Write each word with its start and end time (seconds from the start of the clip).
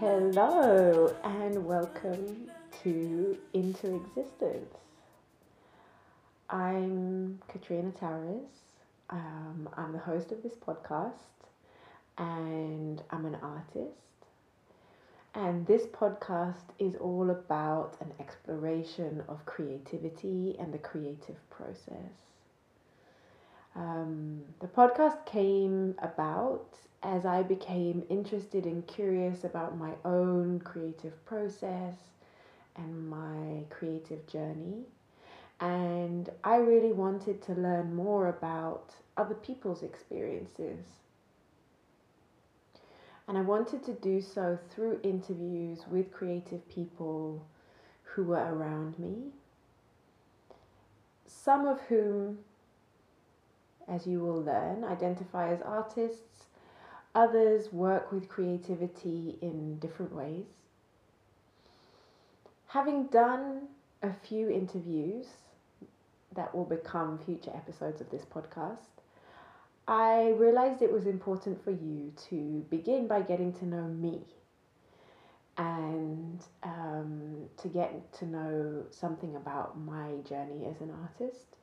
Hello 0.00 1.14
and 1.24 1.66
welcome 1.66 2.50
to 2.82 3.36
Into 3.52 3.96
Existence. 3.96 4.74
I'm 6.48 7.38
Katrina 7.48 7.90
Towers. 7.90 8.48
Um, 9.10 9.68
I'm 9.76 9.92
the 9.92 9.98
host 9.98 10.32
of 10.32 10.42
this 10.42 10.54
podcast 10.54 11.10
and 12.16 13.02
I'm 13.10 13.26
an 13.26 13.36
artist. 13.42 13.92
And 15.34 15.66
this 15.66 15.82
podcast 15.82 16.64
is 16.78 16.96
all 16.96 17.28
about 17.28 17.98
an 18.00 18.12
exploration 18.18 19.22
of 19.28 19.44
creativity 19.44 20.56
and 20.58 20.72
the 20.72 20.78
creative 20.78 21.36
process. 21.50 22.29
Um, 23.76 24.42
the 24.60 24.66
podcast 24.66 25.24
came 25.26 25.94
about 26.00 26.76
as 27.02 27.24
I 27.24 27.42
became 27.42 28.04
interested 28.08 28.66
and 28.66 28.86
curious 28.86 29.44
about 29.44 29.78
my 29.78 29.92
own 30.04 30.60
creative 30.60 31.24
process 31.24 31.94
and 32.76 33.08
my 33.08 33.64
creative 33.70 34.26
journey. 34.26 34.84
And 35.60 36.30
I 36.42 36.56
really 36.56 36.92
wanted 36.92 37.42
to 37.42 37.54
learn 37.54 37.94
more 37.94 38.28
about 38.28 38.94
other 39.16 39.34
people's 39.34 39.82
experiences. 39.82 40.86
And 43.28 43.38
I 43.38 43.42
wanted 43.42 43.84
to 43.84 43.92
do 43.92 44.20
so 44.20 44.58
through 44.70 45.00
interviews 45.02 45.84
with 45.88 46.12
creative 46.12 46.66
people 46.68 47.44
who 48.02 48.24
were 48.24 48.54
around 48.54 48.98
me, 48.98 49.30
some 51.26 51.66
of 51.66 51.80
whom 51.82 52.38
as 53.90 54.06
you 54.06 54.20
will 54.20 54.42
learn, 54.42 54.84
identify 54.84 55.52
as 55.52 55.60
artists. 55.60 56.46
Others 57.14 57.72
work 57.72 58.12
with 58.12 58.28
creativity 58.28 59.36
in 59.42 59.78
different 59.80 60.14
ways. 60.14 60.46
Having 62.68 63.06
done 63.06 63.66
a 64.02 64.12
few 64.12 64.48
interviews 64.48 65.26
that 66.36 66.54
will 66.54 66.64
become 66.64 67.18
future 67.18 67.50
episodes 67.52 68.00
of 68.00 68.08
this 68.10 68.24
podcast, 68.24 68.86
I 69.88 70.30
realized 70.38 70.82
it 70.82 70.92
was 70.92 71.06
important 71.06 71.62
for 71.64 71.72
you 71.72 72.12
to 72.28 72.64
begin 72.70 73.08
by 73.08 73.22
getting 73.22 73.52
to 73.54 73.64
know 73.66 73.82
me 73.88 74.22
and 75.56 76.40
um, 76.62 77.48
to 77.56 77.66
get 77.66 78.12
to 78.14 78.24
know 78.24 78.84
something 78.90 79.34
about 79.34 79.76
my 79.80 80.12
journey 80.28 80.64
as 80.66 80.80
an 80.80 80.92
artist 81.02 81.56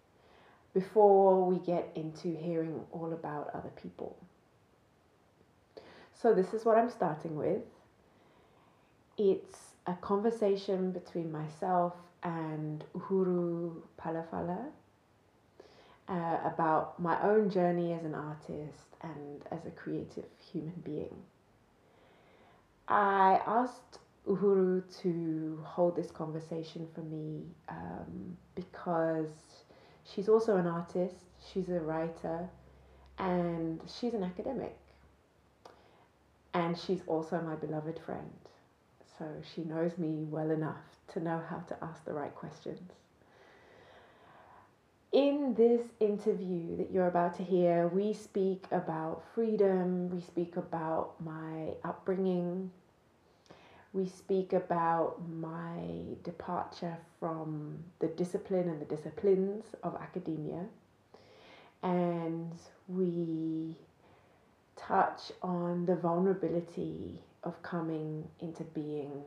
before 0.77 1.43
we 1.43 1.57
get 1.57 1.89
into 1.95 2.27
hearing 2.37 2.79
all 2.91 3.11
about 3.11 3.49
other 3.55 3.71
people. 3.81 4.15
So, 6.13 6.35
this 6.35 6.53
is 6.53 6.65
what 6.65 6.77
I'm 6.77 6.91
starting 6.91 7.35
with. 7.35 7.63
It's 9.17 9.57
a 9.87 9.93
conversation 9.93 10.91
between 10.91 11.31
myself 11.31 11.93
and 12.21 12.83
Uhuru 12.95 13.81
Phalafala 13.99 14.65
uh, 16.07 16.37
about 16.45 16.99
my 16.99 17.19
own 17.23 17.49
journey 17.49 17.93
as 17.93 18.03
an 18.03 18.13
artist 18.13 18.87
and 19.01 19.41
as 19.49 19.65
a 19.65 19.71
creative 19.71 20.25
human 20.51 20.79
being. 20.85 21.15
I 22.87 23.41
asked 23.47 23.97
Uhuru 24.27 24.83
to 25.01 25.59
hold 25.65 25.95
this 25.95 26.11
conversation 26.11 26.87
for 26.93 27.01
me 27.01 27.41
um, 27.67 28.37
because 28.53 29.29
She's 30.13 30.29
also 30.29 30.57
an 30.57 30.67
artist, 30.67 31.15
she's 31.51 31.69
a 31.69 31.79
writer, 31.79 32.49
and 33.19 33.81
she's 33.87 34.13
an 34.13 34.23
academic. 34.23 34.77
And 36.53 36.77
she's 36.77 37.01
also 37.07 37.41
my 37.41 37.55
beloved 37.55 37.99
friend. 37.99 38.31
So 39.17 39.25
she 39.53 39.63
knows 39.63 39.97
me 39.97 40.25
well 40.29 40.51
enough 40.51 40.83
to 41.13 41.19
know 41.19 41.41
how 41.49 41.57
to 41.67 41.83
ask 41.83 42.05
the 42.05 42.13
right 42.13 42.33
questions. 42.33 42.91
In 45.11 45.55
this 45.55 45.81
interview 45.99 46.77
that 46.77 46.91
you're 46.91 47.07
about 47.07 47.35
to 47.37 47.43
hear, 47.43 47.87
we 47.87 48.13
speak 48.13 48.65
about 48.71 49.23
freedom, 49.33 50.09
we 50.09 50.21
speak 50.21 50.57
about 50.57 51.13
my 51.23 51.73
upbringing, 51.83 52.71
we 53.93 54.07
speak 54.07 54.53
about 54.53 55.21
my 55.29 55.79
departure 56.23 56.97
from 57.19 57.79
the 57.99 58.07
discipline 58.07 58.69
and 58.69 58.81
the 58.81 58.95
disciplines 58.95 59.65
of 59.83 59.95
academia. 59.95 60.65
And 61.83 62.51
we 62.87 63.75
touch 64.75 65.31
on 65.41 65.85
the 65.85 65.95
vulnerability 65.95 67.21
of 67.43 67.61
coming 67.63 68.27
into 68.39 68.63
being, 68.63 69.23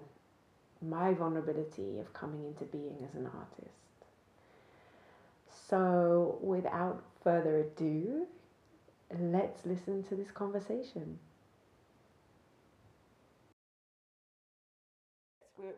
my 0.82 1.14
vulnerability 1.14 1.98
of 1.98 2.12
coming 2.12 2.44
into 2.44 2.64
being 2.64 2.96
as 3.08 3.14
an 3.14 3.26
artist. 3.26 3.74
So, 5.68 6.38
without 6.40 7.02
further 7.22 7.58
ado, 7.58 8.26
let's 9.18 9.64
listen 9.64 10.02
to 10.04 10.16
this 10.16 10.30
conversation. 10.30 11.18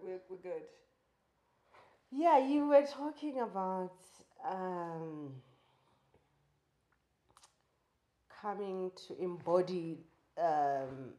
We're, 0.03 0.13
we're, 0.13 0.21
we're 0.29 0.37
good. 0.37 0.63
Yeah, 2.11 2.39
you 2.47 2.69
were 2.69 2.85
talking 2.87 3.41
about 3.41 3.93
um, 4.49 5.33
coming 8.41 8.91
to 9.09 9.23
embody 9.23 9.99
um, 10.39 11.15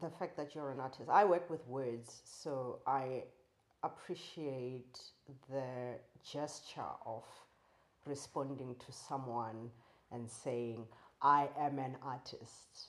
the 0.00 0.10
fact 0.10 0.36
that 0.36 0.54
you're 0.54 0.70
an 0.70 0.80
artist. 0.80 1.08
I 1.10 1.24
work 1.24 1.50
with 1.50 1.66
words, 1.66 2.22
so 2.24 2.80
I 2.86 3.24
appreciate 3.82 4.98
the 5.50 5.98
gesture 6.32 6.80
of 7.04 7.24
responding 8.06 8.74
to 8.86 8.92
someone 8.92 9.70
and 10.12 10.28
saying, 10.30 10.86
I 11.20 11.48
am 11.58 11.78
an 11.78 11.96
artist 12.02 12.88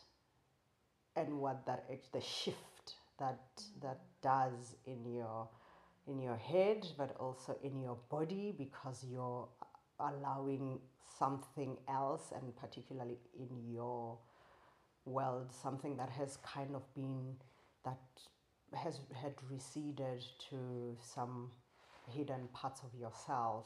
and 1.15 1.39
what 1.39 1.65
that 1.65 1.85
the 2.13 2.21
shift 2.21 2.57
that 3.19 3.39
that 3.81 3.99
does 4.21 4.75
in 4.85 5.05
your 5.13 5.47
in 6.07 6.19
your 6.19 6.37
head 6.37 6.85
but 6.97 7.15
also 7.19 7.55
in 7.63 7.79
your 7.81 7.97
body 8.09 8.53
because 8.57 9.05
you're 9.09 9.47
allowing 9.99 10.79
something 11.19 11.77
else 11.89 12.31
and 12.35 12.55
particularly 12.55 13.17
in 13.37 13.49
your 13.73 14.17
world 15.05 15.51
something 15.51 15.97
that 15.97 16.09
has 16.09 16.37
kind 16.37 16.75
of 16.75 16.81
been 16.95 17.35
that 17.83 17.99
has 18.73 18.99
had 19.21 19.33
receded 19.49 20.23
to 20.49 20.95
some 21.01 21.49
hidden 22.07 22.47
parts 22.53 22.81
of 22.83 22.99
yourself 22.99 23.65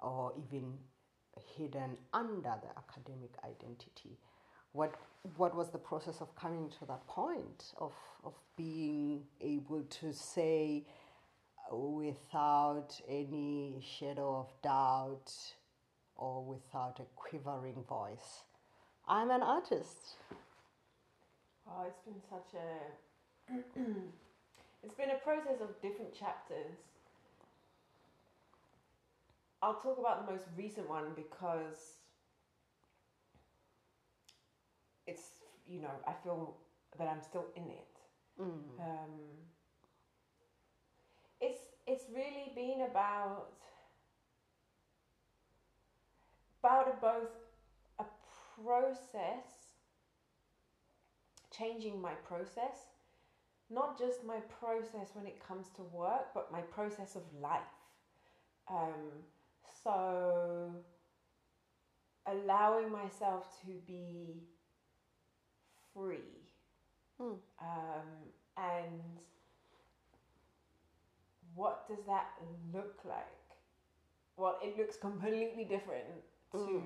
or 0.00 0.32
even 0.36 0.74
hidden 1.56 1.96
under 2.12 2.54
the 2.62 2.68
academic 2.76 3.30
identity 3.44 4.18
what 4.72 4.94
what 5.36 5.54
was 5.54 5.70
the 5.70 5.78
process 5.78 6.20
of 6.20 6.34
coming 6.36 6.70
to 6.78 6.86
that 6.86 7.06
point 7.06 7.72
of 7.78 7.92
of 8.24 8.34
being 8.56 9.22
able 9.40 9.82
to 9.84 10.12
say 10.12 10.84
without 11.70 13.00
any 13.08 13.82
shadow 13.82 14.36
of 14.38 14.62
doubt 14.62 15.32
or 16.16 16.44
without 16.44 16.98
a 17.00 17.04
quivering 17.16 17.84
voice? 17.88 18.44
I'm 19.06 19.30
an 19.30 19.42
artist. 19.42 20.16
Oh 21.68 21.84
it's 21.86 22.00
been 22.00 22.22
such 22.30 22.54
a 22.54 23.52
it's 24.82 24.94
been 24.94 25.10
a 25.10 25.18
process 25.24 25.60
of 25.60 25.80
different 25.82 26.14
chapters. 26.18 26.76
I'll 29.60 29.74
talk 29.80 29.98
about 29.98 30.24
the 30.24 30.32
most 30.32 30.44
recent 30.56 30.88
one 30.88 31.06
because 31.16 31.97
it's 35.08 35.26
you 35.66 35.80
know 35.80 35.90
I 36.06 36.12
feel 36.22 36.54
that 36.98 37.08
I'm 37.08 37.22
still 37.22 37.46
in 37.56 37.64
it. 37.64 37.94
Mm. 38.40 38.80
Um, 38.80 39.14
it's 41.40 41.62
it's 41.86 42.04
really 42.14 42.52
been 42.54 42.86
about 42.90 43.54
about 46.60 46.88
a, 46.88 47.00
both 47.00 47.30
a 47.98 48.04
process 48.62 49.46
changing 51.56 52.00
my 52.00 52.12
process 52.26 52.78
not 53.70 53.98
just 53.98 54.24
my 54.24 54.38
process 54.60 55.10
when 55.14 55.26
it 55.26 55.38
comes 55.46 55.66
to 55.76 55.82
work 55.92 56.32
but 56.34 56.50
my 56.52 56.60
process 56.60 57.16
of 57.16 57.22
life 57.40 57.60
um, 58.70 59.24
so 59.82 60.70
allowing 62.26 62.90
myself 62.90 63.44
to 63.60 63.72
be 63.86 64.42
free. 65.98 66.18
Mm. 67.20 67.36
Um, 67.60 68.08
and 68.56 69.00
what 71.54 71.88
does 71.88 72.04
that 72.06 72.28
look 72.72 72.98
like? 73.04 73.26
Well, 74.36 74.58
it 74.62 74.78
looks 74.78 74.96
completely 74.96 75.64
different 75.64 76.04
mm. 76.54 76.82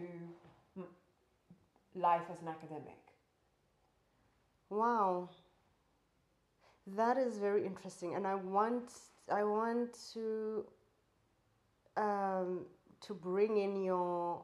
to 0.77 0.85
life 1.95 2.23
as 2.33 2.41
an 2.41 2.49
academic. 2.49 2.99
Wow. 4.71 5.29
That 6.87 7.19
is 7.19 7.39
very 7.39 7.67
interesting, 7.67 8.15
and 8.17 8.27
I 8.27 8.35
want 8.35 8.91
I 9.31 9.45
want 9.45 9.97
to 10.15 10.65
um, 11.97 12.61
to 13.03 13.15
bring 13.15 13.59
in 13.59 13.85
your 13.85 14.43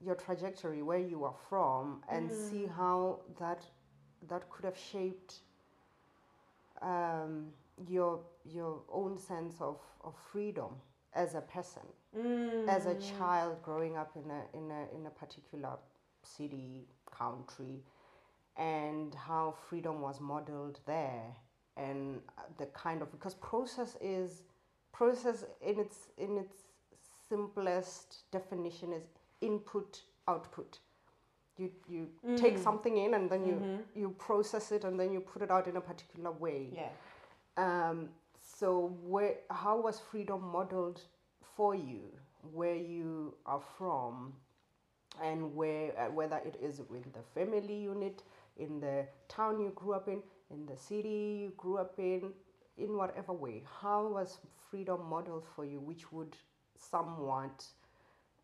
your 0.00 0.14
trajectory 0.14 0.82
where 0.82 0.98
you 0.98 1.24
are 1.24 1.34
from 1.48 2.02
and 2.08 2.30
see 2.30 2.66
Mm. 2.66 2.76
how 2.76 3.20
that 3.38 3.62
that 4.28 4.48
could 4.50 4.64
have 4.64 4.76
shaped 4.78 5.40
um, 6.82 7.52
your 7.88 8.20
your 8.44 8.80
own 8.92 9.18
sense 9.18 9.60
of, 9.60 9.78
of 10.04 10.14
freedom 10.32 10.70
as 11.14 11.34
a 11.34 11.40
person 11.40 11.82
as 12.68 12.86
a 12.86 12.94
Mm. 12.94 13.18
child 13.18 13.62
growing 13.62 13.96
up 13.96 14.16
in 14.16 14.30
a 14.30 14.42
in 14.56 14.70
a 14.70 14.96
in 14.96 15.06
a 15.06 15.10
particular 15.10 15.76
city 16.22 16.86
country 17.10 17.82
and 18.56 19.14
how 19.14 19.54
freedom 19.68 20.00
was 20.00 20.20
modeled 20.20 20.80
there 20.86 21.34
and 21.76 22.20
the 22.58 22.66
kind 22.66 23.02
of 23.02 23.10
because 23.12 23.34
process 23.36 23.96
is 24.00 24.42
process 24.92 25.44
in 25.62 25.78
its 25.78 26.08
in 26.18 26.36
its 26.38 26.56
simplest 27.28 28.30
definition 28.32 28.92
is 28.92 29.04
input 29.40 30.02
output 30.28 30.78
you 31.56 31.70
you 31.88 32.08
take 32.36 32.56
Mm. 32.56 32.62
something 32.64 32.96
in 32.96 33.14
and 33.14 33.30
then 33.30 33.44
you 33.44 33.56
Mhm. 33.56 33.84
you 33.94 34.10
process 34.26 34.72
it 34.72 34.84
and 34.84 34.98
then 35.00 35.12
you 35.12 35.20
put 35.20 35.42
it 35.42 35.50
out 35.50 35.66
in 35.66 35.76
a 35.76 35.80
particular 35.80 36.30
way 36.30 36.70
Yeah. 36.72 36.92
um, 37.56 38.08
so 38.38 38.88
where 39.02 39.38
how 39.50 39.80
was 39.80 40.00
freedom 40.00 40.42
modeled 40.52 41.00
for 41.56 41.74
you 41.74 42.02
where 42.52 42.76
you 42.76 43.34
are 43.46 43.60
from 43.60 44.34
and 45.20 45.54
where 45.54 45.98
uh, 45.98 46.10
whether 46.10 46.38
it 46.38 46.56
is 46.60 46.78
in 46.80 47.04
the 47.12 47.22
family 47.34 47.74
unit 47.74 48.22
in 48.56 48.80
the 48.80 49.06
town 49.28 49.60
you 49.60 49.70
grew 49.70 49.92
up 49.94 50.08
in 50.08 50.22
in 50.50 50.66
the 50.66 50.76
city 50.76 51.18
you 51.42 51.50
grew 51.56 51.76
up 51.78 51.98
in 51.98 52.32
in 52.78 52.96
whatever 52.96 53.32
way 53.32 53.62
how 53.80 54.06
was 54.06 54.38
freedom 54.70 55.04
modeled 55.08 55.44
for 55.54 55.64
you 55.64 55.80
which 55.80 56.10
would 56.12 56.36
somewhat 56.78 57.66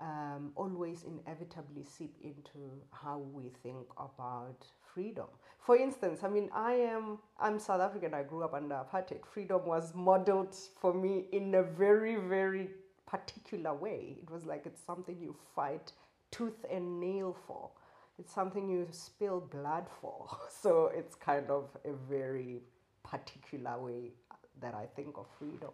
um, 0.00 0.52
always 0.56 1.04
inevitably 1.04 1.84
seep 1.84 2.14
into 2.22 2.58
how 2.90 3.18
we 3.18 3.50
think 3.62 3.86
about 3.96 4.66
freedom. 4.94 5.26
For 5.58 5.76
instance, 5.76 6.20
I 6.22 6.28
mean, 6.28 6.48
I 6.54 6.72
am 6.72 7.18
I'm 7.40 7.58
South 7.58 7.80
African. 7.80 8.14
I 8.14 8.22
grew 8.22 8.44
up 8.44 8.54
under 8.54 8.76
apartheid. 8.76 9.24
Freedom 9.26 9.64
was 9.66 9.94
modeled 9.94 10.54
for 10.80 10.94
me 10.94 11.26
in 11.32 11.54
a 11.54 11.62
very 11.62 12.16
very 12.16 12.70
particular 13.06 13.74
way. 13.74 14.16
It 14.22 14.30
was 14.30 14.44
like 14.44 14.66
it's 14.66 14.82
something 14.84 15.16
you 15.20 15.34
fight 15.54 15.92
tooth 16.30 16.64
and 16.70 17.00
nail 17.00 17.36
for. 17.46 17.70
It's 18.18 18.32
something 18.32 18.68
you 18.68 18.86
spill 18.90 19.40
blood 19.40 19.86
for. 20.00 20.28
So 20.50 20.90
it's 20.94 21.14
kind 21.14 21.50
of 21.50 21.64
a 21.84 21.92
very 22.08 22.62
particular 23.02 23.78
way 23.78 24.12
that 24.60 24.74
I 24.74 24.86
think 24.96 25.16
of 25.16 25.26
freedom. 25.38 25.70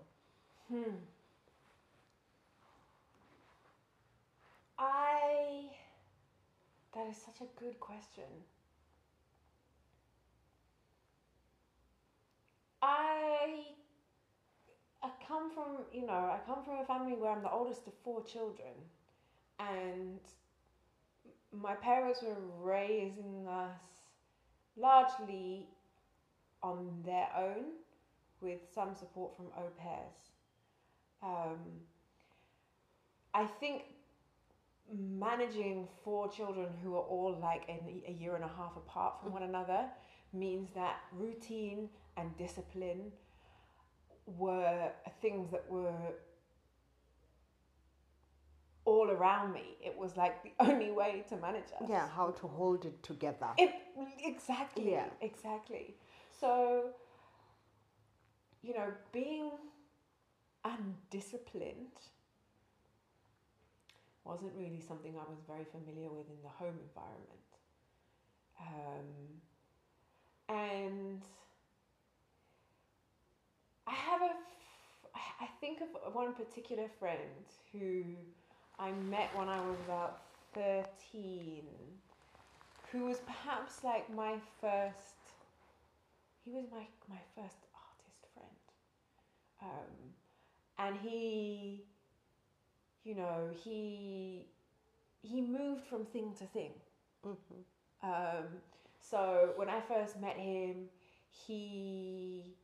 Hmm. 0.68 0.96
I. 4.82 5.70
That 6.94 7.08
is 7.08 7.16
such 7.16 7.40
a 7.40 7.60
good 7.60 7.78
question. 7.78 8.24
I. 12.82 13.64
I 15.04 15.10
come 15.26 15.50
from, 15.52 15.78
you 15.92 16.06
know, 16.06 16.12
I 16.12 16.38
come 16.46 16.62
from 16.64 16.78
a 16.78 16.84
family 16.84 17.14
where 17.14 17.32
I'm 17.32 17.42
the 17.42 17.50
oldest 17.50 17.86
of 17.88 17.92
four 18.04 18.22
children, 18.22 18.74
and 19.58 20.20
my 21.52 21.74
parents 21.74 22.22
were 22.22 22.36
raising 22.60 23.46
us 23.48 23.82
largely 24.76 25.66
on 26.62 27.02
their 27.04 27.28
own 27.36 27.64
with 28.40 28.60
some 28.72 28.94
support 28.94 29.36
from 29.36 29.46
au 29.56 29.68
pairs. 29.76 30.30
Um, 31.22 31.58
I 33.34 33.44
think 33.44 33.82
managing 34.90 35.88
four 36.04 36.28
children 36.28 36.68
who 36.82 36.94
are 36.94 37.02
all 37.02 37.36
like 37.40 37.62
a, 37.68 38.10
a 38.10 38.12
year 38.12 38.34
and 38.34 38.44
a 38.44 38.48
half 38.48 38.76
apart 38.76 39.14
from 39.22 39.32
one 39.32 39.42
another 39.42 39.86
means 40.32 40.68
that 40.74 40.96
routine 41.12 41.88
and 42.16 42.36
discipline 42.36 43.12
were 44.26 44.90
things 45.20 45.50
that 45.50 45.64
were 45.70 46.14
all 48.84 49.10
around 49.10 49.52
me. 49.52 49.76
It 49.80 49.96
was 49.96 50.16
like 50.16 50.42
the 50.42 50.52
only 50.60 50.90
way 50.90 51.24
to 51.28 51.36
manage 51.36 51.70
us. 51.80 51.88
Yeah, 51.88 52.08
how 52.08 52.30
to 52.30 52.46
hold 52.46 52.84
it 52.84 53.02
together. 53.02 53.48
It, 53.58 53.72
exactly. 54.24 54.90
Yeah. 54.90 55.06
Exactly. 55.20 55.94
So, 56.40 56.86
you 58.62 58.74
know, 58.74 58.92
being 59.12 59.50
undisciplined 60.64 61.98
wasn't 64.24 64.52
really 64.56 64.80
something 64.80 65.14
I 65.16 65.28
was 65.28 65.40
very 65.46 65.64
familiar 65.64 66.10
with 66.10 66.28
in 66.28 66.40
the 66.42 66.48
home 66.48 66.78
environment. 66.78 67.50
Um, 68.60 69.40
and 70.48 71.22
I 73.86 73.92
have 73.92 74.22
a, 74.22 74.32
I 75.40 75.46
think 75.60 75.80
of 75.80 76.14
one 76.14 76.34
particular 76.34 76.88
friend 76.98 77.18
who 77.72 78.04
I 78.78 78.92
met 78.92 79.30
when 79.34 79.48
I 79.48 79.60
was 79.60 79.76
about 79.84 80.22
13, 80.54 81.62
who 82.90 83.06
was 83.06 83.18
perhaps 83.20 83.82
like 83.82 84.12
my 84.14 84.36
first, 84.60 85.34
he 86.44 86.50
was 86.52 86.64
my, 86.70 86.86
my 87.08 87.20
first 87.34 87.66
artist 87.74 88.26
friend. 88.34 88.62
Um, 89.62 90.12
and 90.78 90.96
he, 91.02 91.84
you 93.04 93.14
know, 93.14 93.50
he, 93.64 94.46
he 95.22 95.40
moved 95.40 95.84
from 95.84 96.04
thing 96.06 96.34
to 96.38 96.46
thing. 96.46 96.72
hmm 97.24 97.34
Um, 98.02 98.62
so 99.00 99.52
when 99.56 99.68
I 99.68 99.80
first 99.80 100.20
met 100.20 100.36
him, 100.36 100.88
he 101.30 102.56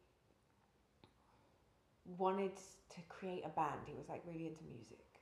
wanted 2.17 2.57
to 2.57 3.01
create 3.09 3.45
a 3.45 3.49
band. 3.51 3.81
He 3.87 3.95
was 3.95 4.09
like 4.09 4.23
really 4.27 4.47
into 4.47 4.65
music, 4.65 5.21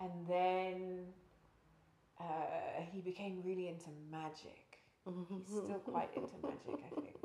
and 0.00 0.26
then 0.26 1.12
uh, 2.18 2.82
he 2.92 3.00
became 3.00 3.42
really 3.44 3.68
into 3.68 3.90
magic. 4.10 4.78
He's 5.28 5.48
still 5.64 5.78
quite 5.80 6.10
into 6.14 6.34
magic, 6.42 6.82
I 6.84 7.00
think. 7.00 7.16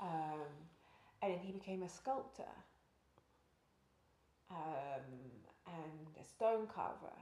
Um, 0.00 0.48
and 1.22 1.32
then 1.32 1.38
he 1.40 1.52
became 1.52 1.82
a 1.82 1.88
sculptor 1.88 2.44
um, 4.50 5.42
and 5.66 6.08
a 6.20 6.24
stone 6.24 6.66
carver. 6.66 7.16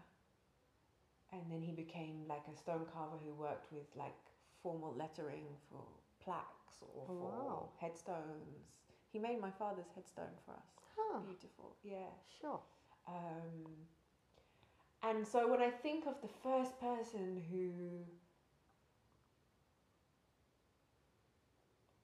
And 1.32 1.42
then 1.50 1.62
he 1.62 1.72
became 1.72 2.24
like 2.28 2.42
a 2.52 2.56
stone 2.56 2.86
carver 2.92 3.16
who 3.24 3.32
worked 3.34 3.72
with 3.72 3.86
like 3.96 4.16
formal 4.62 4.94
lettering 4.96 5.46
for 5.70 5.82
plaques 6.22 6.82
or 6.94 7.06
for 7.06 7.30
Wow. 7.30 7.68
headstones. 7.80 8.74
He 9.12 9.18
made 9.18 9.40
my 9.40 9.50
father's 9.50 9.90
headstone 9.94 10.34
for 10.44 10.52
us. 10.52 10.70
Huh, 10.96 11.20
Beautiful, 11.20 11.76
yeah. 11.82 12.10
sure. 12.40 12.60
Um, 13.08 13.86
and 15.02 15.26
so 15.26 15.48
when 15.50 15.60
I 15.60 15.70
think 15.70 16.06
of 16.06 16.14
the 16.20 16.28
first 16.42 16.78
person 16.80 17.42
who 17.50 18.04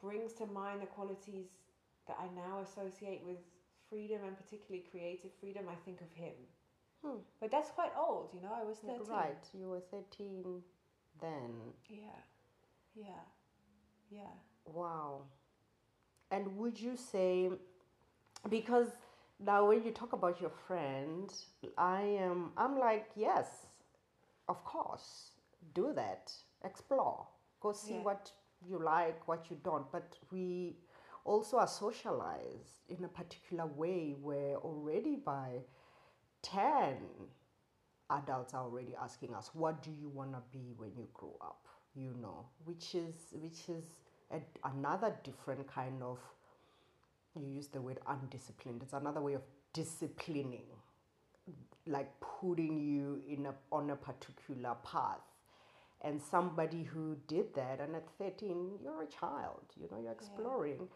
brings 0.00 0.32
to 0.34 0.46
mind 0.46 0.82
the 0.82 0.86
qualities 0.86 1.46
that 2.06 2.16
I 2.20 2.26
now 2.34 2.60
associate 2.62 3.22
with 3.24 3.38
freedom 3.88 4.20
and 4.26 4.36
particularly 4.36 4.84
creative 4.90 5.30
freedom, 5.40 5.64
I 5.70 5.74
think 5.84 6.00
of 6.00 6.10
him. 6.12 6.34
Hmm. 7.04 7.18
But 7.40 7.50
that's 7.50 7.70
quite 7.70 7.92
old, 7.96 8.30
you 8.34 8.40
know, 8.40 8.52
I 8.54 8.64
was 8.64 8.78
13. 8.78 9.06
Right, 9.08 9.44
you 9.52 9.68
were 9.68 9.80
13 9.90 10.62
then. 11.20 11.50
Yeah, 11.88 12.20
yeah, 12.94 13.24
yeah. 14.10 14.34
Wow. 14.64 15.22
And 16.30 16.56
would 16.56 16.80
you 16.80 16.96
say, 16.96 17.50
because 18.48 18.88
now 19.38 19.68
when 19.68 19.84
you 19.84 19.92
talk 19.92 20.12
about 20.12 20.40
your 20.40 20.50
friend, 20.50 21.32
I 21.78 22.00
am, 22.00 22.52
I'm 22.56 22.78
like, 22.78 23.10
yes, 23.14 23.66
of 24.48 24.64
course, 24.64 25.32
do 25.74 25.92
that, 25.94 26.32
explore, 26.64 27.26
go 27.60 27.72
see 27.72 27.94
Yeah. 27.94 28.02
what 28.02 28.32
you 28.66 28.78
like, 28.78 29.28
what 29.28 29.50
you 29.50 29.56
don't. 29.62 29.90
But 29.92 30.18
we 30.32 30.76
also 31.26 31.58
are 31.58 31.68
socialized 31.68 32.84
in 32.88 33.04
a 33.04 33.08
particular 33.08 33.66
way 33.66 34.14
where 34.22 34.56
already 34.56 35.16
by 35.16 35.62
10, 36.42 36.96
adults 38.10 38.54
are 38.54 38.64
already 38.64 38.94
asking 39.02 39.34
us, 39.34 39.50
what 39.52 39.82
do 39.82 39.90
you 39.90 40.08
want 40.08 40.32
to 40.32 40.42
be 40.52 40.72
when 40.76 40.90
you 40.96 41.08
grow 41.12 41.36
up? 41.42 41.66
You 41.94 42.14
know, 42.22 42.46
which 42.64 42.94
is, 42.94 43.14
which 43.32 43.68
is 43.68 43.84
a, 44.30 44.40
another 44.64 45.14
different 45.24 45.66
kind 45.66 46.02
of 46.02 46.18
you 47.34 47.48
use 47.48 47.68
the 47.68 47.80
word 47.80 47.98
undisciplined. 48.06 48.82
It's 48.82 48.92
another 48.94 49.20
way 49.20 49.34
of 49.34 49.42
disciplining 49.72 50.64
like 51.86 52.10
putting 52.20 52.78
you 52.78 53.22
in 53.28 53.46
a 53.46 53.54
on 53.70 53.90
a 53.90 53.96
particular 53.96 54.76
path. 54.84 55.20
And 56.02 56.20
somebody 56.20 56.82
who 56.84 57.16
did 57.26 57.54
that 57.54 57.80
and 57.80 57.96
at 57.96 58.06
13 58.18 58.78
you're 58.82 59.02
a 59.02 59.06
child 59.06 59.62
you 59.80 59.88
know 59.90 59.98
you're 60.00 60.12
exploring 60.12 60.88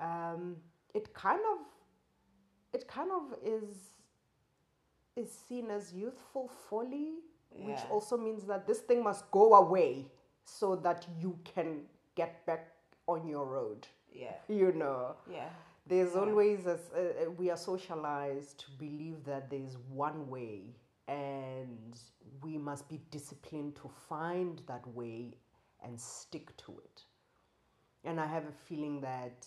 um, 0.00 0.56
it 0.94 1.12
kind 1.14 1.40
of 1.52 1.58
it 2.72 2.86
kind 2.88 3.10
of 3.10 3.34
is 3.44 3.76
is 5.16 5.30
seen 5.48 5.70
as 5.70 5.92
youthful 5.92 6.48
folly 6.68 7.14
which 7.50 7.78
also 7.90 8.16
means 8.16 8.44
that 8.44 8.66
this 8.66 8.80
thing 8.80 9.02
must 9.02 9.28
go 9.30 9.54
away 9.54 10.06
so 10.44 10.76
that 10.76 11.06
you 11.18 11.36
can 11.44 11.80
get 12.14 12.44
back 12.46 12.72
on 13.06 13.26
your 13.26 13.46
road 13.46 13.86
Yeah. 14.12 14.34
you 14.48 14.72
know 14.72 15.16
Yeah. 15.30 15.48
there's 15.86 16.14
Yeah. 16.14 16.20
always 16.20 16.66
a, 16.66 16.74
s- 16.74 16.90
uh, 16.94 16.98
uh, 17.26 17.30
we 17.32 17.50
are 17.50 17.56
socialized 17.56 18.58
to 18.60 18.70
believe 18.78 19.24
that 19.24 19.50
there's 19.50 19.76
one 19.88 20.28
way 20.28 20.74
and 21.08 21.98
we 22.42 22.58
must 22.58 22.88
be 22.88 23.00
disciplined 23.10 23.74
to 23.76 23.88
find 24.08 24.62
that 24.66 24.86
way 24.88 25.34
and 25.82 25.98
stick 26.00 26.54
to 26.58 26.78
it 26.84 27.04
and 28.04 28.20
i 28.20 28.26
have 28.26 28.44
a 28.46 28.52
feeling 28.68 29.00
that 29.00 29.46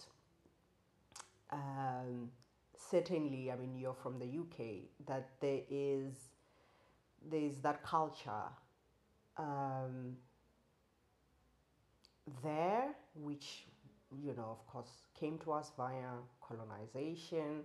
um, 1.52 2.30
certainly 2.78 3.52
i 3.52 3.56
mean 3.56 3.76
you're 3.78 3.94
from 3.94 4.20
the 4.20 4.38
uk 4.40 4.66
that 5.06 5.30
there 5.40 5.62
is 5.70 6.14
there's 7.30 7.58
that 7.58 7.84
culture 7.84 8.50
um, 9.38 10.18
there 12.44 12.90
which 13.16 13.66
you 14.24 14.34
know 14.36 14.58
of 14.60 14.66
course 14.68 15.02
came 15.22 15.38
to 15.40 15.52
us 15.52 15.72
via 15.78 16.14
colonization. 16.42 17.64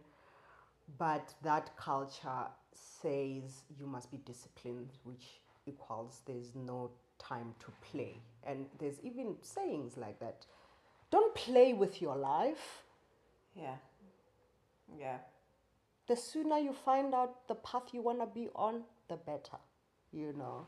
But 0.98 1.34
that 1.42 1.76
culture 1.76 2.46
says 2.72 3.64
you 3.78 3.86
must 3.86 4.10
be 4.10 4.18
disciplined 4.18 4.90
which 5.02 5.40
equals 5.66 6.20
there's 6.26 6.54
no 6.54 6.90
time 7.18 7.54
to 7.60 7.72
play. 7.90 8.20
And 8.44 8.66
there's 8.78 9.00
even 9.02 9.36
sayings 9.42 9.96
like 9.96 10.20
that 10.20 10.46
don't 11.10 11.34
play 11.34 11.72
with 11.72 12.00
your 12.00 12.16
life 12.16 12.84
Yeah. 13.56 13.76
Yeah. 14.98 15.18
the 16.06 16.16
sooner 16.16 16.58
you 16.58 16.72
find 16.72 17.14
out 17.14 17.48
the 17.48 17.56
path 17.56 17.92
you 17.92 18.00
want 18.02 18.20
to 18.20 18.26
be 18.26 18.48
on 18.54 18.82
the 19.08 19.16
better 19.16 19.58
you 20.12 20.32
know 20.32 20.66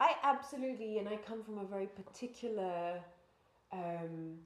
I 0.00 0.14
absolutely, 0.22 0.98
and 0.98 1.06
I 1.06 1.16
come 1.16 1.42
from 1.42 1.58
a 1.58 1.64
very 1.64 1.86
particular, 1.86 3.00
um, 3.70 4.38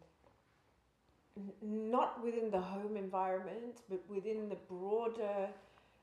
n- 1.37 1.53
not 1.63 2.23
within 2.25 2.51
the 2.51 2.61
home 2.61 2.97
environment, 2.97 3.83
but 3.89 4.03
within 4.09 4.49
the 4.49 4.57
broader, 4.57 5.49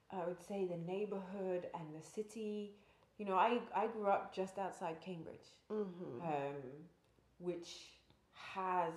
I 0.10 0.25
would 0.25 0.41
say, 0.41 0.65
the 0.65 0.77
neighborhood 0.77 1.68
and 1.74 1.84
the 1.94 2.01
city. 2.01 2.72
You 3.18 3.25
know, 3.25 3.36
I, 3.36 3.60
I 3.75 3.88
grew 3.88 4.08
up 4.08 4.34
just 4.34 4.58
outside 4.58 5.01
Cambridge, 5.01 5.50
mm-hmm. 5.70 6.22
um, 6.25 6.56
which 7.39 7.89
has 8.53 8.94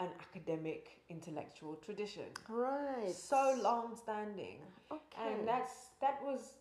an 0.00 0.08
academic 0.20 0.98
intellectual 1.08 1.74
tradition. 1.84 2.24
right. 2.48 3.14
So 3.14 3.58
long 3.62 3.96
standing 3.96 4.58
okay. 4.90 5.32
and 5.32 5.46
that's 5.46 5.90
that 6.00 6.18
was 6.24 6.54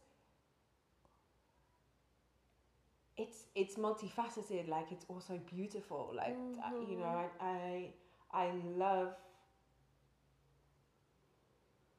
it's 3.17 3.46
it's 3.55 3.75
multifaceted 3.75 4.69
like 4.69 4.91
it's 4.91 5.05
also 5.10 5.39
beautiful. 5.55 6.12
Like 6.15 6.38
uh, 6.65 6.79
you 6.89 6.98
know 6.98 7.25
I, 7.41 7.46
I 7.46 7.89
i 8.31 8.51
love 8.77 9.13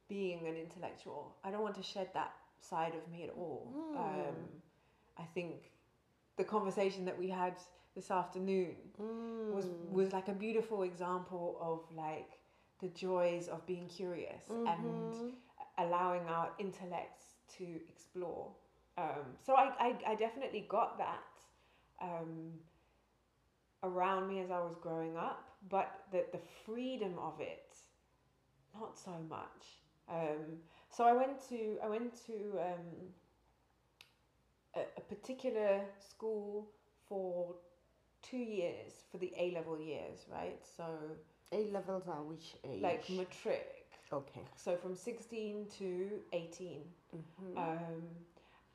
being 0.09 0.47
an 0.47 0.57
intellectual. 0.57 1.37
I 1.45 1.51
don't 1.51 1.63
want 1.63 1.77
to 1.77 1.83
shed 1.83 2.09
that 2.15 2.33
side 2.61 2.95
of 2.95 3.11
me 3.13 3.25
at 3.25 3.31
all. 3.31 3.73
Um, 3.97 4.37
i 5.19 5.25
think 5.35 5.71
the 6.37 6.45
conversation 6.45 7.05
that 7.05 7.19
we 7.19 7.29
had 7.29 7.55
this 8.01 8.11
afternoon 8.11 8.77
was 9.51 9.67
Mm. 9.67 9.93
was 9.93 10.13
like 10.13 10.29
a 10.29 10.33
beautiful 10.33 10.83
example 10.85 11.59
of 11.61 11.81
like 11.95 12.39
the 12.81 12.89
joys 12.89 13.49
of 13.49 13.67
being 13.67 13.89
curious 13.89 14.45
and 14.67 14.79
Mhm. 14.79 15.37
allowing 15.77 16.27
our 16.27 16.51
intellects 16.59 17.35
to 17.59 17.65
explore. 17.91 18.55
Um, 18.97 19.37
so 19.45 19.55
I, 19.55 19.65
I, 19.87 20.13
I 20.13 20.15
definitely 20.15 20.65
got 20.69 20.97
that 20.97 21.43
um, 22.01 22.61
around 23.83 24.29
me 24.29 24.41
as 24.41 24.51
I 24.51 24.61
was 24.61 24.77
growing 24.81 25.17
up, 25.19 25.51
but 25.69 26.05
the, 26.11 26.25
the 26.33 26.41
freedom 26.65 27.19
of 27.19 27.39
it, 27.41 27.77
not 28.81 28.99
so 28.99 29.13
much. 29.29 29.63
Um, 30.09 30.63
so 30.89 31.05
I 31.05 31.13
went 31.13 31.37
to 31.51 31.79
I 31.85 31.89
went 31.89 32.15
to 32.27 32.35
um, 32.69 32.87
a, 34.75 34.81
a 34.97 35.01
particular 35.03 35.85
school 35.99 36.71
for 37.09 37.57
two 38.23 38.39
years 38.39 39.05
for 39.11 39.19
the 39.19 39.33
A 39.37 39.53
level 39.53 39.79
years, 39.81 40.27
right? 40.31 40.59
So 40.77 40.85
A 41.53 41.71
levels 41.71 42.09
are 42.09 42.23
which 42.23 42.57
age? 42.65 42.81
like 42.83 43.09
matric. 43.11 43.87
okay. 44.13 44.43
So 44.57 44.77
from 44.77 44.95
16 44.95 45.67
to 45.79 46.21
18. 46.33 46.83
Mhm. 47.15 47.57
Um, 47.57 48.03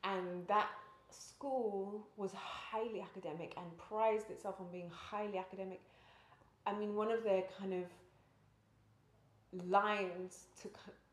and 0.04 0.46
that 0.48 0.68
school 1.10 2.06
was 2.16 2.32
highly 2.32 3.00
academic 3.00 3.54
and 3.56 3.76
prized 3.78 4.30
itself 4.30 4.56
on 4.60 4.70
being 4.70 4.90
highly 4.90 5.38
academic. 5.38 5.80
I 6.66 6.74
mean, 6.74 6.94
one 6.94 7.10
of 7.10 7.22
their 7.22 7.42
kind 7.58 7.72
of 7.74 7.86
lines 9.52 10.46
to 10.62 10.70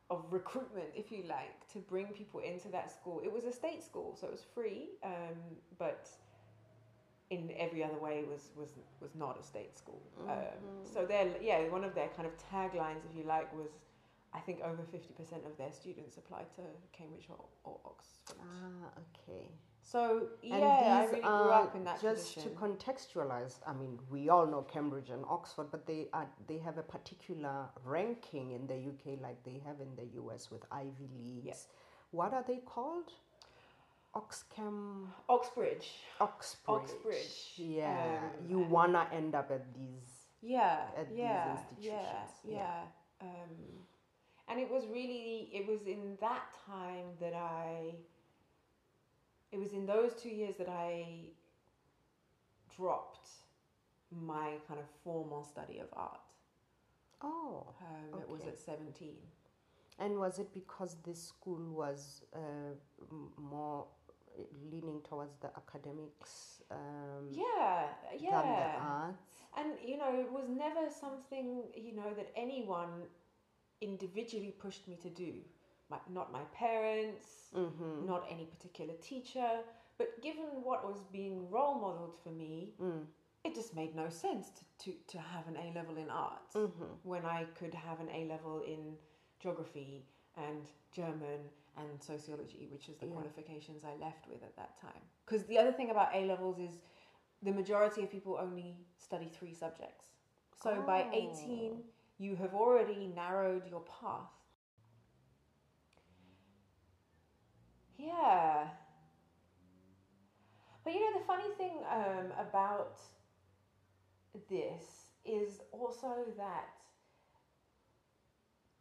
of 0.10 0.26
recruitment, 0.32 0.88
if 0.96 1.12
you 1.12 1.24
like, 1.28 1.68
to 1.72 1.80
bring 1.80 2.08
people 2.08 2.40
into 2.40 2.68
that 2.70 2.92
school. 2.92 3.22
It 3.24 3.32
was 3.32 3.46
a 3.46 3.52
state 3.52 3.82
school, 3.84 4.16
so 4.20 4.28
it 4.28 4.32
was 4.32 4.44
free, 4.44 4.90
um, 5.04 5.38
but 5.80 6.10
in 7.34 7.52
every 7.58 7.84
other 7.84 7.98
way 7.98 8.24
was 8.30 8.52
was 8.56 8.70
was 9.02 9.16
not 9.16 9.40
a 9.40 9.44
state 9.44 9.78
school. 9.78 10.02
Um, 10.28 10.86
so 10.94 11.06
their 11.06 11.28
yeah, 11.42 11.68
one 11.70 11.84
of 11.84 11.94
their 11.96 12.10
kind 12.10 12.28
of 12.28 12.34
taglines, 12.52 13.02
if 13.10 13.16
you 13.18 13.24
like, 13.24 13.54
was 13.54 13.72
I 14.34 14.40
think 14.40 14.62
over 14.62 14.84
fifty 14.92 15.14
percent 15.14 15.44
of 15.46 15.58
their 15.58 15.72
students 15.72 16.18
applied 16.18 16.50
to 16.56 16.62
Cambridge 16.98 17.28
or, 17.30 17.44
or 17.64 17.80
Oxford. 17.86 18.38
Ah, 18.42 18.90
okay. 19.04 19.48
So 19.86 20.28
yeah, 20.42 20.56
I 20.56 21.06
really 21.06 21.22
grew 21.22 21.52
up 21.62 21.76
in 21.76 21.84
that 21.84 22.02
just 22.02 22.40
to 22.42 22.50
contextualize. 22.50 23.56
I 23.68 23.74
mean, 23.74 24.00
we 24.10 24.30
all 24.30 24.48
know 24.48 24.62
Cambridge 24.62 25.10
and 25.10 25.24
Oxford, 25.28 25.68
but 25.72 25.86
they 25.86 26.08
are 26.14 26.28
they 26.48 26.58
have 26.60 26.78
a 26.78 26.84
particular 26.84 27.66
ranking 27.84 28.52
in 28.52 28.66
the 28.66 28.76
UK, 28.76 29.22
like 29.22 29.44
they 29.44 29.62
have 29.66 29.82
in 29.82 29.96
the 29.96 30.08
US 30.22 30.50
with 30.50 30.64
Ivy 30.72 31.10
Leagues. 31.20 31.46
Yeah. 31.46 31.54
What 32.12 32.34
are 32.34 32.44
they 32.48 32.62
called? 32.66 33.12
Oxcam, 34.16 35.08
Oxbridge. 35.28 35.88
Oxbridge. 36.20 36.82
Oxbridge, 36.82 37.54
Yeah, 37.58 38.20
um, 38.40 38.50
you 38.50 38.60
wanna 38.60 39.08
end 39.12 39.34
up 39.36 39.50
at 39.52 39.74
these. 39.74 40.30
Yeah, 40.42 40.88
at 40.96 41.10
these 41.10 41.18
yeah, 41.18 41.46
yeah, 41.46 41.52
institutions, 41.52 42.32
yeah. 42.44 42.58
yeah. 42.58 42.84
Um, 43.22 43.86
and 44.48 44.60
it 44.60 44.70
was 44.70 44.86
really, 44.88 45.50
it 45.54 45.68
was 45.68 45.88
in 45.88 46.18
that 46.22 46.54
time 46.68 47.08
that 47.20 47.34
I, 47.34 47.94
it 49.52 49.60
was 49.60 49.74
in 49.74 49.86
those 49.86 50.14
two 50.22 50.30
years 50.30 50.56
that 50.58 50.70
I 50.70 51.32
dropped 52.76 53.30
my 54.12 54.58
kind 54.68 54.80
of 54.80 54.86
formal 55.04 55.44
study 55.44 55.80
of 55.80 55.88
art. 55.94 56.20
Oh, 57.22 57.66
Um, 57.82 58.20
It 58.22 58.30
was 58.30 58.42
at 58.46 58.60
17. 58.60 59.16
and 60.00 60.20
was 60.20 60.40
it 60.40 60.54
because 60.54 60.98
this 61.04 61.24
school 61.30 61.64
was 61.72 62.22
uh, 62.36 62.74
m- 63.10 63.32
more 63.38 63.88
leaning 64.72 65.02
towards 65.08 65.36
the 65.42 65.48
academics 65.56 66.62
um, 66.72 67.30
Yeah, 67.32 67.88
than 68.12 68.20
the 68.20 68.26
yeah. 68.26 68.76
arts? 68.80 69.18
And, 69.58 69.74
you 69.86 69.98
know, 69.98 70.12
it 70.20 70.32
was 70.32 70.46
never 70.50 70.90
something, 70.90 71.64
you 71.76 71.94
know, 71.96 72.14
that 72.16 72.32
anyone 72.36 73.04
individually 73.82 74.54
pushed 74.58 74.88
me 74.88 74.98
to 75.02 75.10
do. 75.10 75.34
My, 75.90 75.98
not 76.12 76.32
my 76.32 76.44
parents, 76.54 77.28
Mm-hmm. 77.56 78.08
not 78.08 78.26
any 78.32 78.46
particular 78.46 78.94
teacher, 79.02 79.60
but 80.00 80.22
given 80.24 80.46
what 80.64 80.84
was 80.88 81.02
being 81.12 81.50
role 81.52 81.76
modeled 81.76 82.16
for 82.24 82.30
me, 82.30 82.74
Mm. 82.82 83.06
it 83.44 83.54
just 83.54 83.76
made 83.76 83.96
no 83.96 84.10
sense 84.10 84.50
to, 84.52 84.64
to, 84.92 84.98
to 85.08 85.18
have 85.20 85.48
an 85.48 85.56
A 85.58 85.72
level 85.78 85.98
in 85.98 86.10
art 86.10 86.50
Mm-hmm. 86.56 86.86
when 87.04 87.26
I 87.26 87.46
could 87.60 87.74
have 87.76 88.00
an 88.00 88.10
A 88.10 88.26
level 88.28 88.62
in 88.66 88.96
geography 89.40 90.06
and 90.36 90.64
German 90.92 91.42
and 91.78 92.02
sociology, 92.02 92.68
which 92.72 92.90
is 92.90 92.98
the 92.98 93.06
Yeah. 93.06 93.14
qualifications 93.14 93.84
I 93.84 93.96
left 93.96 94.28
with 94.28 94.44
at 94.44 94.56
that 94.58 94.78
time. 94.78 95.02
Because 95.26 95.46
the 95.46 95.58
other 95.58 95.72
thing 95.72 95.90
about 95.90 96.14
A 96.16 96.26
levels 96.26 96.60
is 96.60 96.80
the 97.42 97.52
majority 97.52 98.04
of 98.04 98.12
people 98.12 98.38
only 98.40 98.78
study 98.98 99.28
three 99.30 99.54
subjects. 99.54 100.12
So 100.56 100.82
by 100.82 101.08
18, 101.12 101.84
you 102.18 102.36
have 102.36 102.54
already 102.54 103.08
narrowed 103.08 103.68
your 103.68 103.82
path. 103.82 104.30
Yeah. 107.98 108.70
But 110.84 110.94
you 110.94 111.00
know, 111.00 111.20
the 111.20 111.26
funny 111.26 111.50
thing 111.58 111.78
um, 111.90 112.32
about 112.40 113.00
this 114.50 115.12
is 115.26 115.62
also 115.72 116.26
that, 116.38 116.70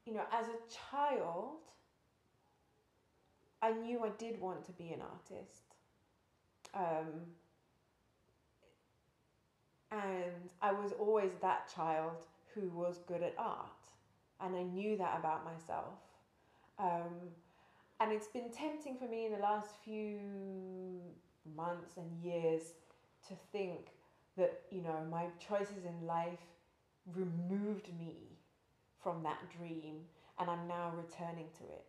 you 0.04 0.14
know, 0.14 0.24
as 0.32 0.46
a 0.48 0.58
child, 0.90 1.60
I 3.62 3.72
knew 3.72 4.00
I 4.04 4.10
did 4.18 4.40
want 4.40 4.64
to 4.66 4.72
be 4.72 4.90
an 4.90 5.00
artist. 5.00 5.76
Um, 6.74 7.22
and 9.90 10.50
I 10.60 10.72
was 10.72 10.92
always 10.98 11.30
that 11.40 11.72
child 11.74 12.24
who 12.54 12.68
was 12.70 12.98
good 13.06 13.22
at 13.22 13.34
art, 13.38 13.66
and 14.40 14.56
I 14.56 14.62
knew 14.62 14.96
that 14.96 15.18
about 15.18 15.44
myself. 15.44 15.94
Um, 16.78 17.30
and 18.00 18.10
it's 18.10 18.26
been 18.26 18.50
tempting 18.50 18.96
for 18.96 19.06
me 19.06 19.26
in 19.26 19.32
the 19.32 19.38
last 19.38 19.70
few 19.84 20.18
months 21.56 21.96
and 21.96 22.10
years 22.22 22.72
to 23.28 23.34
think 23.52 23.92
that, 24.36 24.62
you 24.70 24.82
know, 24.82 25.06
my 25.10 25.26
choices 25.38 25.84
in 25.86 26.06
life 26.06 26.40
removed 27.14 27.88
me 27.98 28.16
from 29.02 29.22
that 29.22 29.38
dream 29.56 29.96
and 30.38 30.50
I'm 30.50 30.66
now 30.66 30.92
returning 30.96 31.46
to 31.58 31.64
it. 31.64 31.84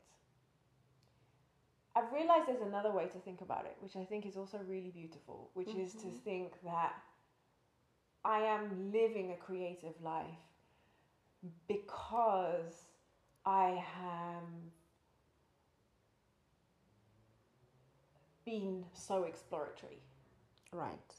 I've 1.95 2.11
realized 2.11 2.47
there's 2.47 2.61
another 2.61 2.91
way 2.91 3.05
to 3.05 3.19
think 3.19 3.41
about 3.41 3.65
it, 3.65 3.77
which 3.79 3.95
I 3.95 4.03
think 4.03 4.25
is 4.25 4.35
also 4.35 4.59
really 4.67 4.89
beautiful, 4.89 5.51
which 5.53 5.67
mm-hmm. 5.67 5.81
is 5.81 5.93
to 5.93 6.07
mm-hmm. 6.07 6.17
think 6.23 6.53
that 6.63 6.93
I 8.25 8.39
am 8.39 8.91
living 8.91 9.31
a 9.31 9.35
creative 9.35 9.93
life 10.01 10.25
because 11.67 12.73
I 13.45 13.83
am 14.01 14.71
been 18.45 18.83
so 18.93 19.23
exploratory. 19.23 19.99
Right. 20.71 21.13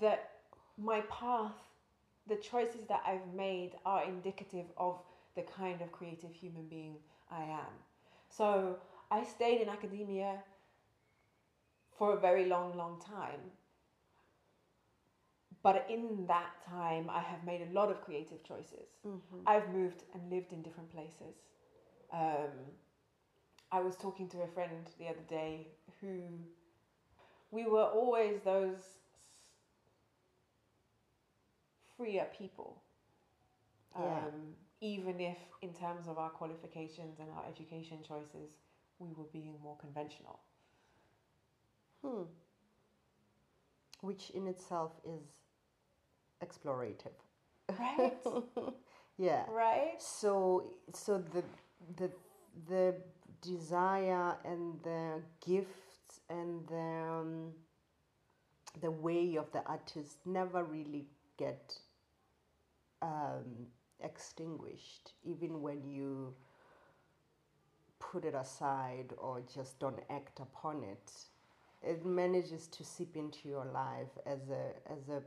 That 0.00 0.30
my 0.76 1.00
path, 1.02 1.52
the 2.26 2.36
choices 2.36 2.86
that 2.88 3.02
I've 3.06 3.34
made 3.34 3.72
are 3.84 4.04
indicative 4.04 4.66
of 4.76 5.00
the 5.36 5.42
kind 5.42 5.80
of 5.82 5.92
creative 5.92 6.34
human 6.34 6.66
being 6.68 6.96
I 7.30 7.42
am. 7.42 7.72
So 8.28 8.76
I 9.10 9.24
stayed 9.24 9.60
in 9.60 9.68
academia 9.68 10.42
for 11.98 12.14
a 12.14 12.20
very 12.20 12.46
long, 12.46 12.76
long 12.76 13.00
time. 13.00 13.40
But 15.62 15.86
in 15.90 16.26
that 16.28 16.52
time, 16.68 17.10
I 17.10 17.20
have 17.20 17.44
made 17.44 17.62
a 17.62 17.72
lot 17.72 17.90
of 17.90 18.00
creative 18.00 18.44
choices. 18.44 18.88
Mm-hmm. 19.06 19.40
I've 19.46 19.68
moved 19.70 20.04
and 20.14 20.30
lived 20.30 20.52
in 20.52 20.62
different 20.62 20.90
places. 20.90 21.34
Um, 22.12 22.52
I 23.72 23.80
was 23.80 23.96
talking 23.96 24.28
to 24.30 24.42
a 24.42 24.46
friend 24.46 24.88
the 24.98 25.08
other 25.08 25.26
day 25.28 25.66
who 26.00 26.20
we 27.50 27.64
were 27.64 27.84
always 27.84 28.40
those 28.44 28.82
freer 31.96 32.26
people. 32.38 32.80
Yeah. 33.98 34.04
Um, 34.04 34.54
even 34.80 35.20
if, 35.20 35.38
in 35.60 35.72
terms 35.74 36.06
of 36.06 36.18
our 36.18 36.30
qualifications 36.30 37.18
and 37.18 37.28
our 37.36 37.44
education 37.48 37.98
choices, 38.06 38.50
we 38.98 39.12
were 39.16 39.28
being 39.32 39.54
more 39.62 39.76
conventional. 39.76 40.40
Hmm. 42.04 42.22
Which 44.00 44.30
in 44.30 44.46
itself 44.46 44.92
is 45.04 45.22
explorative. 46.44 47.18
Right? 47.78 48.16
yeah. 49.18 49.44
Right? 49.48 49.94
So 49.98 50.70
so 50.94 51.18
the 51.18 51.42
the 51.96 52.10
the 52.68 52.94
desire 53.42 54.36
and 54.44 54.80
the 54.82 55.22
gifts 55.46 56.20
and 56.30 56.66
the 56.68 56.74
um, 56.76 57.52
the 58.80 58.90
way 58.90 59.36
of 59.36 59.50
the 59.52 59.62
artist 59.64 60.18
never 60.24 60.62
really 60.64 61.06
get 61.36 61.74
um, 63.02 63.66
extinguished, 64.00 65.12
even 65.24 65.62
when 65.62 65.88
you 65.90 66.34
put 67.98 68.24
it 68.24 68.34
aside 68.34 69.12
or 69.18 69.42
just 69.54 69.78
don't 69.78 70.00
act 70.10 70.40
upon 70.40 70.82
it. 70.82 71.12
It 71.82 72.04
manages 72.04 72.66
to 72.68 72.84
seep 72.84 73.16
into 73.16 73.48
your 73.48 73.64
life 73.64 74.18
as 74.26 74.48
a 74.50 74.72
as 74.90 75.08
a 75.08 75.22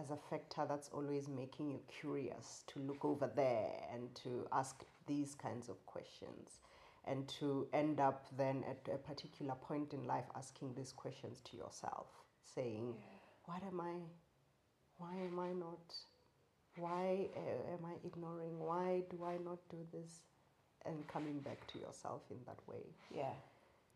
as 0.00 0.10
a 0.10 0.16
factor 0.30 0.64
that's 0.66 0.88
always 0.88 1.28
making 1.28 1.70
you 1.70 1.80
curious 2.00 2.64
to 2.68 2.78
look 2.80 3.04
over 3.04 3.30
there 3.34 3.72
and 3.92 4.14
to 4.14 4.46
ask 4.52 4.84
these 5.06 5.34
kinds 5.34 5.68
of 5.68 5.84
questions 5.86 6.60
and 7.04 7.28
to 7.28 7.66
end 7.72 8.00
up 8.00 8.26
then 8.36 8.64
at 8.68 8.92
a 8.92 8.96
particular 8.96 9.54
point 9.54 9.92
in 9.92 10.06
life 10.06 10.24
asking 10.36 10.72
these 10.74 10.92
questions 10.92 11.40
to 11.40 11.56
yourself 11.56 12.06
saying 12.54 12.94
yeah. 12.96 13.04
what 13.46 13.62
am 13.64 13.80
i 13.80 13.94
why 14.98 15.14
am 15.16 15.38
i 15.38 15.52
not 15.52 15.94
why 16.76 17.28
uh, 17.36 17.72
am 17.74 17.84
i 17.84 18.06
ignoring 18.06 18.58
why 18.58 19.02
do 19.10 19.24
i 19.24 19.36
not 19.44 19.58
do 19.68 19.78
this 19.92 20.22
and 20.86 21.06
coming 21.08 21.38
back 21.40 21.66
to 21.66 21.78
yourself 21.78 22.22
in 22.30 22.36
that 22.46 22.58
way 22.66 22.84
yeah 23.14 23.34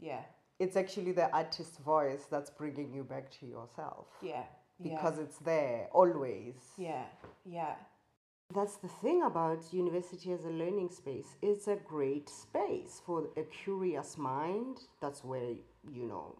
yeah 0.01 0.21
it's 0.59 0.77
actually 0.77 1.13
the 1.13 1.31
artist's 1.33 1.79
voice 1.79 2.25
that's 2.31 2.51
bringing 2.51 2.93
you 2.93 3.03
back 3.05 3.31
to 3.31 3.47
yourself 3.47 4.07
yeah 4.23 4.45
because 4.83 5.17
yeah. 5.17 5.25
it's 5.25 5.39
there 5.39 5.89
always. 5.93 6.55
Yeah, 6.77 7.05
yeah. 7.45 7.75
That's 8.55 8.77
the 8.77 8.89
thing 8.89 9.23
about 9.23 9.73
university 9.73 10.33
as 10.33 10.45
a 10.45 10.51
learning 10.51 10.91
space. 10.91 11.37
It's 11.43 11.67
a 11.67 11.77
great 11.77 12.29
space 12.29 13.03
for 13.05 13.29
a 13.37 13.43
curious 13.43 14.17
mind. 14.17 14.79
That's 15.01 15.25
where, 15.25 15.55
you 15.93 16.07
know, 16.07 16.39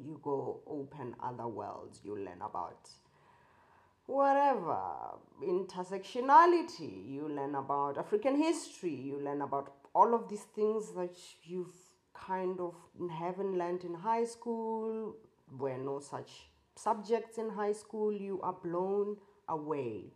you 0.00 0.20
go 0.22 0.60
open 0.66 1.16
other 1.20 1.48
worlds. 1.48 2.00
You 2.04 2.16
learn 2.16 2.40
about 2.40 2.88
whatever, 4.08 4.80
intersectionality. 5.42 7.08
You 7.08 7.28
learn 7.28 7.54
about 7.54 7.98
African 7.98 8.36
history. 8.36 8.94
You 8.94 9.20
learn 9.22 9.42
about 9.42 9.74
all 9.94 10.14
of 10.14 10.28
these 10.28 10.46
things 10.54 10.92
that 10.96 11.16
you've 11.44 11.76
kind 12.14 12.58
of 12.58 12.74
haven't 13.10 13.56
learned 13.56 13.84
in 13.84 13.94
high 13.94 14.24
school, 14.24 15.14
where 15.58 15.78
no 15.78 16.00
such 16.00 16.48
subjects 16.74 17.38
in 17.38 17.50
high 17.50 17.72
school, 17.72 18.12
you 18.12 18.40
are 18.42 18.56
blown 18.64 19.16
away. 19.48 20.14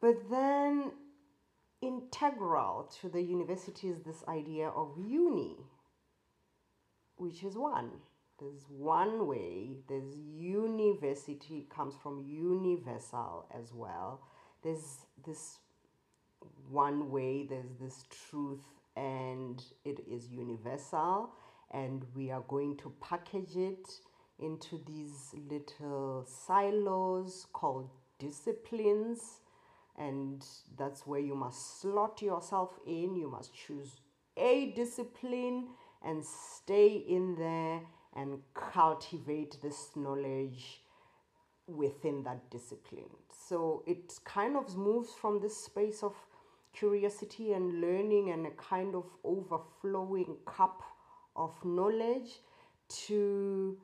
But 0.00 0.16
then, 0.30 0.92
integral 1.80 2.90
to 3.00 3.08
the 3.08 3.22
university 3.22 3.88
is 3.88 4.02
this 4.02 4.22
idea 4.28 4.68
of 4.68 4.92
uni, 4.98 5.56
which 7.16 7.42
is 7.42 7.56
one. 7.56 7.92
There's 8.40 8.64
one 8.68 9.26
way, 9.26 9.76
there's 9.88 10.16
university, 10.16 11.66
comes 11.74 11.94
from 12.02 12.24
universal 12.26 13.46
as 13.56 13.72
well. 13.72 14.20
There's 14.62 15.06
this 15.24 15.58
one 16.68 17.10
way, 17.10 17.46
there's 17.48 17.76
this 17.80 18.04
truth, 18.28 18.64
and 18.96 19.62
it 19.84 20.00
is 20.10 20.28
universal, 20.28 21.30
and 21.70 22.04
we 22.14 22.30
are 22.30 22.44
going 22.48 22.76
to 22.78 22.92
package 23.00 23.56
it 23.56 23.88
into 24.40 24.80
these 24.86 25.34
little 25.48 26.24
silos 26.26 27.46
called 27.52 27.88
disciplines 28.18 29.40
and 29.96 30.44
that's 30.76 31.06
where 31.06 31.20
you 31.20 31.34
must 31.34 31.80
slot 31.80 32.20
yourself 32.20 32.78
in 32.86 33.14
you 33.14 33.28
must 33.28 33.54
choose 33.54 34.00
a 34.36 34.72
discipline 34.74 35.68
and 36.04 36.24
stay 36.24 37.04
in 37.08 37.36
there 37.36 37.80
and 38.14 38.38
cultivate 38.54 39.56
this 39.62 39.90
knowledge 39.96 40.82
within 41.66 42.22
that 42.24 42.50
discipline. 42.50 43.10
So 43.48 43.82
it 43.86 44.12
kind 44.24 44.56
of 44.56 44.76
moves 44.76 45.10
from 45.20 45.40
this 45.40 45.56
space 45.56 46.02
of 46.02 46.14
curiosity 46.72 47.52
and 47.52 47.80
learning 47.80 48.30
and 48.30 48.46
a 48.46 48.50
kind 48.50 48.94
of 48.94 49.04
overflowing 49.24 50.36
cup 50.46 50.82
of 51.36 51.52
knowledge 51.64 52.40
to 53.06 53.78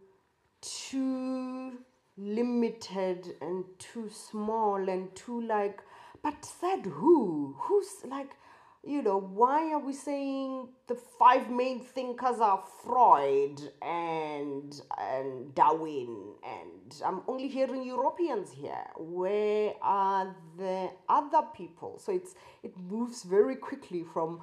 too 0.61 1.73
limited 2.17 3.35
and 3.41 3.65
too 3.79 4.11
small 4.11 4.89
and 4.89 5.15
too 5.15 5.41
like 5.47 5.81
but 6.23 6.45
said 6.45 6.85
who? 6.85 7.57
Who's 7.59 8.05
like 8.05 8.37
you 8.85 9.03
know 9.03 9.19
why 9.19 9.73
are 9.73 9.79
we 9.79 9.93
saying 9.93 10.69
the 10.89 10.95
five 10.95 11.51
main 11.51 11.81
thinkers 11.81 12.41
are 12.41 12.63
freud 12.83 13.61
and 13.83 14.81
and 14.99 15.55
darwin 15.55 16.35
and 16.43 17.03
i'm 17.05 17.21
only 17.29 17.47
hearing 17.47 17.85
europeans 17.85 18.51
here. 18.51 18.87
Where 18.97 19.75
are 19.83 20.35
the 20.57 20.91
other 21.09 21.43
people? 21.55 21.99
So 21.99 22.13
it's 22.13 22.35
it 22.63 22.77
moves 22.79 23.23
very 23.23 23.57
quickly 23.57 24.03
from 24.03 24.41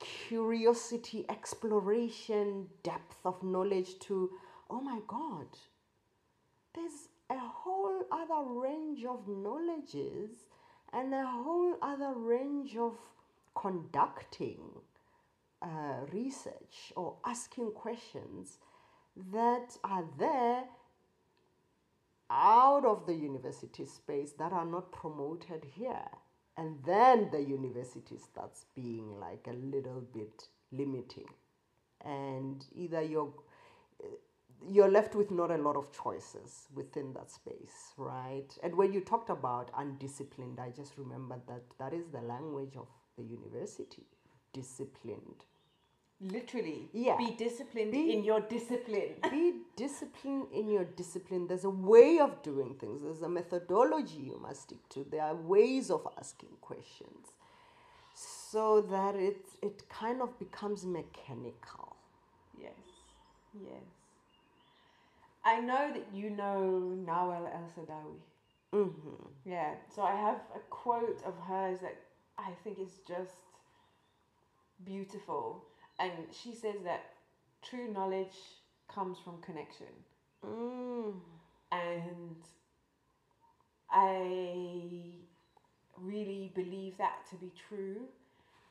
curiosity 0.00 1.24
exploration 1.28 2.66
depth 2.82 3.18
of 3.24 3.42
knowledge 3.42 3.98
to 4.00 4.30
oh 4.70 4.80
my 4.80 5.00
God, 5.06 5.46
there's 6.74 7.08
a 7.30 7.38
whole 7.38 8.02
other 8.10 8.42
range 8.48 9.04
of 9.04 9.28
knowledges 9.28 10.30
and 10.92 11.12
a 11.14 11.26
whole 11.26 11.76
other 11.82 12.14
range 12.14 12.76
of 12.76 12.94
conducting 13.54 14.60
uh, 15.62 16.04
research 16.12 16.92
or 16.96 17.16
asking 17.24 17.72
questions 17.72 18.58
that 19.32 19.76
are 19.84 20.04
there 20.18 20.64
out 22.30 22.84
of 22.84 23.06
the 23.06 23.14
university 23.14 23.84
space 23.84 24.32
that 24.38 24.52
are 24.52 24.64
not 24.64 24.90
promoted 24.92 25.64
here. 25.74 26.08
And 26.56 26.78
then 26.84 27.30
the 27.32 27.40
university 27.40 28.16
starts 28.18 28.66
being 28.74 29.18
like 29.18 29.46
a 29.48 29.52
little 29.52 30.02
bit 30.12 30.48
limiting. 30.72 31.28
And 32.04 32.64
either 32.74 33.02
you're 33.02 33.32
you're 34.70 34.90
left 34.90 35.14
with 35.14 35.30
not 35.30 35.50
a 35.50 35.58
lot 35.58 35.76
of 35.76 35.92
choices 35.92 36.68
within 36.74 37.12
that 37.12 37.30
space, 37.30 37.92
right? 37.98 38.48
And 38.62 38.74
when 38.74 38.92
you 38.92 39.00
talked 39.00 39.28
about 39.28 39.70
undisciplined, 39.76 40.58
I 40.58 40.70
just 40.70 40.96
remembered 40.96 41.42
that 41.48 41.62
that 41.78 41.92
is 41.92 42.06
the 42.12 42.20
language 42.20 42.76
of 42.76 42.86
the 43.16 43.24
university 43.24 44.04
disciplined. 44.52 45.44
Literally. 46.20 46.88
Yeah. 46.92 47.16
Be 47.18 47.32
disciplined 47.36 47.92
Be- 47.92 48.12
in 48.12 48.24
your 48.24 48.40
discipline. 48.40 49.14
Be 49.30 49.54
disciplined 49.76 50.46
in 50.52 50.68
your 50.70 50.84
discipline. 50.84 51.46
There's 51.48 51.64
a 51.64 51.70
way 51.70 52.18
of 52.18 52.42
doing 52.42 52.74
things, 52.74 53.02
there's 53.02 53.22
a 53.22 53.28
methodology 53.28 54.20
you 54.20 54.38
must 54.40 54.62
stick 54.62 54.88
to, 54.90 55.04
there 55.10 55.22
are 55.22 55.34
ways 55.34 55.90
of 55.90 56.06
asking 56.18 56.50
questions 56.60 57.26
so 58.14 58.80
that 58.82 59.16
it, 59.16 59.44
it 59.62 59.88
kind 59.88 60.22
of 60.22 60.38
becomes 60.38 60.86
mechanical. 60.86 61.96
yes. 62.60 62.72
Yes. 63.60 63.82
I 65.44 65.60
know 65.60 65.92
that 65.92 66.06
you 66.14 66.30
know 66.30 66.96
Nawal 67.06 67.46
El 67.52 67.68
Saadawi. 67.76 68.18
hmm 68.72 69.26
Yeah. 69.44 69.74
So 69.94 70.02
I 70.02 70.14
have 70.16 70.40
a 70.56 70.60
quote 70.70 71.22
of 71.24 71.34
hers 71.48 71.80
that 71.80 71.96
I 72.38 72.52
think 72.62 72.78
is 72.78 73.00
just 73.06 73.40
beautiful. 74.84 75.64
And 75.98 76.12
she 76.32 76.54
says 76.54 76.82
that 76.84 77.02
true 77.62 77.88
knowledge 77.92 78.36
comes 78.88 79.18
from 79.18 79.40
connection. 79.40 79.86
Mm. 80.44 81.14
and 81.72 82.36
I 83.90 85.20
really 85.98 86.52
believe 86.54 86.96
that 86.98 87.26
to 87.30 87.36
be 87.36 87.52
true, 87.68 88.08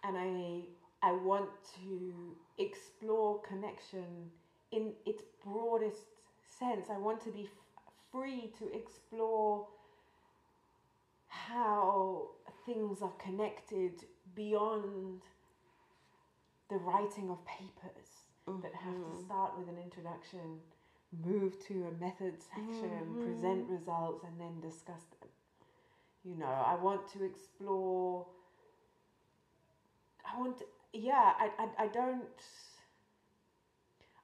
and 0.03 0.17
I 0.17 0.63
I 1.01 1.13
want 1.13 1.49
to 1.75 2.35
explore 2.57 3.41
connection 3.41 4.31
in 4.71 4.93
its 5.05 5.23
broadest 5.43 6.05
sense. 6.43 6.89
I 6.89 6.97
want 6.97 7.21
to 7.21 7.31
be 7.31 7.43
f- 7.43 7.83
free 8.11 8.51
to 8.59 8.73
explore 8.73 9.67
how 11.27 12.29
things 12.93 13.01
are 13.01 13.13
connected 13.23 14.05
beyond 14.35 15.21
the 16.69 16.75
writing 16.75 17.29
of 17.29 17.37
papers 17.45 18.61
that 18.61 18.73
have 18.75 18.93
to 18.93 18.99
mm-hmm. 18.99 19.25
start 19.25 19.57
with 19.57 19.67
an 19.69 19.77
introduction, 19.81 20.59
move 21.25 21.53
to 21.67 21.85
a 21.87 22.03
method 22.03 22.33
section, 22.41 23.15
present 23.21 23.63
mm-hmm. 23.63 23.73
results, 23.73 24.23
and 24.25 24.39
then 24.39 24.59
discuss 24.61 25.01
them. 25.21 25.29
You 26.23 26.37
know, 26.37 26.45
I 26.45 26.75
want 26.75 27.07
to 27.13 27.23
explore. 27.23 28.25
I 30.25 30.39
want, 30.39 30.59
to, 30.59 30.65
yeah, 30.93 31.33
I, 31.37 31.49
I, 31.59 31.83
I 31.83 31.87
don't. 31.87 32.23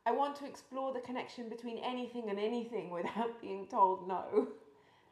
I 0.05 0.11
want 0.11 0.35
to 0.37 0.45
explore 0.45 0.93
the 0.93 1.01
connection 1.01 1.49
between 1.49 1.77
anything 1.79 2.29
and 2.29 2.39
anything 2.39 2.89
without 2.91 3.41
being 3.41 3.67
told 3.67 4.07
no. 4.07 4.47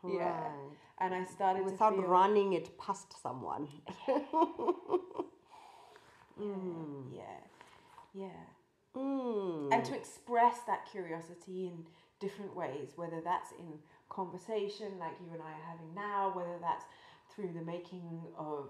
Yeah. 0.05 0.51
And 0.99 1.13
I 1.13 1.25
started 1.25 1.63
Without 1.65 1.91
to 1.91 1.97
feel, 1.97 2.05
running 2.07 2.53
it 2.53 2.77
past 2.77 3.13
someone. 3.21 3.67
Yeah, 7.11 7.39
yeah. 8.13 8.27
Mm. 8.95 9.71
and 9.71 9.85
to 9.85 9.95
express 9.95 10.59
that 10.65 10.87
curiosity 10.91 11.67
in 11.67 11.85
different 12.19 12.55
ways, 12.55 12.93
whether 12.95 13.21
that's 13.21 13.51
in 13.51 13.73
conversation 14.09 14.97
like 14.99 15.13
you 15.23 15.31
and 15.33 15.41
I 15.41 15.51
are 15.51 15.69
having 15.71 15.93
now, 15.93 16.31
whether 16.35 16.57
that's 16.59 16.85
through 17.33 17.53
the 17.53 17.61
making 17.63 18.21
of 18.37 18.69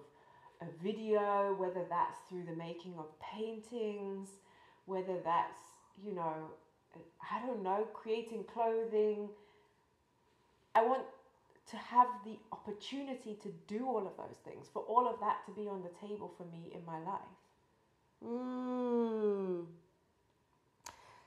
a 0.62 0.66
video, 0.84 1.56
whether 1.58 1.86
that's 1.90 2.20
through 2.28 2.44
the 2.44 2.56
making 2.56 2.96
of 2.98 3.06
paintings, 3.20 4.30
whether 4.86 5.18
that's, 5.24 5.62
you 6.04 6.14
know, 6.14 6.52
I 7.32 7.46
don't 7.46 7.64
know, 7.64 7.88
creating 7.94 8.44
clothing. 8.52 9.30
I 10.76 10.84
want 10.84 11.04
to 11.72 11.78
have 11.78 12.08
the 12.24 12.38
opportunity 12.52 13.38
to 13.44 13.52
do 13.68 13.86
all 13.86 14.08
of 14.08 14.16
those 14.18 14.38
things, 14.46 14.68
for 14.72 14.84
all 14.84 15.08
of 15.08 15.20
that 15.20 15.46
to 15.46 15.52
be 15.52 15.68
on 15.68 15.82
the 15.84 16.08
table 16.08 16.32
for 16.38 16.46
me 16.46 16.72
in 16.74 16.86
my 16.86 17.00
life. 17.00 17.38
Mm. 18.26 19.66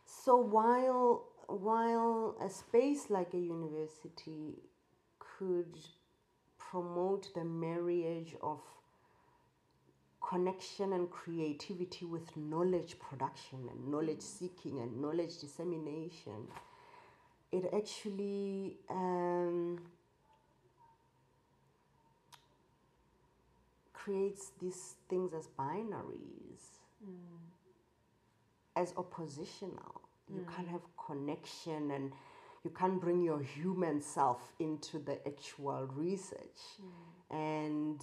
So 0.04 0.36
while 0.36 1.26
while 1.46 2.36
a 2.40 2.48
space 2.48 3.10
like 3.10 3.34
a 3.34 3.38
university 3.38 4.62
could 5.18 5.76
promote 6.58 7.34
the 7.34 7.44
marriage 7.44 8.36
of 8.40 8.60
connection 10.20 10.92
and 10.92 11.10
creativity 11.10 12.04
with 12.04 12.36
knowledge 12.36 12.96
production 13.00 13.68
and 13.68 13.88
knowledge 13.88 14.20
seeking 14.20 14.78
and 14.78 15.00
knowledge 15.00 15.38
dissemination, 15.40 16.46
it 17.50 17.68
actually 17.74 18.76
um, 18.88 19.78
creates 24.04 24.52
these 24.60 24.94
things 25.08 25.32
as 25.34 25.48
binaries 25.58 26.80
mm. 27.04 27.38
as 28.76 28.94
oppositional. 28.96 30.00
You 30.32 30.46
can't 30.54 30.68
mm. 30.68 30.72
have 30.72 30.82
connection 31.06 31.90
and 31.90 32.12
you 32.62 32.70
can't 32.70 33.00
bring 33.00 33.22
your 33.22 33.40
human 33.42 34.00
self 34.00 34.52
into 34.58 34.98
the 34.98 35.26
actual 35.26 35.88
research. 35.94 36.60
Mm. 36.80 36.90
And 37.30 38.00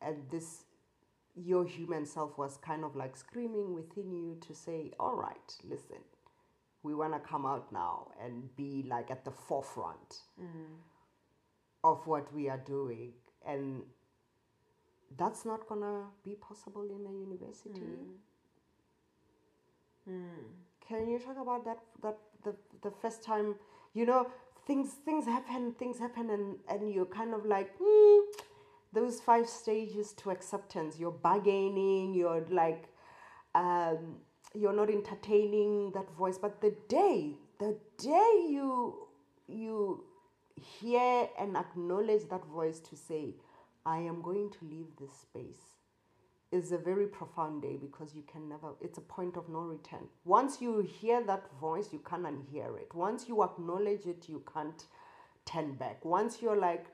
and 0.00 0.30
this 0.30 0.64
your 1.34 1.64
human 1.64 2.04
self 2.04 2.36
was 2.36 2.56
kind 2.56 2.84
of 2.84 2.96
like 2.96 3.16
screaming 3.16 3.74
within 3.74 4.12
you 4.12 4.38
to 4.46 4.54
say, 4.54 4.90
All 4.98 5.14
right, 5.14 5.54
listen, 5.64 6.02
we 6.82 6.94
wanna 6.94 7.20
come 7.20 7.46
out 7.46 7.72
now 7.72 8.08
and 8.22 8.54
be 8.56 8.84
like 8.88 9.10
at 9.10 9.24
the 9.24 9.30
forefront 9.30 10.22
of 11.84 12.06
what 12.06 12.32
we 12.34 12.48
are 12.48 12.62
doing. 12.66 13.12
And 13.46 13.82
that's 15.16 15.44
not 15.44 15.68
gonna 15.68 16.04
be 16.24 16.34
possible 16.34 16.82
in 16.84 17.06
a 17.06 17.12
university. 17.28 17.80
Can 20.86 21.08
you 21.08 21.18
talk 21.18 21.36
about 21.40 21.64
that? 21.64 21.78
That 22.02 22.18
the 22.44 22.54
the 22.82 22.90
first 22.90 23.22
time, 23.24 23.56
you 23.94 24.06
know, 24.06 24.28
things 24.66 24.90
things 25.04 25.26
happen, 25.26 25.72
things 25.74 25.98
happen, 25.98 26.30
and 26.30 26.56
and 26.68 26.92
you're 26.92 27.06
kind 27.06 27.34
of 27.34 27.46
like, 27.46 27.70
hmm, 27.80 28.20
those 28.92 29.20
five 29.20 29.48
stages 29.48 30.12
to 30.14 30.30
acceptance. 30.30 30.98
You're 30.98 31.10
bargaining. 31.12 32.14
You're 32.14 32.46
like, 32.50 32.88
um, 33.54 34.16
you're 34.54 34.72
not 34.72 34.90
entertaining 34.90 35.92
that 35.92 36.10
voice. 36.16 36.38
But 36.38 36.60
the 36.60 36.74
day, 36.88 37.36
the 37.58 37.76
day 37.98 38.46
you 38.48 39.08
you 39.48 40.04
hear 40.56 41.28
and 41.38 41.56
acknowledge 41.56 42.28
that 42.30 42.44
voice 42.46 42.80
to 42.80 42.96
say, 42.96 43.34
I 43.88 44.00
am 44.00 44.20
going 44.20 44.50
to 44.50 44.66
leave 44.66 44.88
this 45.00 45.14
space 45.18 45.76
is 46.52 46.72
a 46.72 46.76
very 46.76 47.06
profound 47.06 47.62
day 47.62 47.78
because 47.80 48.14
you 48.14 48.22
can 48.30 48.46
never 48.46 48.72
it's 48.82 48.98
a 48.98 49.06
point 49.16 49.38
of 49.38 49.48
no 49.48 49.60
return. 49.60 50.08
Once 50.26 50.60
you 50.60 50.80
hear 50.80 51.22
that 51.24 51.50
voice 51.58 51.88
you 51.90 52.00
can't 52.00 52.24
unhear 52.24 52.78
it. 52.78 52.94
Once 52.94 53.28
you 53.28 53.42
acknowledge 53.42 54.04
it 54.04 54.28
you 54.28 54.42
can't 54.52 54.84
turn 55.46 55.72
back. 55.72 56.04
Once 56.04 56.42
you're 56.42 56.60
like 56.68 56.84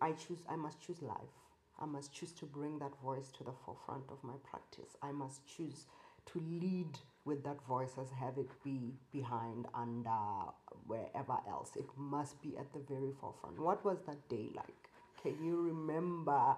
i 0.00 0.10
choose 0.12 0.38
i 0.48 0.56
must 0.56 0.80
choose 0.80 1.02
life. 1.02 1.36
I 1.78 1.84
must 1.84 2.14
choose 2.14 2.32
to 2.40 2.46
bring 2.46 2.78
that 2.78 2.98
voice 3.02 3.30
to 3.36 3.44
the 3.44 3.52
forefront 3.64 4.04
of 4.10 4.24
my 4.24 4.38
practice. 4.50 4.96
I 5.02 5.12
must 5.12 5.46
choose 5.46 5.84
to 6.32 6.42
lead 6.62 6.98
with 7.26 7.44
that 7.44 7.60
voice 7.66 7.92
as 8.00 8.08
have 8.18 8.38
it 8.38 8.50
be 8.64 8.94
behind 9.12 9.66
uh, 9.74 10.50
wherever 10.86 11.38
else. 11.48 11.76
It 11.76 11.88
must 11.96 12.40
be 12.42 12.56
at 12.58 12.72
the 12.72 12.80
very 12.88 13.12
forefront. 13.20 13.58
What 13.58 13.84
was 13.84 13.98
that 14.06 14.28
day 14.28 14.48
like 14.54 14.89
can 15.22 15.36
you 15.44 15.60
remember 15.62 16.56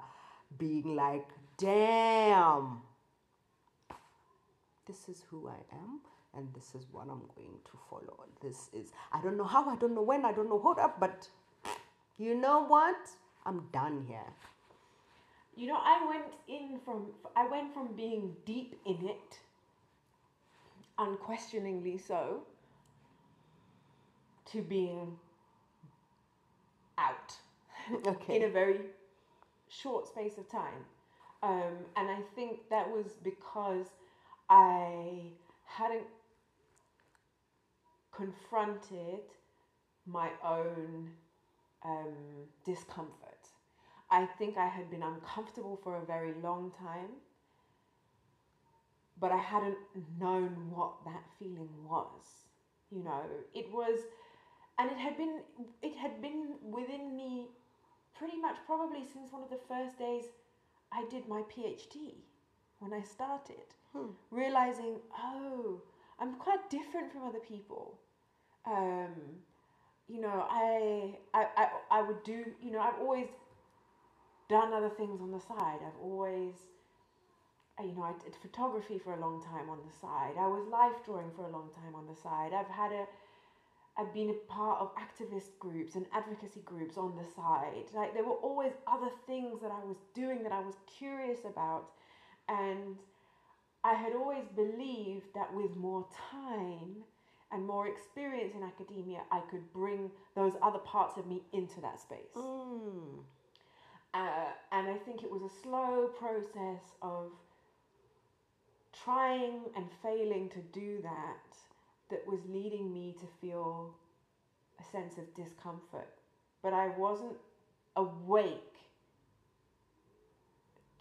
being 0.59 0.94
like, 0.96 1.29
damn, 1.59 2.83
this 4.87 5.09
is 5.09 5.25
who 5.31 5.48
I 5.48 5.77
am 5.77 6.01
and 6.35 6.48
this 6.55 6.75
is 6.75 6.87
what 6.90 7.03
I'm 7.03 7.22
going 7.37 7.59
to 7.64 7.79
follow. 7.90 8.25
This 8.40 8.68
is, 8.72 8.92
I 9.12 9.22
don't 9.22 9.37
know 9.37 9.44
how, 9.44 9.68
I 9.68 9.77
don't 9.77 9.94
know 9.94 10.03
when, 10.03 10.25
I 10.25 10.33
don't 10.33 10.48
know 10.48 10.59
what 10.59 10.79
up, 10.79 10.98
but 10.98 11.29
you 12.18 12.35
know 12.35 12.64
what? 12.64 12.96
I'm 13.44 13.66
done 13.72 14.05
here. 14.07 14.33
You 15.57 15.66
know, 15.66 15.79
I 15.83 16.07
went 16.09 16.33
in 16.48 16.81
from 16.85 17.09
I 17.37 17.46
went 17.46 17.75
from 17.75 17.88
being 17.94 18.35
deep 18.46 18.81
in 18.87 19.07
it, 19.07 19.38
unquestioningly 20.98 21.98
so, 21.98 22.44
to 24.51 24.62
being 24.62 25.18
out 26.96 27.37
Okay. 28.07 28.37
in 28.37 28.42
a 28.45 28.49
very 28.49 28.81
short 29.68 30.09
space 30.09 30.38
of 30.38 30.51
time. 30.51 30.85
Um, 31.42 31.87
and 31.97 32.11
I 32.11 32.21
think 32.35 32.68
that 32.71 32.90
was 32.90 33.07
because 33.23 33.87
I 34.51 35.33
hadn't 35.64 36.07
confronted 38.12 39.23
my 40.07 40.31
own 40.45 41.11
um, 41.85 42.49
discomfort. 42.64 43.49
I 44.11 44.27
think 44.38 44.57
I 44.59 44.68
had 44.68 44.90
been 44.90 45.03
uncomfortable 45.03 45.79
for 45.83 45.97
a 45.97 46.07
very 46.07 46.35
long 46.42 46.73
time 46.79 47.11
but 49.21 49.33
I 49.33 49.38
hadn't 49.38 49.79
known 50.18 50.71
what 50.71 50.92
that 51.05 51.23
feeling 51.38 51.71
was. 51.85 52.47
You 52.90 53.03
know, 53.05 53.23
it 53.55 53.73
was, 53.73 54.01
and 54.79 54.90
it 54.90 54.99
had 54.99 55.16
been, 55.16 55.40
it 55.83 55.97
had 55.97 56.21
been 56.21 56.55
within 56.62 57.16
me 57.16 57.49
pretty 58.22 58.40
much 58.40 58.54
probably 58.66 59.02
since 59.12 59.32
one 59.32 59.42
of 59.42 59.50
the 59.50 59.58
first 59.66 59.98
days 59.98 60.26
I 60.92 61.04
did 61.11 61.26
my 61.26 61.42
PhD 61.52 62.22
when 62.78 62.92
I 62.92 63.02
started, 63.02 63.66
Hmm. 63.92 64.11
realizing, 64.30 65.00
oh, 65.18 65.82
I'm 66.20 66.37
quite 66.37 66.70
different 66.70 67.11
from 67.11 67.24
other 67.24 67.40
people. 67.40 67.98
Um, 68.64 69.42
you 70.06 70.20
know, 70.20 70.46
I, 70.48 71.18
I, 71.35 71.46
I, 71.56 71.68
I 71.90 72.02
would 72.02 72.22
do, 72.22 72.54
you 72.61 72.70
know, 72.70 72.78
I've 72.78 73.00
always 73.00 73.26
done 74.48 74.72
other 74.72 74.90
things 74.90 75.20
on 75.20 75.32
the 75.32 75.40
side. 75.40 75.80
I've 75.85 76.00
always, 76.00 76.54
you 77.80 77.92
know, 77.96 78.04
I 78.04 78.12
did 78.22 78.37
photography 78.37 79.00
for 79.00 79.14
a 79.14 79.20
long 79.20 79.42
time 79.42 79.68
on 79.68 79.78
the 79.85 79.92
side. 80.00 80.35
I 80.38 80.46
was 80.46 80.64
life 80.70 81.04
drawing 81.04 81.32
for 81.35 81.46
a 81.46 81.50
long 81.50 81.70
time 81.74 81.96
on 81.96 82.06
the 82.06 82.14
side. 82.14 82.52
I've 82.54 82.70
had 82.70 82.92
a, 82.92 83.04
I've 83.98 84.12
been 84.14 84.31
a 84.31 84.52
part 84.52 84.81
of 84.81 84.90
activist 84.96 85.59
groups 85.59 85.96
and 85.96 86.07
advocacy 86.14 86.61
groups 86.64 86.96
on 86.96 87.14
the 87.16 87.24
side. 87.37 87.92
Like 87.94 88.14
there 88.14 88.24
were 88.24 88.40
always 88.42 88.72
other 88.87 89.11
things 89.26 89.61
that 89.61 89.70
I 89.70 89.85
was 89.85 89.98
doing 90.14 90.42
that 90.44 90.52
I 90.52 90.61
was 90.61 90.76
curious 90.98 91.40
about, 91.44 91.90
and 92.48 92.96
I 93.85 93.94
had 93.94 94.14
always 94.14 94.44
believed 94.57 95.26
that 95.35 95.52
with 95.55 95.76
more 95.76 96.07
time 96.31 97.05
and 97.52 97.66
more 97.66 97.87
experience 97.87 98.55
in 98.55 98.62
academia, 98.62 99.20
I 99.31 99.40
could 99.50 99.70
bring 99.74 100.11
those 100.35 100.52
other 100.62 100.78
parts 100.78 101.18
of 101.18 101.26
me 101.26 101.42
into 101.52 101.81
that 101.83 102.00
space. 102.00 102.35
Mm. 102.35 103.18
Uh, 104.14 104.52
and 104.72 104.88
I 104.88 104.96
think 105.05 105.22
it 105.22 105.31
was 105.31 105.42
a 105.42 105.50
slow 105.62 106.09
process 106.18 106.83
of 107.02 107.31
trying 109.05 109.61
and 109.76 109.87
failing 110.02 110.48
to 110.50 110.61
do 110.72 111.00
that 111.02 111.57
that 112.12 112.27
was 112.27 112.40
leading 112.48 112.92
me 112.92 113.16
to 113.18 113.27
feel 113.40 113.94
a 114.79 114.85
sense 114.85 115.18
of 115.18 115.35
discomfort. 115.35 116.12
But 116.62 116.72
I 116.75 116.88
wasn't 116.98 117.37
awake 117.96 118.77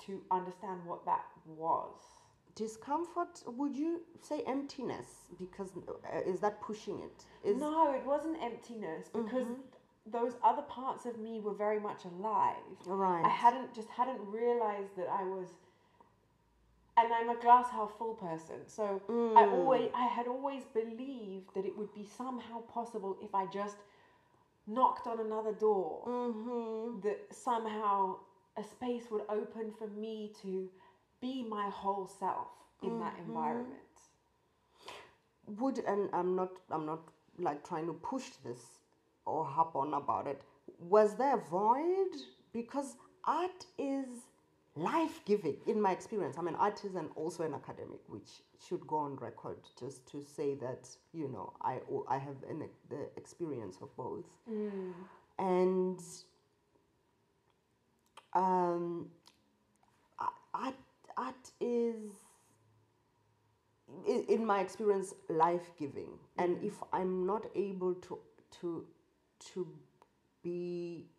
to 0.06 0.22
understand 0.32 0.80
what 0.86 1.06
that 1.06 1.26
was. 1.46 1.94
Discomfort, 2.56 3.44
would 3.46 3.76
you 3.76 4.02
say 4.20 4.42
emptiness? 4.48 5.26
Because 5.38 5.70
uh, 5.88 6.20
is 6.26 6.40
that 6.40 6.60
pushing 6.62 7.00
it? 7.00 7.26
Is 7.48 7.58
no, 7.58 7.94
it 7.94 8.06
wasn't 8.06 8.42
emptiness 8.42 9.10
because 9.14 9.46
Mhm. 9.48 9.60
those 10.08 10.34
other 10.44 10.64
parts 10.64 11.06
of 11.06 11.18
me 11.20 11.40
were 11.40 11.54
very 11.54 11.80
much 11.80 12.06
alive. 12.06 12.56
right. 12.86 13.24
I 13.26 13.30
hadn't 13.30 13.74
just 13.74 13.90
hadn't 13.90 14.22
realized 14.32 14.96
that 14.98 15.08
I 15.08 15.24
was 15.24 15.50
and 16.98 17.14
I'm 17.14 17.30
a 17.30 17.40
glass 17.42 17.68
half 17.72 17.92
full 17.98 18.16
person. 18.16 18.68
So 18.68 19.02
I 19.36 19.46
Mm. 19.46 19.52
always 19.54 19.90
I 19.94 20.06
had 20.06 20.28
always 20.28 20.64
believed 20.74 21.54
that 21.56 21.66
it 21.66 21.78
would 21.78 21.94
be 21.94 22.06
somehow 22.06 22.62
possible 22.62 23.18
if 23.22 23.34
I 23.34 23.46
just 23.48 23.78
knocked 24.68 25.08
on 25.08 25.20
another 25.20 25.54
door 25.54 26.04
Mm-hmm. 26.08 27.00
that 27.02 27.34
somehow 27.34 28.18
a 28.58 28.64
space 28.64 29.10
would 29.12 29.24
open 29.30 29.72
for 29.78 29.88
me 29.88 30.34
to 30.42 30.70
be 31.22 31.44
my 31.44 31.70
whole 31.70 32.08
self 32.08 32.48
in 32.84 33.00
that 33.00 33.16
Mhm. 33.16 33.28
environment. 33.28 33.78
Would 35.48 35.80
and 35.80 36.10
I'm 36.14 36.36
not 36.36 36.52
I'm 36.70 36.86
not 36.86 37.02
like 37.38 37.68
trying 37.68 37.88
to 37.88 37.94
push 37.94 38.30
this 38.44 38.80
or 39.26 39.46
hop 39.46 39.76
on 39.76 39.94
about 39.94 40.28
it. 40.28 40.42
Was 40.80 41.16
there 41.18 41.36
a 41.36 41.42
void? 41.42 42.14
Because 42.54 42.96
art 43.26 43.66
is 43.78 44.08
life 44.76 45.22
giving 45.26 45.58
in 45.68 45.82
my 45.82 45.92
experience. 45.92 46.38
I'm 46.38 46.48
an 46.48 46.56
artist 46.56 46.96
and 46.96 47.10
also 47.16 47.44
an 47.44 47.54
academic, 47.54 48.02
which 48.08 48.30
should 48.68 48.86
go 48.88 48.98
on 48.98 49.16
record 49.18 49.58
just 49.80 50.08
to 50.12 50.24
say 50.24 50.56
that 50.56 50.90
you 51.14 51.28
know 51.28 51.54
I 51.62 51.80
I 52.08 52.18
have 52.18 52.38
an, 52.50 52.70
the 52.90 53.10
experience 53.18 53.78
of 53.82 53.96
both. 53.98 54.26
Mm. 54.50 54.94
and 55.40 56.00
um, 58.34 59.10
art, 60.54 60.76
art 61.18 61.52
is, 61.60 62.12
in 64.28 64.46
my 64.46 64.60
experience, 64.62 65.14
life 65.30 65.72
giving. 65.78 66.20
And 66.38 66.58
Mhm. 66.58 66.64
if 66.64 66.82
I'm 66.94 67.26
not 67.26 67.46
able 67.56 67.96
to 67.96 68.20
to 68.62 68.88
to 69.54 69.68
be 70.44 71.10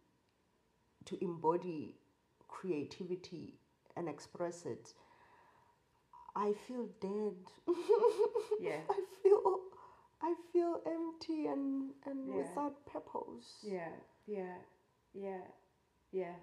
to 1.05 1.17
embody 1.23 1.97
creativity 2.63 3.55
and 3.97 4.09
express 4.09 4.67
it, 4.67 4.95
I 6.37 6.53
feel 6.53 6.89
dead. 7.01 7.37
Yeah. 8.61 8.81
I 8.91 9.01
feel 9.23 9.61
I 10.23 10.35
feel 10.53 10.81
empty 10.87 11.47
and, 11.49 11.93
and 12.07 12.29
Yeah. 12.29 12.37
without 12.37 12.87
purpose. 12.87 13.59
Yeah, 13.63 13.93
yeah, 14.27 14.59
yeah, 15.15 15.43
yeah, 16.13 16.37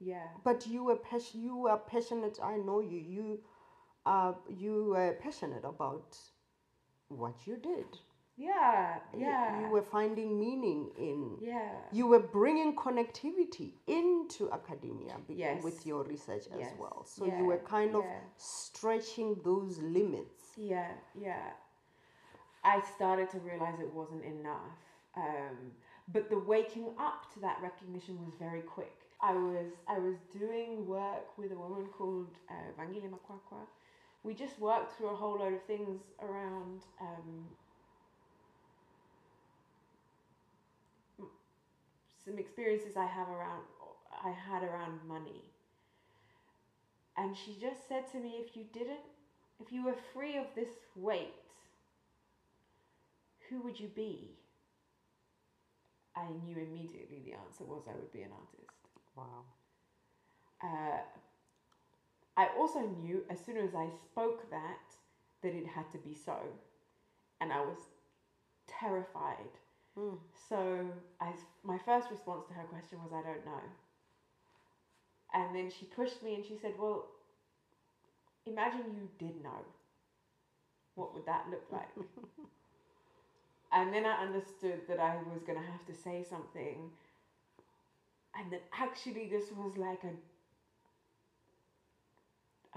yeah. 0.00 0.28
But 0.44 0.66
you 0.66 0.84
were 0.84 0.96
pas- 0.96 1.34
you 1.34 1.56
were 1.56 1.78
passionate. 1.78 2.38
I 2.42 2.56
know 2.58 2.80
you. 2.80 2.98
You, 2.98 3.40
uh, 4.06 4.34
you 4.48 4.86
were 4.94 5.14
passionate 5.20 5.64
about 5.64 6.16
what 7.08 7.46
you 7.46 7.56
did. 7.56 7.98
Yeah, 8.38 8.98
You- 9.12 9.20
yeah. 9.22 9.60
You, 9.60 9.68
were 9.68 9.82
finding 9.82 10.38
meaning 10.38 10.90
in. 10.96 11.36
yeah. 11.40 11.72
You 11.92 12.06
were 12.06 12.20
bringing 12.20 12.76
connectivity 12.76 13.72
into 13.88 14.50
academia 14.52 15.16
Yes. 15.28 15.62
with 15.64 15.84
your 15.84 16.04
research 16.04 16.46
as 16.52 16.60
Yes. 16.60 16.74
well. 16.78 17.04
So 17.04 17.26
Yeah, 17.26 17.38
you 17.38 17.44
were 17.46 17.58
kind 17.58 17.96
of 17.96 18.04
yeah. 18.04 18.20
stretching 18.36 19.40
those 19.42 19.78
limits. 19.80 20.52
Yeah, 20.56 20.92
yeah. 21.14 21.50
I 22.62 22.80
started 22.96 23.28
to 23.30 23.38
realize 23.40 23.80
it 23.80 23.92
wasn't 23.92 24.24
enough. 24.24 24.78
Um, 25.16 25.72
but 26.12 26.28
the 26.30 26.38
waking 26.38 26.88
up 26.98 27.32
to 27.34 27.40
that 27.40 27.60
recognition 27.60 28.24
was 28.24 28.34
very 28.34 28.62
quick. 28.62 28.94
I 29.20 29.32
was 29.32 29.72
I 29.88 29.98
was 29.98 30.16
doing 30.38 30.86
work 30.86 31.36
with 31.36 31.50
a 31.50 31.56
woman 31.56 31.86
called 31.86 32.30
uh, 32.48 32.54
Vangile 32.78 33.10
Makwakwa. 33.10 33.66
We 34.22 34.32
just 34.34 34.58
worked 34.60 34.92
through 34.96 35.08
a 35.08 35.16
whole 35.16 35.38
load 35.38 35.54
of 35.54 35.62
things 35.64 36.00
around 36.22 36.82
um, 37.00 37.48
some 42.28 42.38
experiences 42.38 42.96
I 42.96 43.06
have 43.06 43.28
around 43.28 43.62
I 44.24 44.30
had 44.30 44.62
around 44.62 45.00
money. 45.06 45.42
And 47.16 47.36
she 47.36 47.56
just 47.60 47.88
said 47.88 48.10
to 48.12 48.18
me, 48.18 48.44
if 48.44 48.56
you 48.56 48.64
didn't 48.72 49.00
if 49.60 49.72
you 49.72 49.84
were 49.84 49.96
free 50.14 50.36
of 50.36 50.46
this 50.54 50.68
weight, 50.94 51.34
who 53.48 53.60
would 53.62 53.80
you 53.80 53.88
be? 53.88 54.36
I 56.14 56.28
knew 56.44 56.56
immediately 56.56 57.22
the 57.24 57.32
answer 57.32 57.64
was 57.64 57.82
I 57.88 57.94
would 57.94 58.12
be 58.12 58.22
an 58.22 58.30
artist. 58.32 58.72
Wow. 59.16 59.44
Uh, 60.62 61.00
I 62.36 62.48
also 62.56 62.80
knew 63.02 63.22
as 63.30 63.38
soon 63.44 63.56
as 63.56 63.74
I 63.74 63.88
spoke 64.04 64.50
that 64.50 64.96
that 65.42 65.54
it 65.54 65.66
had 65.66 65.90
to 65.92 65.98
be 65.98 66.14
so, 66.14 66.36
and 67.40 67.52
I 67.52 67.60
was 67.60 67.78
terrified. 68.66 69.54
Mm. 69.98 70.18
So 70.48 70.86
I, 71.20 71.32
my 71.64 71.78
first 71.84 72.10
response 72.10 72.46
to 72.46 72.54
her 72.54 72.64
question 72.64 72.98
was, 73.02 73.12
I 73.12 73.22
don't 73.22 73.44
know. 73.44 73.62
And 75.34 75.54
then 75.54 75.70
she 75.70 75.86
pushed 75.86 76.22
me 76.22 76.34
and 76.34 76.44
she 76.44 76.56
said, 76.56 76.74
Well, 76.78 77.06
imagine 78.46 78.84
you 78.94 79.08
did 79.18 79.42
know. 79.42 79.64
What 80.94 81.14
would 81.14 81.26
that 81.26 81.46
look 81.50 81.64
like? 81.70 81.88
and 83.72 83.92
then 83.92 84.06
I 84.06 84.22
understood 84.22 84.80
that 84.88 84.98
I 84.98 85.16
was 85.32 85.42
going 85.42 85.58
to 85.58 85.64
have 85.70 85.84
to 85.86 85.94
say 85.94 86.24
something. 86.28 86.90
And 88.38 88.52
that 88.52 88.62
actually, 88.78 89.28
this 89.28 89.52
was 89.52 89.76
like 89.76 90.02
a, 90.04 90.14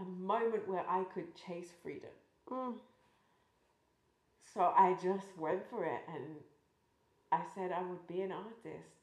a 0.01 0.05
moment 0.05 0.67
where 0.67 0.85
I 0.87 1.03
could 1.13 1.35
chase 1.35 1.71
freedom. 1.81 2.09
Mm. 2.49 2.73
So 4.53 4.73
I 4.75 4.97
just 5.01 5.37
went 5.37 5.61
for 5.69 5.85
it 5.85 6.01
and 6.13 6.35
I 7.31 7.41
said 7.55 7.71
I 7.71 7.81
would 7.81 8.07
be 8.07 8.21
an 8.21 8.31
artist. 8.31 8.95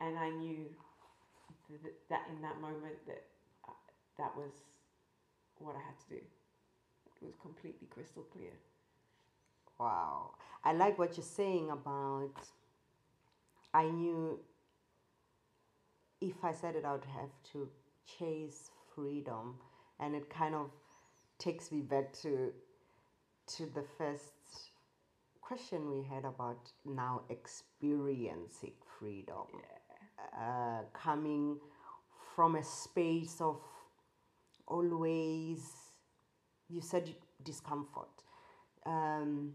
And 0.00 0.18
I 0.18 0.30
knew 0.30 0.66
th- 1.68 1.94
that 2.10 2.22
in 2.30 2.42
that 2.42 2.60
moment 2.60 2.96
that 3.06 3.24
uh, 3.68 3.72
that 4.18 4.36
was 4.36 4.52
what 5.58 5.76
I 5.76 5.80
had 5.80 5.98
to 6.08 6.08
do. 6.10 6.16
It 6.16 7.24
was 7.24 7.34
completely 7.42 7.88
crystal 7.88 8.24
clear. 8.32 8.52
Wow. 9.78 10.34
I 10.64 10.72
like 10.72 10.98
what 10.98 11.16
you're 11.16 11.24
saying 11.24 11.70
about 11.70 12.34
I 13.74 13.84
knew 13.90 14.40
if 16.20 16.44
I 16.44 16.52
said 16.52 16.74
it 16.76 16.84
I 16.84 16.92
would 16.92 17.04
have 17.04 17.30
to 17.52 17.68
chase 18.18 18.70
freedom 18.94 19.56
and 20.00 20.14
it 20.14 20.28
kind 20.30 20.54
of 20.54 20.70
takes 21.38 21.72
me 21.72 21.80
back 21.80 22.12
to 22.22 22.52
to 23.46 23.66
the 23.66 23.84
first 23.98 24.33
question 25.46 25.90
we 25.90 26.02
had 26.02 26.24
about 26.24 26.72
now 26.86 27.20
experiencing 27.28 28.72
freedom 28.98 29.46
uh, 30.40 30.80
coming 30.94 31.58
from 32.34 32.56
a 32.56 32.64
space 32.64 33.40
of 33.40 33.60
always 34.66 35.60
you 36.70 36.80
said 36.80 37.14
discomfort. 37.42 38.08
Um, 38.86 39.52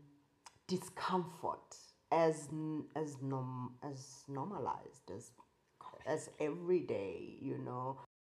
discomfort 0.67 1.75
as 2.11 2.49
as 2.95 3.17
norm 3.21 3.73
as 3.83 4.23
normalized 4.27 5.09
as 5.15 5.31
as 6.05 6.29
everyday. 6.39 7.37
You 7.41 7.57
know, 7.57 7.97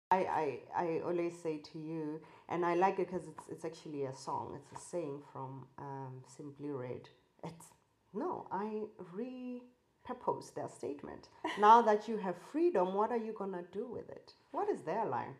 I 0.09 0.17
I, 0.17 0.59
I 0.75 1.01
always 1.05 1.37
say 1.37 1.57
to 1.73 1.79
you, 1.79 2.21
and 2.47 2.65
I 2.65 2.75
like 2.75 2.99
it 2.99 3.07
because 3.07 3.27
it's 3.27 3.49
it's 3.49 3.65
actually 3.65 4.05
a 4.05 4.15
song. 4.15 4.57
It's 4.57 4.81
a 4.81 4.83
saying 4.83 5.21
from 5.31 5.67
um, 5.77 6.23
Simply 6.27 6.69
Red. 6.69 7.09
It's 7.43 7.67
no, 8.13 8.47
I 8.51 8.83
repurpose 9.15 10.53
their 10.53 10.69
statement. 10.69 11.29
now 11.59 11.81
that 11.87 12.07
you 12.07 12.17
have 12.17 12.35
freedom, 12.51 12.93
what 12.93 13.11
are 13.11 13.17
you 13.17 13.33
gonna 13.37 13.63
do 13.71 13.87
with 13.87 14.09
it? 14.09 14.33
What 14.51 14.69
is 14.69 14.81
their 14.81 15.05
line? 15.05 15.35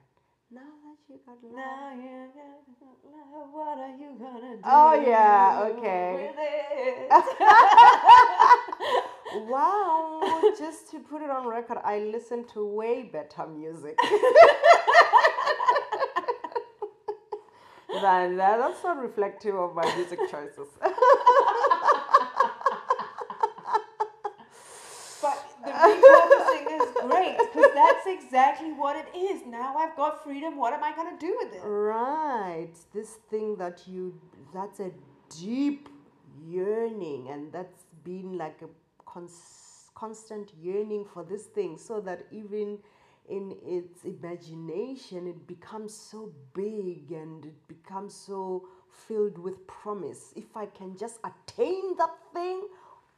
Now 0.50 0.62
that 0.62 0.98
you 1.08 1.20
got 1.26 1.44
love. 1.44 1.56
Now 1.56 1.94
you 1.96 2.28
got 2.34 2.66
love, 3.06 3.50
what 3.52 3.78
are 3.78 3.96
you 3.96 4.18
gonna 4.20 4.56
do? 4.58 4.62
Oh, 4.66 4.94
yeah, 4.94 5.68
okay. 5.72 6.32
Wow, 9.34 10.42
just 10.60 10.92
to 10.92 11.00
put 11.00 11.22
it 11.22 11.30
on 11.30 11.48
record, 11.48 11.78
I 11.86 12.00
listen 12.00 12.44
to 12.54 12.66
way 12.66 13.04
better 13.04 13.48
music 13.48 13.98
than 18.02 18.36
that. 18.38 18.58
That's 18.58 18.84
not 18.84 18.98
reflective 19.02 19.56
of 19.56 19.74
my 19.74 19.86
music 19.96 20.20
choices. 20.30 20.68
But 25.22 25.38
the 25.64 25.72
repurposing 25.72 26.82
is 26.82 26.92
great 27.02 27.38
because 27.38 27.72
that's 27.74 28.06
exactly 28.24 28.72
what 28.72 28.96
it 28.96 29.18
is. 29.18 29.42
Now 29.46 29.76
I've 29.78 29.96
got 29.96 30.24
freedom. 30.24 30.58
What 30.58 30.74
am 30.74 30.84
I 30.84 30.96
gonna 30.96 31.18
do 31.20 31.36
with 31.40 31.54
it? 31.54 31.62
Right, 31.64 32.74
this 32.94 33.18
thing 33.30 33.56
that 33.58 33.88
you, 33.88 34.20
that's 34.54 34.80
a 34.80 34.92
deep 35.40 35.90
yearning, 36.46 37.30
and 37.30 37.52
that's 37.52 37.86
been 38.04 38.38
like 38.38 38.62
a 38.62 38.70
cons- 39.06 39.90
constant 39.96 40.52
yearning 40.62 41.06
for 41.14 41.24
this 41.24 41.46
thing, 41.46 41.78
so 41.78 42.02
that 42.02 42.26
even 42.32 42.80
in 43.30 43.56
its 43.66 44.04
imagination, 44.04 45.28
it 45.28 45.48
becomes 45.48 45.94
so 45.94 46.34
big 46.54 47.12
and 47.12 47.46
it 47.46 47.68
becomes 47.68 48.14
so 48.14 48.68
filled 49.08 49.38
with 49.38 49.66
promise. 49.68 50.34
If 50.36 50.56
I 50.56 50.66
can 50.66 50.98
just 50.98 51.20
attain 51.24 51.96
that 51.98 52.16
thing, 52.34 52.68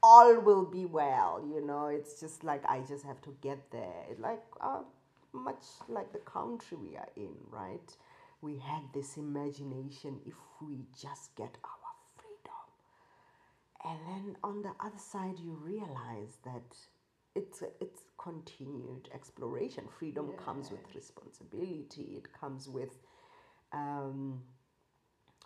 all 0.03 0.39
will 0.41 0.65
be 0.65 0.85
well. 0.85 1.43
You 1.47 1.65
know, 1.65 1.87
it's 1.87 2.19
just 2.19 2.43
like 2.43 2.63
I 2.69 2.81
just 2.81 3.05
have 3.05 3.21
to 3.23 3.35
get 3.41 3.71
there. 3.71 4.05
It 4.11 4.19
Like 4.21 4.43
uh, 4.61 4.81
much 5.33 5.65
like 5.89 6.13
the 6.13 6.19
country 6.19 6.77
we 6.77 6.97
are 6.97 7.09
in, 7.17 7.35
right? 7.51 7.95
We 8.41 8.57
had 8.57 8.83
this 8.93 9.17
imagination 9.17 10.19
if 10.27 10.35
we 10.61 10.79
just 11.01 11.35
get 11.37 11.57
our 11.65 11.93
freedom. 12.17 12.63
And 13.85 13.99
then 14.07 14.37
on 14.43 14.61
the 14.63 14.73
other 14.81 14.97
side, 14.97 15.39
you 15.39 15.53
realize 15.63 16.37
that 16.45 16.75
it's 17.35 17.63
it's 17.81 18.01
continued 18.17 19.09
exploration. 19.13 19.85
Freedom 19.99 20.33
comes 20.45 20.71
with 20.71 20.93
responsibility. 20.95 22.15
It 22.17 22.27
comes 22.39 22.69
with 22.69 22.97
um, 23.73 24.41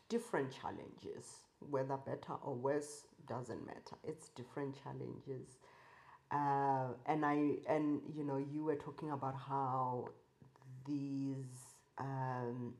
different 0.09 0.51
challenges, 0.51 1.41
whether 1.69 1.97
better 1.97 2.33
or 2.43 2.55
worse 2.55 3.05
doesn't 3.27 3.65
matter. 3.65 3.97
It's 4.03 4.29
different 4.29 4.75
challenges. 4.83 5.57
Uh, 6.31 6.93
and 7.05 7.25
I 7.25 7.57
and 7.69 8.01
you 8.13 8.23
know 8.23 8.37
you 8.37 8.63
were 8.63 8.75
talking 8.75 9.11
about 9.11 9.35
how 9.35 10.09
these 10.85 11.45
um, 11.97 12.73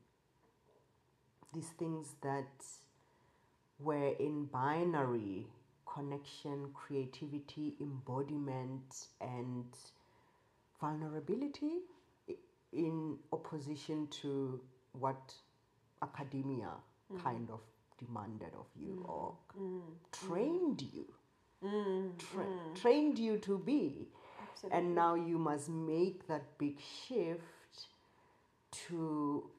these 1.53 1.69
things 1.79 2.15
that 2.21 2.65
were 3.79 4.13
in 4.19 4.45
binary 4.45 5.47
connection, 5.91 6.69
creativity, 6.73 7.75
embodiment, 7.79 9.07
and 9.21 9.65
vulnerability 10.79 11.79
in 12.73 13.17
opposition 13.31 14.07
to 14.07 14.59
what 14.91 15.33
academia 16.03 16.71
kind 17.23 17.49
of 17.49 17.61
demanded 17.97 18.53
of 18.59 18.67
you 18.75 19.03
mm. 19.05 19.09
or 19.09 19.33
mm. 19.59 19.81
Mm. 19.81 19.81
trained 20.11 20.81
you. 20.93 21.05
Tra- 22.19 22.45
trained 22.75 23.17
you 23.19 23.37
to 23.39 23.57
be. 23.57 24.07
Absolutely. 24.51 24.79
and 24.79 24.95
now 24.95 25.13
you 25.15 25.37
must 25.37 25.69
make 25.69 26.27
that 26.27 26.57
big 26.57 26.77
shift 26.79 27.87
to 28.89 29.49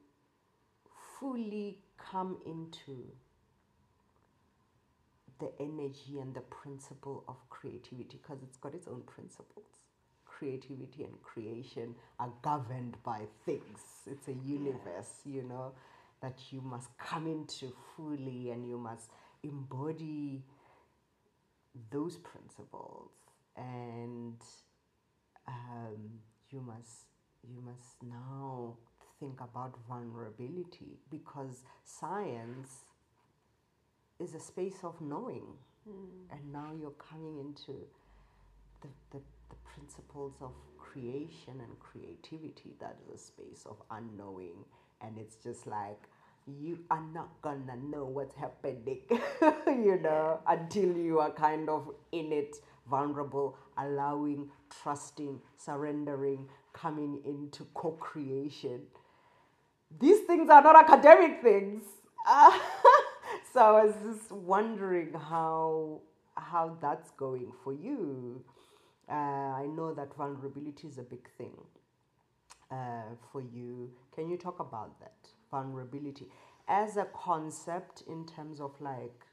fully 1.19 1.77
come 1.97 2.37
into 2.45 3.05
the 5.39 5.51
energy 5.59 6.19
and 6.19 6.33
the 6.33 6.41
principle 6.41 7.23
of 7.27 7.35
creativity 7.49 8.19
because 8.21 8.43
it's 8.43 8.57
got 8.57 8.73
its 8.73 8.87
own 8.87 9.01
principles. 9.01 9.65
Creativity 10.25 11.03
and 11.03 11.21
creation 11.23 11.95
are 12.19 12.31
governed 12.41 12.97
by 13.03 13.21
things. 13.45 13.79
It's 14.05 14.27
a 14.27 14.33
universe, 14.45 15.21
you 15.25 15.43
know, 15.43 15.71
that 16.21 16.37
you 16.51 16.61
must 16.61 16.89
come 16.97 17.27
into 17.27 17.73
fully 17.95 18.51
and 18.51 18.67
you 18.67 18.77
must 18.77 19.09
embody 19.43 20.43
those 21.91 22.17
principles. 22.17 23.11
And 23.55 24.41
um, 25.47 26.19
you 26.49 26.61
must 26.61 27.05
you 27.47 27.61
must 27.65 28.03
now 28.03 28.75
think 29.19 29.39
about 29.41 29.75
vulnerability 29.87 30.99
because 31.09 31.63
science 31.85 32.69
is 34.19 34.33
a 34.35 34.39
space 34.39 34.79
of 34.83 34.99
knowing. 35.01 35.45
And 36.31 36.53
now 36.53 36.71
you're 36.79 36.91
coming 36.91 37.39
into 37.39 37.73
the, 38.81 38.87
the, 39.11 39.21
the 39.49 39.55
principles 39.73 40.33
of 40.41 40.51
creation 40.77 41.53
and 41.61 41.79
creativity 41.79 42.75
that 42.79 42.97
is 43.07 43.21
a 43.21 43.23
space 43.23 43.65
of 43.65 43.77
unknowing 43.89 44.65
and 45.01 45.17
it's 45.17 45.35
just 45.37 45.67
like 45.67 45.99
you 46.47 46.79
are 46.89 47.03
not 47.13 47.29
gonna 47.41 47.75
know 47.77 48.05
what's 48.05 48.35
happening 48.35 49.01
you 49.67 49.99
know 50.01 50.39
until 50.47 50.97
you 50.97 51.19
are 51.19 51.31
kind 51.31 51.69
of 51.69 51.91
in 52.11 52.31
it 52.31 52.55
vulnerable 52.89 53.55
allowing 53.77 54.49
trusting 54.81 55.39
surrendering 55.57 56.47
coming 56.73 57.19
into 57.25 57.65
co-creation 57.75 58.81
these 59.99 60.19
things 60.21 60.49
are 60.49 60.61
not 60.61 60.75
academic 60.75 61.41
things. 61.41 61.83
so 63.53 63.59
I 63.59 63.85
was 63.85 63.95
just 64.05 64.31
wondering 64.31 65.13
how 65.13 66.01
how 66.35 66.77
that's 66.81 67.11
going 67.11 67.51
for 67.63 67.73
you. 67.73 68.43
Uh, 69.09 69.13
I 69.13 69.65
know 69.65 69.93
that 69.93 70.15
vulnerability 70.15 70.87
is 70.87 70.97
a 70.97 71.03
big 71.03 71.27
thing 71.37 71.57
uh, 72.71 73.15
for 73.31 73.41
you. 73.41 73.91
Can 74.19 74.29
you 74.29 74.35
talk 74.35 74.59
about 74.59 74.99
that 74.99 75.29
vulnerability 75.49 76.27
as 76.67 76.97
a 76.97 77.05
concept 77.05 78.03
in 78.05 78.25
terms 78.25 78.59
of 78.59 78.71
like 78.81 79.25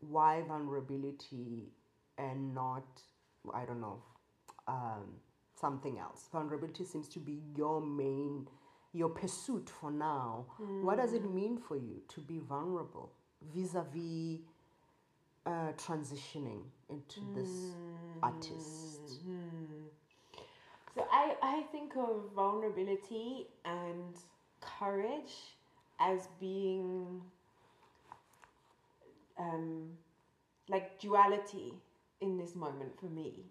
why 0.00 0.42
vulnerability 0.46 1.72
and 2.18 2.54
not 2.54 2.84
I 3.54 3.64
don't 3.64 3.80
know 3.80 4.02
um, 4.68 5.06
something 5.58 5.98
else. 5.98 6.28
Vulnerability 6.32 6.84
seems 6.84 7.08
to 7.08 7.18
be 7.18 7.40
your 7.56 7.80
main 7.80 8.46
your 8.92 9.08
pursuit 9.08 9.70
for 9.70 9.90
now. 9.90 10.44
What 10.82 10.98
does 10.98 11.14
it 11.14 11.24
mean 11.24 11.56
for 11.56 11.76
you 11.76 12.02
to 12.08 12.20
be 12.20 12.40
vulnerable 12.46 13.10
vis-a-vis 13.54 14.40
uh, 15.46 15.72
transitioning 15.78 16.64
into 16.90 17.20
this 17.34 17.72
artist? 18.22 19.20
So 20.94 21.06
I, 21.10 21.34
I 21.42 21.62
think 21.72 21.96
of 21.96 22.30
vulnerability 22.34 23.48
and 23.64 24.14
courage 24.60 25.56
as 25.98 26.28
being 26.40 27.20
um, 29.38 29.90
like 30.68 30.98
duality 31.00 31.74
in 32.20 32.38
this 32.38 32.54
moment 32.54 32.98
for 32.98 33.06
me. 33.06 33.46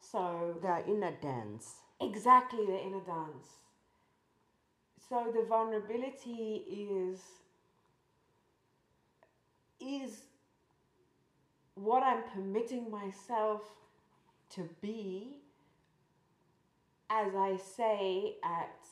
So 0.00 0.56
They 0.62 0.68
are 0.68 0.80
in 0.80 1.02
a 1.02 1.12
dance. 1.12 1.74
exactly 2.00 2.66
the 2.66 2.80
inner 2.82 3.00
dance. 3.00 3.46
So 5.08 5.32
the 5.34 5.44
vulnerability 5.46 6.64
is 6.68 7.20
is 9.80 10.24
what 11.74 12.02
I'm 12.02 12.22
permitting 12.34 12.90
myself 12.90 13.62
to 14.50 14.68
be 14.82 15.38
as 17.10 17.34
I 17.34 17.56
say 17.56 18.36
at 18.44 18.86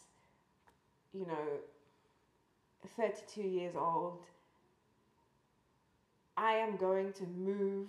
you 1.15 1.27
know 1.27 1.61
32 2.97 3.43
years 3.43 3.75
old 3.77 4.25
I 6.37 6.53
am 6.53 6.77
going 6.77 7.13
to 7.15 7.25
move 7.25 7.89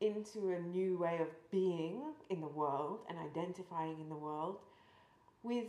into 0.00 0.50
a 0.50 0.60
new 0.60 0.98
way 0.98 1.18
of 1.20 1.28
being 1.50 2.02
in 2.30 2.40
the 2.40 2.46
world 2.48 3.00
and 3.08 3.18
identifying 3.18 4.00
in 4.00 4.08
the 4.08 4.16
world 4.16 4.58
with 5.42 5.66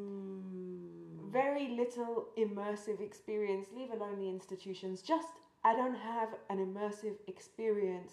very 1.30 1.68
little 1.70 2.26
immersive 2.36 3.00
experience, 3.00 3.66
leave 3.76 3.90
alone 3.90 4.18
the 4.18 4.28
institutions, 4.28 5.02
just 5.02 5.26
I 5.64 5.74
don't 5.74 5.96
have 5.96 6.28
an 6.50 6.58
immersive 6.58 7.14
experience 7.26 8.12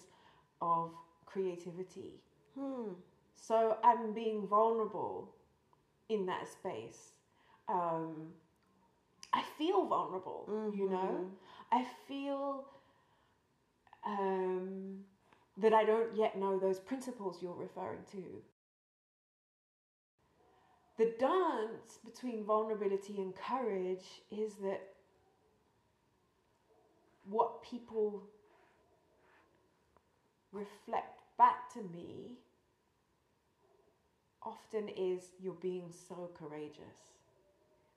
of 0.60 0.90
creativity. 1.36 2.14
Hmm. 2.58 2.92
So 3.34 3.76
I'm 3.84 4.14
being 4.14 4.46
vulnerable 4.46 5.34
in 6.08 6.24
that 6.26 6.48
space. 6.48 7.10
Um, 7.68 8.28
I 9.34 9.42
feel 9.58 9.86
vulnerable, 9.86 10.72
you 10.74 10.88
know? 10.88 11.26
I 11.70 11.84
feel 12.08 12.64
um, 14.06 15.00
that 15.58 15.74
I 15.74 15.84
don't 15.84 16.16
yet 16.16 16.38
know 16.38 16.58
those 16.58 16.78
principles 16.78 17.38
you're 17.42 17.52
referring 17.52 18.04
to. 18.12 18.22
The 20.96 21.12
dance 21.18 21.98
between 22.02 22.44
vulnerability 22.44 23.18
and 23.18 23.34
courage 23.36 24.06
is 24.30 24.54
that 24.62 24.80
what 27.28 27.62
people 27.62 28.22
reflect 30.52 31.15
back 31.38 31.72
to 31.74 31.80
me 31.82 32.38
often 34.42 34.88
is 34.90 35.32
you're 35.40 35.54
being 35.54 35.90
so 35.90 36.30
courageous. 36.38 37.16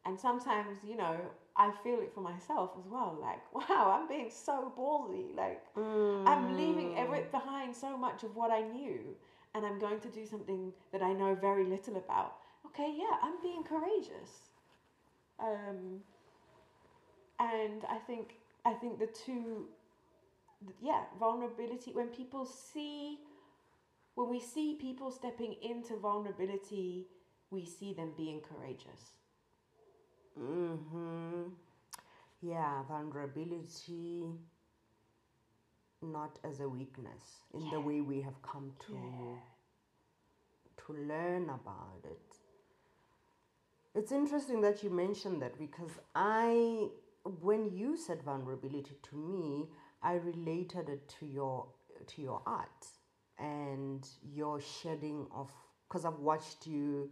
And 0.05 0.19
sometimes, 0.19 0.79
you 0.87 0.95
know, 0.97 1.17
I 1.55 1.71
feel 1.83 1.99
it 1.99 2.11
for 2.13 2.21
myself 2.21 2.71
as 2.79 2.85
well. 2.87 3.17
Like, 3.21 3.41
wow, 3.69 3.99
I'm 3.99 4.07
being 4.07 4.29
so 4.31 4.73
ballsy. 4.77 5.35
Like, 5.35 5.61
I'm 6.25 6.57
leaving 6.57 6.93
everything 6.97 7.29
behind 7.31 7.75
so 7.75 7.97
much 7.97 8.23
of 8.23 8.35
what 8.35 8.51
I 8.51 8.61
knew, 8.61 9.15
and 9.53 9.65
I'm 9.65 9.79
going 9.79 9.99
to 10.01 10.09
do 10.09 10.25
something 10.25 10.73
that 10.91 11.01
I 11.01 11.13
know 11.13 11.35
very 11.35 11.65
little 11.65 11.97
about. 11.97 12.35
Okay, 12.67 12.93
yeah, 12.97 13.17
I'm 13.21 13.41
being 13.41 13.63
courageous. 13.63 14.49
Um, 15.39 16.01
and 17.39 17.83
I 17.89 17.97
think 17.97 18.35
I 18.65 18.73
think 18.73 18.99
the 18.99 19.07
two, 19.07 19.67
yeah, 20.81 21.03
vulnerability. 21.19 21.91
When 21.93 22.07
people 22.07 22.45
see, 22.45 23.19
when 24.15 24.29
we 24.29 24.39
see 24.39 24.77
people 24.79 25.11
stepping 25.11 25.55
into 25.61 25.95
vulnerability, 25.97 27.07
we 27.51 27.65
see 27.65 27.93
them 27.93 28.13
being 28.17 28.41
courageous. 28.41 29.13
Mm-hmm. 30.39 31.49
Yeah, 32.41 32.83
vulnerability 32.87 34.25
not 36.01 36.39
as 36.45 36.61
a 36.61 36.69
weakness 36.69 37.43
in 37.53 37.69
the 37.71 37.79
way 37.79 37.99
we 37.99 38.21
have 38.21 38.41
come 38.41 38.71
to 38.87 38.93
Yeah. 38.93 39.37
to 40.85 40.93
learn 40.93 41.49
about 41.49 42.05
it. 42.05 42.37
It's 43.93 44.11
interesting 44.13 44.61
that 44.61 44.81
you 44.83 44.89
mentioned 44.89 45.41
that 45.41 45.57
because 45.57 45.99
I 46.15 46.89
when 47.41 47.69
you 47.71 47.97
said 47.97 48.23
vulnerability 48.23 48.95
to 49.09 49.15
me, 49.17 49.69
I 50.01 50.13
related 50.13 50.87
it 50.89 51.09
to 51.19 51.25
your 51.25 51.67
to 52.07 52.21
your 52.21 52.41
art 52.45 52.87
and 53.39 54.07
your 54.21 54.61
shedding 54.61 55.25
of 55.33 55.51
because 55.87 56.05
I've 56.05 56.19
watched 56.19 56.67
you 56.67 57.09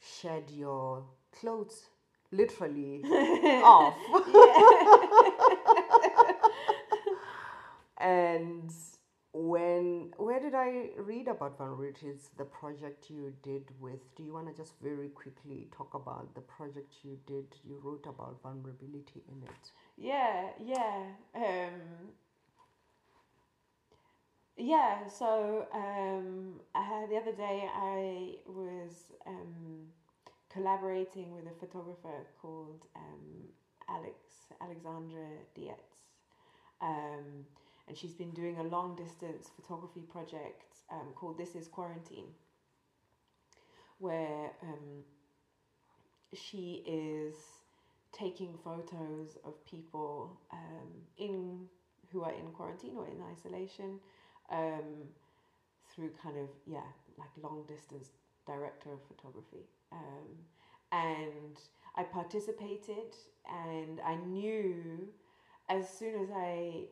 shed 0.00 0.50
your 0.50 1.04
clothes 1.38 1.90
literally 2.32 3.02
off. 3.64 3.94
and 7.98 8.70
when 9.34 10.12
where 10.18 10.40
did 10.40 10.54
I 10.54 10.90
read 10.98 11.28
about 11.28 11.56
vulnerability? 11.56 12.08
It's 12.08 12.28
the 12.36 12.44
project 12.44 13.08
you 13.08 13.32
did 13.42 13.70
with. 13.80 14.14
Do 14.16 14.22
you 14.22 14.34
want 14.34 14.48
to 14.48 14.54
just 14.54 14.74
very 14.82 15.08
quickly 15.08 15.68
talk 15.74 15.94
about 15.94 16.34
the 16.34 16.42
project 16.42 16.92
you 17.02 17.18
did? 17.26 17.46
You 17.64 17.80
wrote 17.82 18.04
about 18.06 18.42
vulnerability 18.42 19.22
in 19.28 19.42
it. 19.42 19.72
Yeah, 19.96 20.50
yeah. 20.58 21.04
Um, 21.34 22.12
yeah, 24.62 25.08
so 25.08 25.66
um, 25.74 26.60
uh, 26.74 27.06
the 27.10 27.16
other 27.16 27.32
day 27.32 27.68
I 27.74 28.36
was 28.46 29.12
um, 29.26 29.88
collaborating 30.52 31.34
with 31.34 31.46
a 31.46 31.58
photographer 31.58 32.26
called 32.40 32.86
um, 32.94 33.48
Alex 33.88 34.14
Alexandra 34.60 35.26
Dietz. 35.56 36.12
Um, 36.80 37.44
and 37.88 37.98
she's 37.98 38.14
been 38.14 38.30
doing 38.30 38.58
a 38.58 38.62
long 38.62 38.94
distance 38.94 39.50
photography 39.56 40.02
project 40.02 40.76
um, 40.92 41.08
called 41.16 41.38
This 41.38 41.56
Is 41.56 41.66
Quarantine, 41.66 42.28
where 43.98 44.52
um, 44.62 45.02
she 46.34 46.84
is 46.86 47.34
taking 48.12 48.54
photos 48.62 49.38
of 49.44 49.54
people 49.66 50.38
in 51.18 51.66
who 52.12 52.22
are 52.22 52.32
in 52.32 52.52
quarantine 52.52 52.92
or 52.96 53.06
in 53.06 53.20
isolation 53.32 53.98
um, 54.50 55.08
through 55.94 56.10
kind 56.22 56.36
of 56.38 56.48
yeah 56.66 56.80
like 57.18 57.28
long 57.42 57.64
distance 57.66 58.08
director 58.46 58.92
of 58.92 58.98
photography 59.08 59.66
um, 59.92 60.28
and 60.90 61.58
I 61.96 62.02
participated 62.04 63.14
and 63.48 64.00
I 64.04 64.16
knew 64.16 65.08
as 65.68 65.88
soon 65.88 66.20
as 66.22 66.28
I 66.34 66.84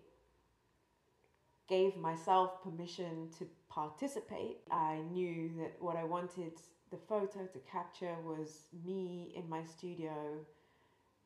gave 1.69 1.97
myself 1.97 2.63
permission 2.63 3.29
to 3.39 3.47
participate 3.69 4.59
I 4.71 4.99
knew 5.11 5.51
that 5.59 5.77
what 5.81 5.97
I 5.97 6.05
wanted 6.05 6.53
the 6.91 6.97
photo 7.09 7.47
to 7.47 7.59
capture 7.71 8.15
was 8.25 8.67
me 8.85 9.33
in 9.37 9.49
my 9.49 9.63
studio 9.63 10.13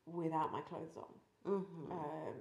without 0.06 0.52
my 0.52 0.60
clothes 0.60 0.96
on. 0.96 1.52
Mm-hmm. 1.52 1.92
Um, 1.92 2.36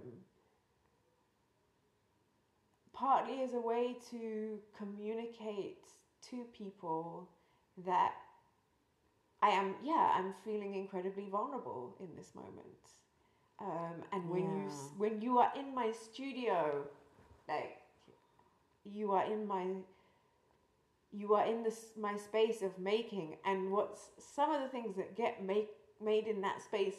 partly 2.94 3.42
as 3.44 3.54
a 3.54 3.60
way 3.60 3.98
to 4.12 4.60
communicate 4.78 5.88
to 6.30 6.46
people 6.58 7.30
that 7.86 8.14
I 9.42 9.50
am, 9.50 9.76
yeah, 9.84 10.14
I'm 10.16 10.34
feeling 10.46 10.76
incredibly 10.76 11.28
vulnerable 11.30 11.96
in 12.00 12.16
this 12.16 12.34
moment. 12.34 12.66
Um, 13.60 14.04
and 14.12 14.30
when 14.30 14.42
you 14.42 14.70
when 14.98 15.22
you 15.22 15.38
are 15.40 15.52
in 15.58 15.76
my 15.76 15.92
studio, 15.92 16.86
like 17.48 17.78
you 18.84 19.12
are 19.12 19.26
in 19.26 19.46
my 19.48 19.68
you 21.12 21.36
are 21.36 21.46
in 21.46 21.64
this 21.64 21.92
my 22.00 22.18
space 22.18 22.62
of 22.62 22.78
making 22.80 23.36
and 23.46 23.72
what's 23.72 24.10
some 24.18 24.52
of 24.52 24.62
the 24.62 24.68
things 24.68 24.96
that 24.96 25.16
get 25.16 25.44
make 25.44 25.70
made 26.04 26.28
in 26.28 26.42
that 26.42 26.62
space 26.62 26.96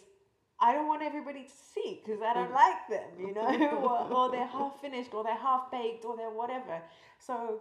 I 0.60 0.72
don't 0.72 0.86
want 0.86 1.02
everybody 1.02 1.42
to 1.44 1.50
see 1.74 2.00
because 2.04 2.22
I 2.22 2.32
don't 2.34 2.52
like 2.52 2.88
them, 2.88 3.08
you 3.18 3.34
know, 3.34 3.46
or, 4.10 4.12
or 4.12 4.30
they're 4.30 4.46
half 4.46 4.80
finished, 4.80 5.12
or 5.12 5.24
they're 5.24 5.34
half 5.36 5.70
baked, 5.70 6.04
or 6.04 6.16
they're 6.16 6.30
whatever. 6.30 6.80
So, 7.18 7.60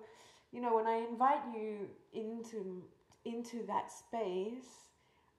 you 0.51 0.61
know, 0.61 0.75
when 0.75 0.87
I 0.87 0.97
invite 1.09 1.41
you 1.55 1.89
into 2.13 2.83
into 3.25 3.65
that 3.67 3.91
space, 3.91 4.89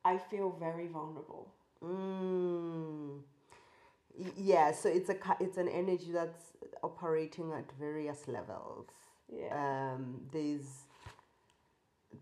I 0.05 0.19
feel 0.19 0.51
very 0.59 0.89
vulnerable. 0.89 1.49
Mm. 1.85 3.21
Yeah, 4.37 4.73
so 4.73 4.89
it's 4.89 5.11
a 5.11 5.17
it's 5.41 5.57
an 5.59 5.69
energy 5.69 6.13
that's 6.13 6.53
operating 6.83 7.53
at 7.53 7.71
various 7.79 8.29
levels. 8.29 8.89
Yeah, 9.29 9.93
Um, 9.95 10.21
there's 10.33 10.87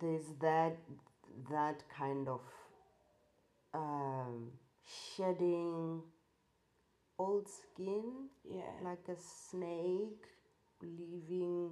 there's 0.00 0.26
that 0.40 0.76
that 1.50 1.82
kind 1.96 2.28
of 2.28 2.40
um, 3.74 4.50
shedding 4.84 6.02
old 7.18 7.48
skin 7.48 8.28
yeah, 8.44 8.72
like 8.82 9.06
a 9.08 9.16
snake 9.16 10.26
leaving 10.82 11.70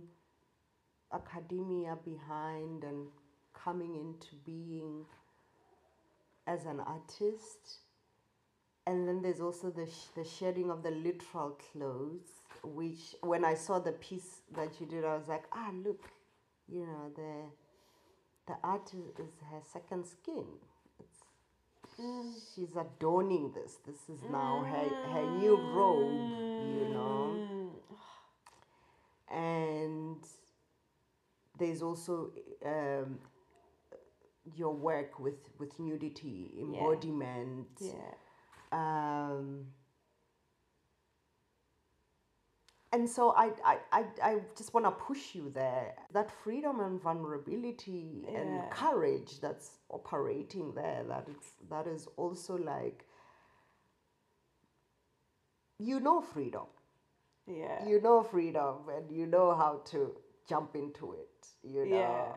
academia 1.12 1.96
behind 2.04 2.84
and 2.84 3.08
coming 3.52 3.96
into 3.96 4.36
being 4.44 5.04
as 6.46 6.64
an 6.66 6.80
artist. 6.80 7.80
And 8.86 9.06
then 9.06 9.22
there's 9.22 9.40
also 9.40 9.70
the, 9.70 9.86
sh- 9.86 10.14
the 10.14 10.24
shedding 10.24 10.70
of 10.70 10.82
the 10.82 10.90
literal 10.90 11.58
clothes 11.72 12.28
which 12.62 13.14
when 13.22 13.44
i 13.44 13.54
saw 13.54 13.78
the 13.78 13.92
piece 13.92 14.42
that 14.54 14.68
you 14.80 14.86
did 14.86 15.04
i 15.04 15.16
was 15.16 15.28
like 15.28 15.44
ah 15.52 15.70
look 15.82 16.10
you 16.68 16.84
know 16.86 17.10
the 17.16 17.44
the 18.46 18.58
art 18.62 18.92
is, 18.92 19.26
is 19.26 19.34
her 19.50 19.60
second 19.72 20.04
skin 20.06 20.44
she's 22.54 22.76
adorning 22.76 23.52
this. 23.54 23.78
This 23.86 24.08
is 24.08 24.22
now 24.30 24.64
her 24.64 24.88
her 25.12 25.38
new 25.38 25.56
robe 25.56 26.30
you 26.76 26.88
know. 26.94 27.36
Mm. 29.30 29.36
and 29.36 30.24
there's 31.58 31.82
also 31.82 32.32
um, 32.64 33.18
your 34.56 34.74
work 34.74 35.18
with 35.20 35.38
with 35.58 35.78
nudity 35.78 36.52
embodiment. 36.60 37.68
Yeah, 37.80 37.92
um, 38.72 39.66
and 42.92 43.08
so 43.08 43.30
I, 43.36 43.50
I, 43.64 43.78
I, 43.92 44.04
I 44.22 44.38
just 44.56 44.74
want 44.74 44.86
to 44.86 44.90
push 44.92 45.34
you 45.34 45.50
there. 45.54 45.94
That 46.12 46.30
freedom 46.42 46.80
and 46.80 47.00
vulnerability 47.00 48.24
Yeah. 48.24 48.40
and 48.40 48.70
courage 48.70 49.40
that's 49.40 49.79
operating 49.90 50.72
there 50.74 51.04
that 51.08 51.26
it's 51.28 51.52
that 51.70 51.86
is 51.86 52.06
also 52.16 52.56
like 52.56 53.04
you 55.78 56.00
know 56.00 56.20
freedom. 56.20 56.66
Yeah. 57.46 57.86
You 57.86 58.00
know 58.00 58.22
freedom 58.22 58.88
and 58.94 59.10
you 59.10 59.26
know 59.26 59.54
how 59.54 59.82
to 59.86 60.12
jump 60.48 60.76
into 60.76 61.14
it, 61.14 61.48
you 61.62 61.86
know. 61.86 61.96
Yeah. 61.96 62.32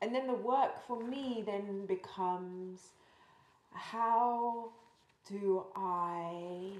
And 0.00 0.14
then 0.14 0.26
the 0.26 0.34
work 0.34 0.86
for 0.86 1.02
me 1.02 1.42
then 1.44 1.86
becomes 1.86 2.80
how 3.72 4.70
do 5.28 5.66
I 5.76 6.78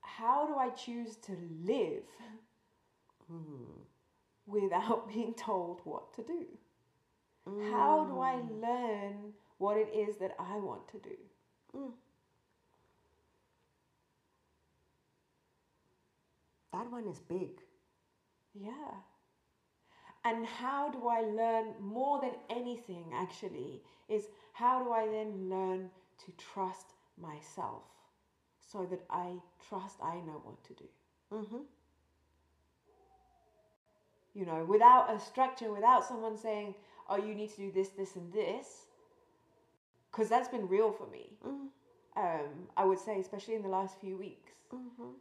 how 0.00 0.46
do 0.46 0.56
I 0.56 0.70
choose 0.70 1.16
to 1.16 1.32
live 1.64 2.04
hmm. 3.28 3.82
Without 4.46 5.08
being 5.12 5.34
told 5.34 5.80
what 5.84 6.14
to 6.14 6.22
do? 6.22 6.46
How 7.70 8.04
do 8.04 8.20
I 8.20 8.34
learn 8.60 9.32
what 9.58 9.76
it 9.76 9.88
is 9.94 10.16
that 10.18 10.34
I 10.38 10.56
want 10.56 10.88
to 10.88 10.98
do? 10.98 11.92
That 16.72 16.90
one 16.90 17.06
is 17.06 17.18
big. 17.20 17.60
Yeah. 18.54 19.02
And 20.24 20.44
how 20.44 20.90
do 20.90 21.06
I 21.06 21.20
learn 21.20 21.74
more 21.80 22.20
than 22.20 22.32
anything, 22.50 23.12
actually, 23.14 23.82
is 24.08 24.24
how 24.52 24.82
do 24.82 24.90
I 24.92 25.06
then 25.06 25.48
learn 25.48 25.90
to 26.24 26.32
trust 26.32 26.94
myself 27.16 27.84
so 28.60 28.84
that 28.90 29.04
I 29.08 29.34
trust 29.68 29.98
I 30.02 30.16
know 30.16 30.42
what 30.42 30.64
to 30.64 30.74
do? 30.74 30.84
Mm-hmm. 31.32 31.62
You 34.36 34.44
know, 34.44 34.66
without 34.68 35.10
a 35.10 35.18
structure, 35.18 35.72
without 35.72 36.04
someone 36.04 36.36
saying, 36.36 36.74
oh, 37.08 37.16
you 37.16 37.34
need 37.34 37.50
to 37.54 37.56
do 37.56 37.72
this, 37.72 37.88
this, 37.88 38.16
and 38.16 38.30
this, 38.30 38.66
because 40.10 40.28
that's 40.28 40.48
been 40.48 40.68
real 40.68 40.92
for 40.92 41.06
me. 41.06 41.38
Mm-hmm. 41.42 42.22
Um, 42.22 42.68
I 42.76 42.84
would 42.84 42.98
say, 42.98 43.18
especially 43.18 43.54
in 43.54 43.62
the 43.62 43.68
last 43.68 43.98
few 43.98 44.18
weeks. 44.18 44.52
Mm-hmm. 44.74 45.12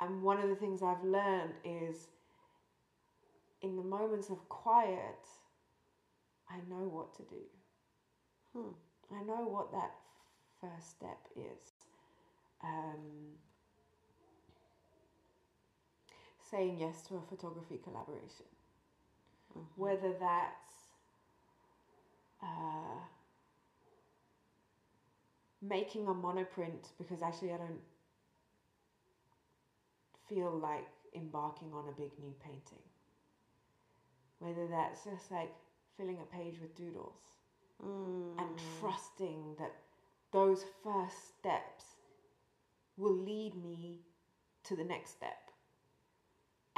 And 0.00 0.22
one 0.22 0.40
of 0.40 0.48
the 0.48 0.54
things 0.54 0.82
I've 0.82 1.04
learned 1.04 1.52
is 1.62 2.08
in 3.60 3.76
the 3.76 3.82
moments 3.82 4.30
of 4.30 4.48
quiet, 4.48 5.26
I 6.48 6.56
know 6.70 6.88
what 6.88 7.14
to 7.16 7.22
do. 7.24 7.44
Hmm. 8.54 9.14
I 9.14 9.22
know 9.24 9.46
what 9.46 9.72
that 9.72 9.92
first 10.60 10.90
step 10.90 11.18
is. 11.36 11.72
Um, 12.64 13.36
saying 16.50 16.76
yes 16.78 17.02
to 17.08 17.16
a 17.16 17.20
photography 17.22 17.80
collaboration. 17.82 18.46
Whether 19.76 20.12
that's 20.20 20.72
uh, 22.42 23.00
making 25.62 26.06
a 26.06 26.14
monoprint 26.14 26.92
because 26.98 27.22
actually 27.22 27.52
I 27.52 27.56
don't 27.58 27.80
feel 30.28 30.50
like 30.50 30.86
embarking 31.14 31.72
on 31.72 31.84
a 31.88 31.92
big 31.92 32.10
new 32.18 32.34
painting. 32.44 32.82
Whether 34.38 34.66
that's 34.68 35.04
just 35.04 35.30
like 35.30 35.52
filling 35.96 36.18
a 36.20 36.36
page 36.36 36.60
with 36.60 36.74
doodles 36.76 37.34
Mm. 37.80 38.36
and 38.40 38.48
trusting 38.80 39.54
that 39.60 39.72
those 40.32 40.64
first 40.82 41.28
steps 41.28 41.94
will 42.96 43.14
lead 43.16 43.54
me 43.54 44.00
to 44.64 44.74
the 44.74 44.82
next 44.84 45.10
step 45.12 45.47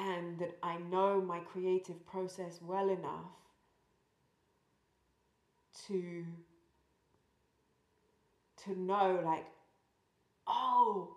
and 0.00 0.38
that 0.38 0.56
I 0.62 0.78
know 0.78 1.20
my 1.20 1.40
creative 1.40 2.04
process 2.06 2.58
well 2.62 2.88
enough 2.88 3.32
to 5.86 6.24
to 8.64 8.78
know 8.78 9.20
like 9.24 9.46
oh 10.46 11.16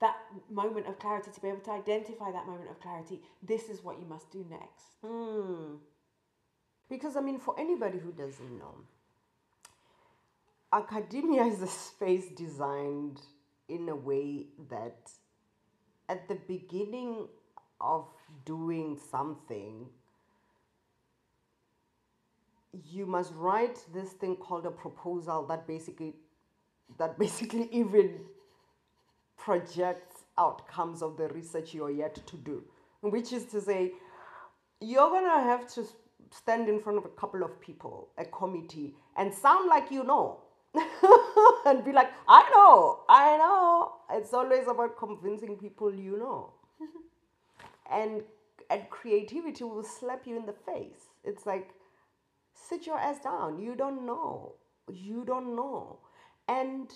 that 0.00 0.16
moment 0.50 0.86
of 0.86 0.98
clarity 0.98 1.30
to 1.32 1.40
be 1.40 1.48
able 1.48 1.60
to 1.60 1.70
identify 1.70 2.30
that 2.30 2.46
moment 2.46 2.70
of 2.70 2.78
clarity 2.80 3.20
this 3.42 3.68
is 3.68 3.82
what 3.82 3.98
you 3.98 4.06
must 4.06 4.30
do 4.30 4.44
next 4.50 4.96
Mm. 5.06 5.78
Because, 6.88 7.16
I 7.16 7.20
mean, 7.20 7.38
for 7.38 7.58
anybody 7.58 7.98
who 7.98 8.12
doesn't 8.12 8.58
know, 8.58 8.74
academia 10.72 11.44
is 11.44 11.62
a 11.62 11.66
space 11.66 12.28
designed 12.36 13.20
in 13.68 13.88
a 13.88 13.96
way 13.96 14.46
that 14.70 15.10
at 16.08 16.28
the 16.28 16.36
beginning 16.46 17.28
of 17.80 18.06
doing 18.44 18.98
something, 19.10 19.86
you 22.90 23.06
must 23.06 23.32
write 23.34 23.78
this 23.94 24.10
thing 24.10 24.36
called 24.36 24.66
a 24.66 24.70
proposal 24.70 25.46
that 25.46 25.66
basically 25.66 26.14
that 26.98 27.18
basically 27.18 27.68
even 27.72 28.20
projects 29.38 30.24
outcomes 30.38 31.02
of 31.02 31.16
the 31.16 31.28
research 31.28 31.74
you're 31.74 31.90
yet 31.90 32.14
to 32.26 32.36
do. 32.36 32.62
Which 33.00 33.32
is 33.32 33.44
to 33.46 33.60
say 33.60 33.92
you're 34.80 35.10
gonna 35.10 35.42
have 35.42 35.72
to 35.74 35.84
stand 36.30 36.68
in 36.68 36.80
front 36.80 36.98
of 36.98 37.04
a 37.04 37.08
couple 37.10 37.42
of 37.42 37.60
people 37.60 38.08
a 38.18 38.24
committee 38.24 38.94
and 39.16 39.32
sound 39.32 39.68
like 39.68 39.90
you 39.90 40.04
know. 40.04 40.40
And 41.66 41.84
be 41.84 41.92
like 41.92 42.10
i 42.28 42.48
know 42.50 43.00
i 43.08 43.36
know. 43.38 43.92
It's 44.12 44.32
always 44.32 44.68
about 44.68 44.96
convincing 44.98 45.56
people 45.56 45.92
you 45.94 46.18
know 46.18 46.52
and 47.90 48.22
and 48.70 48.88
creativity 48.90 49.64
will 49.64 49.82
slap 49.82 50.26
you 50.26 50.36
in 50.36 50.46
the 50.46 50.52
face. 50.52 51.10
It's 51.24 51.46
like 51.46 51.70
sit 52.54 52.86
your 52.86 52.98
ass 52.98 53.20
down. 53.20 53.58
You 53.58 53.74
don't 53.76 54.04
know. 54.06 54.54
You 54.92 55.24
don't 55.24 55.54
know. 55.54 55.98
And 56.48 56.92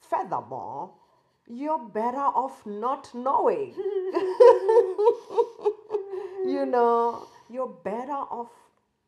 furthermore 0.00 0.92
you're 1.48 1.78
better 1.78 2.18
off 2.18 2.64
not 2.66 3.14
knowing. 3.14 3.74
You 6.46 6.64
know 6.64 7.26
you're 7.50 7.76
better 7.82 8.12
off 8.12 8.52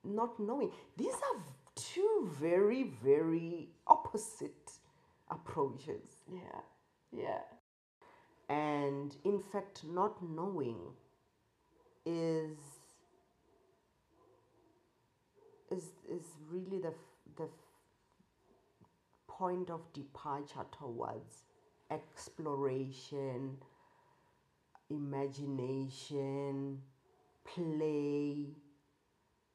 not 0.03 0.41
knowing. 0.41 0.73
These 0.97 1.15
are 1.15 1.41
two 1.77 2.29
very 2.41 2.83
very 3.03 3.69
opposite 3.87 4.73
approaches. 5.31 6.25
Yeah. 6.33 6.61
Yeah. 7.13 7.43
And 8.49 9.17
in 9.25 9.41
fact 9.41 9.85
not 9.85 10.21
knowing 10.21 10.79
is 12.09 12.59
is 15.71 15.85
is 16.09 16.27
really 16.51 16.81
the 16.81 16.95
the 17.37 17.49
point 19.27 19.71
of 19.71 19.81
departure 19.93 20.67
towards 20.77 21.45
exploration 21.91 23.57
imagination 24.91 26.81
play 27.45 28.47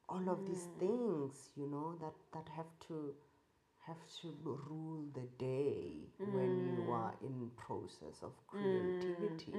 all 0.07 0.29
of 0.29 0.45
these 0.45 0.67
hmm. 0.73 0.79
things 0.79 1.49
you 1.55 1.67
know 1.67 1.95
that 1.99 2.13
that 2.33 2.47
have 2.55 2.71
to 2.87 3.13
have 3.87 3.97
to 4.21 4.33
rule 4.43 5.03
the 5.13 5.27
day 5.37 6.07
when 6.19 6.75
you 6.77 6.83
hmm. 6.83 6.91
are 6.91 7.13
in 7.21 7.49
process 7.57 8.21
of 8.21 8.31
hmm. 8.47 8.59
creativity 8.59 9.53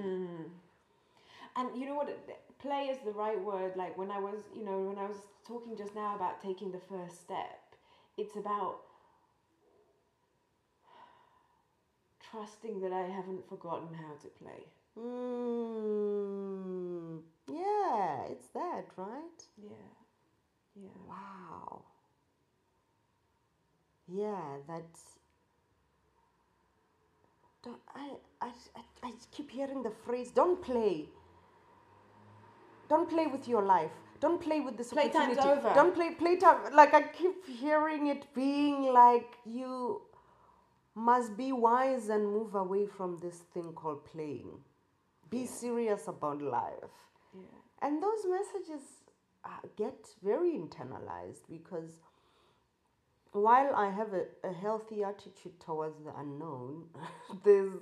and 1.56 1.68
you 1.76 1.86
know 1.86 1.94
what 1.94 2.08
play 2.58 2.84
is 2.90 2.98
the 3.04 3.12
right 3.12 3.40
word 3.40 3.76
like 3.76 3.96
when 3.98 4.10
i 4.10 4.18
was 4.18 4.48
you 4.56 4.64
know 4.64 4.78
when 4.80 4.98
i 4.98 5.06
was 5.06 5.16
talking 5.46 5.76
just 5.76 5.94
now 5.94 6.14
about 6.16 6.40
taking 6.42 6.72
the 6.72 6.80
first 6.88 7.20
step 7.20 7.74
it's 8.16 8.36
about 8.36 8.80
trusting 12.30 12.80
that 12.80 12.92
i 12.92 13.02
haven't 13.02 13.46
forgotten 13.48 13.88
how 13.94 14.14
to 14.20 14.28
play 14.42 14.64
Mm, 14.96 15.04
yeah, 17.48 18.26
it's 18.30 18.46
that, 18.54 18.84
right? 18.96 19.42
yeah 19.60 19.70
yeah 20.76 20.88
Wow. 21.08 21.82
Yeah, 24.08 24.58
that's. 24.68 25.18
Don't, 27.62 27.80
I, 27.94 28.10
I, 28.40 28.48
I, 28.76 28.82
I 29.02 29.12
keep 29.32 29.50
hearing 29.50 29.82
the 29.82 29.90
phrase 29.90 30.30
don't 30.30 30.60
play. 30.62 31.06
Don't 32.88 33.08
play 33.08 33.26
with 33.26 33.48
your 33.48 33.62
life. 33.62 33.90
Don't 34.20 34.40
play 34.40 34.60
with 34.60 34.76
this 34.76 34.92
Playtime's 34.92 35.38
opportunity. 35.38 35.48
over. 35.48 35.72
Don't 35.74 35.94
play 35.94 36.14
play 36.14 36.36
time. 36.36 36.74
Like 36.74 36.94
I 36.94 37.02
keep 37.02 37.46
hearing 37.46 38.06
it 38.08 38.26
being 38.34 38.92
like 38.92 39.38
you 39.44 40.02
must 40.94 41.36
be 41.36 41.52
wise 41.52 42.08
and 42.08 42.24
move 42.26 42.54
away 42.54 42.86
from 42.86 43.18
this 43.18 43.38
thing 43.52 43.72
called 43.72 44.04
playing. 44.04 44.50
Be 45.30 45.46
serious 45.46 46.08
about 46.08 46.40
life. 46.40 46.96
yeah 47.34 47.60
And 47.82 48.02
those 48.02 48.24
messages 48.36 48.82
uh, 49.44 49.48
get 49.76 50.08
very 50.22 50.52
internalized 50.52 51.42
because 51.50 52.00
while 53.32 53.74
I 53.74 53.90
have 53.90 54.12
a, 54.14 54.24
a 54.44 54.52
healthy 54.52 55.02
attitude 55.02 55.58
towards 55.60 55.98
the 56.04 56.12
unknown, 56.16 56.84
there's 57.44 57.74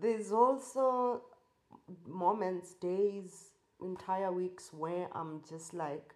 there's 0.00 0.32
also 0.32 1.22
moments, 2.06 2.74
days, 2.74 3.51
entire 3.84 4.32
weeks 4.32 4.70
where 4.72 5.08
I'm 5.14 5.42
just 5.48 5.74
like, 5.74 6.14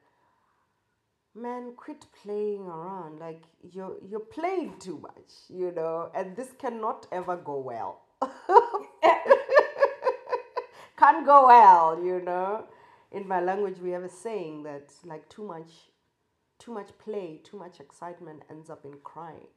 man, 1.35 1.73
quit 1.77 2.07
playing 2.23 2.67
around. 2.67 3.19
Like 3.21 3.43
you're 3.73 3.97
you're 4.09 4.21
playing 4.21 4.79
too 4.79 4.99
much, 4.99 5.33
you 5.49 5.73
know, 5.73 6.11
and 6.14 6.37
this 6.37 6.53
cannot 6.59 7.07
ever 7.12 7.37
go 7.37 7.59
well. 7.61 8.03
Can't 10.97 11.27
go 11.27 11.47
well, 11.47 12.03
you 12.03 12.21
know. 12.23 12.64
In 13.12 13.29
my 13.29 13.41
language, 13.41 13.79
we 13.79 13.91
have 13.91 14.03
a 14.03 14.09
saying 14.09 14.62
that 14.64 14.93
like 15.05 15.29
too 15.29 15.45
much, 15.45 15.71
too 16.59 16.73
much 16.73 16.89
play, 16.99 17.41
too 17.45 17.59
much 17.59 17.81
excitement 17.81 18.43
ends 18.51 18.71
up 18.71 18.85
in 18.85 18.95
crying. 19.05 19.49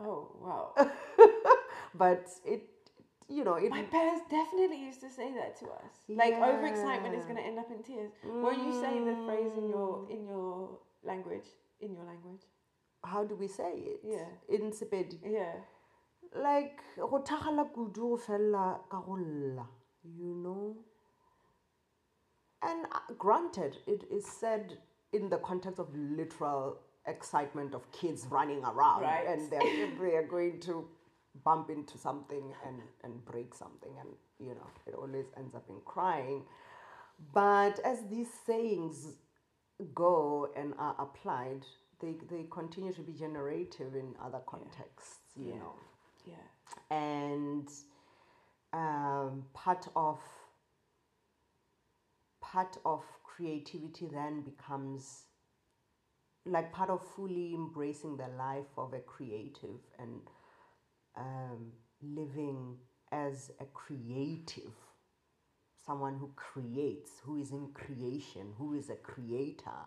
Oh 0.00 0.36
wow. 0.40 0.74
But 1.94 2.28
it, 2.44 2.68
you 3.28 3.44
know, 3.44 3.54
it. 3.54 3.70
My 3.70 3.82
parents 3.82 4.22
definitely 4.30 4.80
used 4.84 5.00
to 5.00 5.10
say 5.10 5.32
that 5.34 5.56
to 5.60 5.66
us. 5.66 5.92
Like 6.08 6.34
overexcitement 6.34 7.18
is 7.18 7.24
going 7.24 7.36
to 7.36 7.42
end 7.42 7.58
up 7.58 7.70
in 7.70 7.82
tears. 7.82 8.12
When 8.24 8.58
you 8.66 8.72
say 8.80 8.98
the 9.04 9.16
phrase 9.26 9.52
in 9.56 9.68
your 9.68 9.98
Mm. 9.98 10.10
in 10.10 10.26
your 10.26 10.78
language, 11.02 11.48
in 11.80 11.94
your 11.94 12.04
language, 12.04 12.42
How 13.04 13.24
do 13.24 13.34
we 13.36 13.48
say 13.48 13.72
it? 13.92 14.00
Yeah. 14.02 14.28
In 14.48 14.72
Sepedi. 14.72 15.18
yeah, 15.24 15.54
like 16.34 16.80
go 16.96 17.18
thagala 17.22 17.64
kudu 17.74 18.16
fella 18.18 18.80
ka 18.90 19.02
you 20.04 20.34
know 20.44 20.76
and 22.62 22.86
uh, 22.92 22.98
granted 23.18 23.76
it 23.86 24.04
is 24.10 24.24
said 24.26 24.78
in 25.12 25.28
the 25.28 25.38
context 25.38 25.78
of 25.78 25.88
literal 25.94 26.78
excitement 27.06 27.74
of 27.74 27.90
kids 27.92 28.26
running 28.30 28.62
around 28.64 29.02
Right. 29.02 29.26
and 29.28 29.50
they're, 29.50 29.60
they 30.00 30.16
are 30.16 30.26
going 30.26 30.60
to 30.60 30.88
bump 31.46 31.70
into 31.70 31.98
something 31.98 32.54
and, 32.66 32.82
and 33.04 33.24
break 33.26 33.54
something 33.54 33.92
and 34.00 34.10
you 34.40 34.54
know 34.56 34.70
it 34.88 34.94
always 34.96 35.26
ends 35.38 35.56
up 35.56 35.66
in 35.70 35.76
crying. 35.86 36.44
But 37.34 37.80
as 37.80 38.00
these 38.10 38.28
sayings 38.46 39.14
go 39.94 40.50
and 40.56 40.74
are 40.78 40.96
applied 40.98 41.66
they, 42.00 42.14
they 42.30 42.46
continue 42.50 42.92
to 42.94 43.02
be 43.02 43.14
generative 43.14 43.94
in 43.96 44.14
other 44.22 44.40
contexts 44.46 45.20
you 45.38 45.54
Yeah. 45.54 45.60
know. 45.60 45.74
Yeah, 46.26 46.96
and 46.96 47.68
um, 48.74 49.44
part 49.54 49.88
of 49.96 50.20
part 52.42 52.78
of 52.86 53.04
creativity 53.24 54.08
then 54.12 54.42
becomes 54.42 55.24
like 56.46 56.72
part 56.72 56.90
of 56.90 57.02
fully 57.16 57.54
embracing 57.54 58.16
the 58.16 58.28
life 58.38 58.72
of 58.78 58.94
a 58.94 59.00
creative 59.00 59.80
and 59.98 60.20
um, 61.16 61.72
living 62.02 62.76
as 63.12 63.50
a 63.60 63.64
creative 63.66 64.72
someone 65.86 66.16
who 66.18 66.30
creates 66.36 67.12
who 67.24 67.36
is 67.38 67.52
in 67.52 67.68
creation 67.74 68.52
who 68.58 68.74
is 68.74 68.90
a 68.90 68.96
creator 68.96 69.80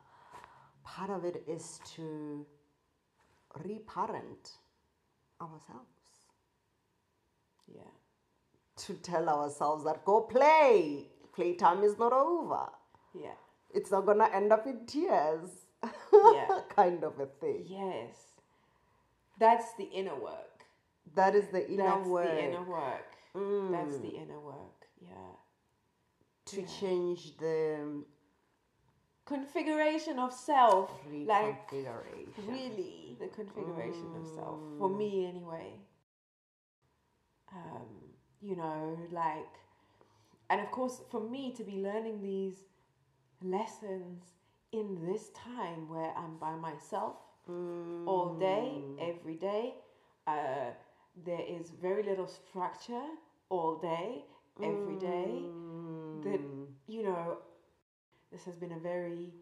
part 0.84 1.10
of 1.10 1.26
it 1.26 1.44
is 1.48 1.80
to 1.96 2.46
reparent 3.66 4.52
ourselves 5.42 5.90
yeah, 7.68 7.82
to 8.78 8.94
tell 8.96 9.30
ourselves 9.30 9.84
that 9.86 10.06
go 10.06 10.22
play. 10.22 11.08
Playtime 11.36 11.84
is 11.84 11.98
not 11.98 12.14
over. 12.14 12.68
yeah, 13.14 13.36
It's 13.74 13.92
not 13.92 14.06
gonna 14.06 14.30
end 14.34 14.52
up 14.54 14.68
in 14.68 14.86
tears. 14.86 15.50
Yeah. 16.14 16.48
kind 16.76 17.04
of 17.04 17.20
a 17.20 17.28
thing. 17.28 17.66
yes. 17.68 18.16
That's 19.40 19.74
the 19.78 19.86
inner 19.86 20.16
work. 20.16 20.49
That 21.16 21.36
is 21.36 21.48
the 21.50 21.70
inner 21.70 21.84
That's 21.84 22.08
work 22.08 22.28
the 22.28 22.44
inner 22.46 22.64
work. 22.64 23.10
That's 23.34 23.96
Mm. 23.96 24.02
the 24.02 24.10
inner 24.18 24.40
work. 24.40 24.88
Yeah. 25.02 25.34
to 26.46 26.62
yeah. 26.62 26.68
change 26.80 27.38
the 27.38 28.04
Configuration 29.26 30.18
of 30.18 30.34
self. 30.34 30.90
Like 31.26 31.72
really 32.48 33.18
the 33.20 33.28
configuration 33.28 34.16
of 34.20 34.26
self 34.26 34.60
for 34.78 34.90
me 34.90 35.26
anyway 35.26 35.74
um 37.54 37.88
you 38.42 38.56
know 38.56 38.98
like 39.12 39.54
and 40.50 40.62
of 40.62 40.72
course 40.72 41.02
for 41.12 41.20
me 41.22 41.52
to 41.52 41.64
be 41.64 41.78
learning 41.78 42.22
these 42.22 42.64
lessons 43.44 44.24
in 44.72 44.98
this 45.06 45.30
time 45.30 45.90
where 45.90 46.14
i'm 46.16 46.38
by 46.38 46.56
myself 46.56 47.16
all 48.06 48.36
day 48.40 48.82
every 49.02 49.36
day 49.36 49.74
uh, 50.28 50.70
there 51.26 51.42
is 51.48 51.72
very 51.82 52.04
little 52.04 52.28
structure 52.28 53.04
all 53.50 53.78
day 53.78 54.24
every 54.62 54.96
day 54.96 55.42
that 56.24 56.40
you 56.88 57.04
know 57.04 57.38
this 58.32 58.44
has 58.44 58.56
been 58.56 58.74
a 58.74 58.80
very 58.80 59.34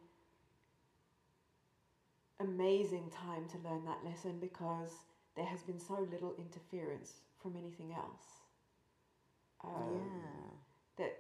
amazing 2.40 3.10
time 3.10 3.48
to 3.50 3.58
learn 3.68 3.84
that 3.86 3.98
lesson 4.06 4.38
because 4.40 4.92
there 5.36 5.46
has 5.46 5.62
been 5.62 5.80
so 5.80 6.08
little 6.12 6.34
interference 6.38 7.14
from 7.42 7.56
anything 7.58 7.94
else. 7.94 8.44
Um, 9.64 9.72
yeah. 9.94 11.06
That 11.06 11.18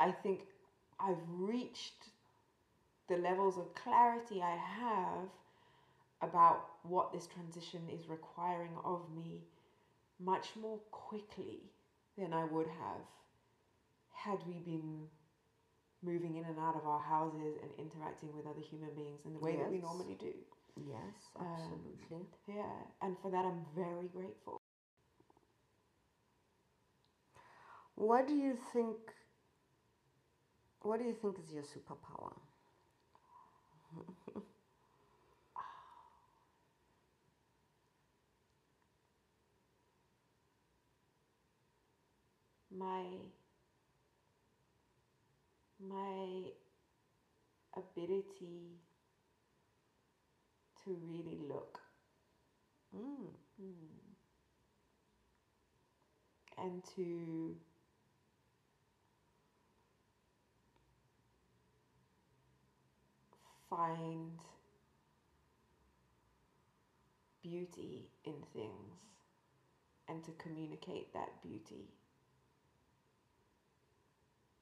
I 0.00 0.12
think 0.12 0.40
I've 1.00 1.22
reached 1.38 2.10
the 3.08 3.16
levels 3.16 3.58
of 3.58 3.74
clarity 3.74 4.42
I 4.42 4.56
have 4.56 5.28
about 6.20 6.66
what 6.82 7.12
this 7.12 7.26
transition 7.26 7.82
is 7.92 8.08
requiring 8.08 8.72
of 8.84 9.02
me 9.16 9.42
much 10.20 10.48
more 10.60 10.78
quickly 10.90 11.70
than 12.16 12.32
I 12.32 12.44
would 12.44 12.66
have 12.66 13.06
had 14.12 14.38
we 14.46 14.58
been 14.58 15.06
moving 16.02 16.36
in 16.36 16.44
and 16.44 16.58
out 16.58 16.76
of 16.76 16.86
our 16.86 17.00
houses 17.00 17.56
and 17.62 17.70
interacting 17.78 18.34
with 18.34 18.46
other 18.46 18.60
human 18.60 18.94
beings 18.94 19.20
in 19.24 19.32
the 19.34 19.38
way 19.40 19.56
that 19.56 19.70
we 19.70 19.78
normally 19.78 20.16
do. 20.18 20.32
Yes, 20.76 21.14
Um, 21.38 21.46
absolutely. 21.46 22.26
Yeah, 22.46 22.62
and 23.02 23.16
for 23.22 23.30
that 23.30 23.44
I'm 23.44 23.64
very 23.74 24.08
grateful. 24.08 24.58
what 27.94 28.28
do 28.28 28.34
you 28.34 28.56
think? 28.72 28.96
What 30.82 31.00
do 31.00 31.04
you 31.04 31.14
think 31.20 31.38
is 31.40 31.52
your 31.52 31.64
superpower? 31.64 32.32
My 42.78 43.04
my 45.80 46.52
ability 47.76 48.78
to 50.84 50.90
really 51.08 51.38
look 51.48 51.80
Mm. 52.94 53.34
and 56.58 56.82
to 56.96 57.56
find 63.70 64.38
beauty 67.42 68.08
in 68.24 68.42
things 68.52 68.98
and 70.08 70.22
to 70.24 70.32
communicate 70.32 71.12
that 71.14 71.42
beauty 71.42 71.97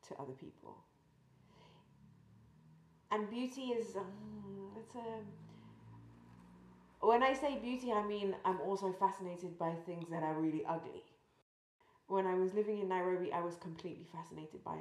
to 0.08 0.14
other 0.20 0.32
people. 0.32 0.76
And 3.10 3.30
beauty 3.30 3.70
is 3.72 3.96
um, 3.96 4.72
it's 4.76 4.94
a 4.94 5.20
when 7.00 7.22
I 7.22 7.34
say 7.34 7.58
beauty, 7.58 7.92
I 7.92 8.02
mean 8.06 8.34
I'm 8.44 8.60
also 8.60 8.92
fascinated 8.92 9.58
by 9.58 9.72
things 9.86 10.08
that 10.10 10.22
are 10.22 10.34
really 10.34 10.64
ugly. 10.66 11.02
When 12.08 12.26
I 12.26 12.34
was 12.34 12.54
living 12.54 12.78
in 12.80 12.88
Nairobi, 12.88 13.32
I 13.32 13.40
was 13.42 13.56
completely 13.56 14.06
fascinated 14.12 14.62
by 14.64 14.78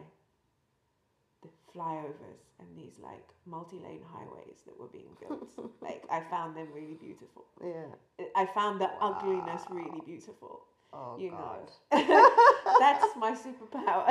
the 1.42 1.50
flyovers 1.74 2.42
and 2.60 2.68
these 2.76 3.00
like 3.00 3.28
multi-lane 3.46 4.02
highways 4.14 4.62
that 4.66 4.80
were 4.80 4.88
being 4.88 5.16
built. 5.20 5.50
like 5.82 6.04
I 6.10 6.22
found 6.22 6.56
them 6.56 6.68
really 6.74 6.96
beautiful. 7.00 7.46
Yeah. 7.64 8.26
I 8.36 8.46
found 8.46 8.80
the 8.82 8.90
ugliness 9.02 9.64
really 9.70 10.02
beautiful. 10.06 10.62
Oh 10.96 11.18
You 11.20 11.32
God. 11.32 11.72
know, 11.92 12.32
that's 12.80 13.16
my 13.18 13.34
superpower. 13.34 14.08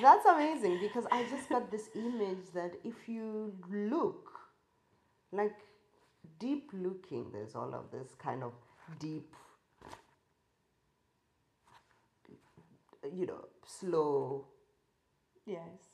That's 0.00 0.26
amazing 0.26 0.78
because 0.80 1.04
I 1.12 1.24
just 1.24 1.48
got 1.48 1.70
this 1.70 1.90
image 1.94 2.52
that 2.54 2.72
if 2.84 3.08
you 3.08 3.52
look, 3.70 4.30
like 5.32 5.56
deep 6.38 6.70
looking, 6.72 7.30
there's 7.32 7.54
all 7.54 7.74
of 7.74 7.90
this 7.92 8.14
kind 8.18 8.42
of 8.44 8.52
deep, 8.98 9.34
you 13.14 13.26
know, 13.26 13.44
slow 13.66 14.46
yes. 15.46 15.90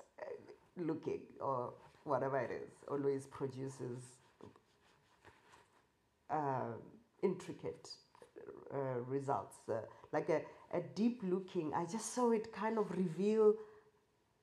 looking 0.76 1.20
or 1.40 1.72
whatever 2.04 2.38
it 2.38 2.50
is, 2.50 2.72
always 2.88 3.26
produces 3.26 4.02
um, 6.30 6.74
intricate 7.22 7.88
uh, 8.74 9.00
results. 9.06 9.56
Uh, 9.68 9.74
like 10.12 10.28
a, 10.28 10.42
a 10.76 10.80
deep 10.94 11.20
looking, 11.24 11.72
I 11.74 11.84
just 11.84 12.14
saw 12.14 12.30
it 12.32 12.52
kind 12.52 12.78
of 12.78 12.90
reveal 12.96 13.54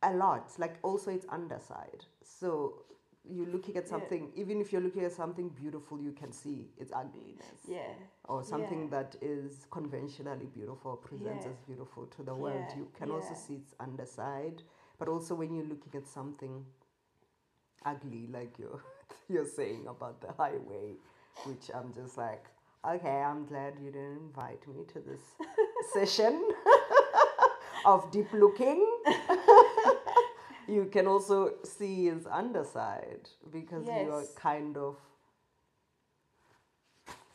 a 0.01 0.13
lot, 0.13 0.51
like 0.57 0.75
also 0.83 1.11
its 1.11 1.25
underside. 1.29 2.05
So 2.23 2.83
you're 3.25 3.47
looking 3.47 3.77
at 3.77 3.83
Yeah. 3.85 3.89
something, 3.89 4.31
even 4.35 4.59
if 4.59 4.71
you're 4.73 4.81
looking 4.81 5.05
at 5.05 5.13
something 5.13 5.49
beautiful, 5.49 5.99
you 6.01 6.11
can 6.11 6.31
see 6.33 6.69
its 6.77 6.91
ugliness. 6.91 7.61
Yeah. 7.67 7.93
Or 8.25 8.43
something 8.43 8.83
Yeah. 8.83 8.89
that 9.01 9.15
is 9.21 9.65
conventionally 9.71 10.47
beautiful, 10.47 10.97
presents 10.97 11.45
Yeah. 11.45 11.51
as 11.51 11.57
beautiful 11.59 12.05
to 12.07 12.23
the 12.23 12.35
world. 12.35 12.65
Yeah, 12.69 12.77
You 12.77 12.87
can 12.93 13.11
also 13.11 13.33
see 13.33 13.55
its 13.55 13.73
underside. 13.79 14.63
But 14.99 15.07
also 15.07 15.35
when 15.35 15.53
you're 15.53 15.65
looking 15.65 15.95
at 15.95 16.07
something 16.07 16.65
ugly, 17.85 18.27
like 18.27 18.59
you're, 18.59 18.81
you're 19.29 19.45
saying 19.45 19.87
about 19.87 20.21
the 20.21 20.31
highway, 20.33 20.95
which 21.45 21.69
I'm 21.73 21.93
just 21.93 22.17
like, 22.17 22.45
okay, 22.87 23.21
I'm 23.21 23.45
glad 23.45 23.73
you 23.83 23.91
didn't 23.91 24.17
invite 24.17 24.67
me 24.67 24.83
to 24.93 24.99
this 24.99 25.21
session 25.93 26.43
of 27.85 28.09
deep 28.11 28.31
looking. 28.33 28.85
you 30.67 30.85
can 30.85 31.07
also 31.07 31.53
see 31.63 32.05
his 32.05 32.25
underside 32.27 33.29
because 33.51 33.85
you're 33.85 34.25
kind 34.35 34.77
of 34.77 34.97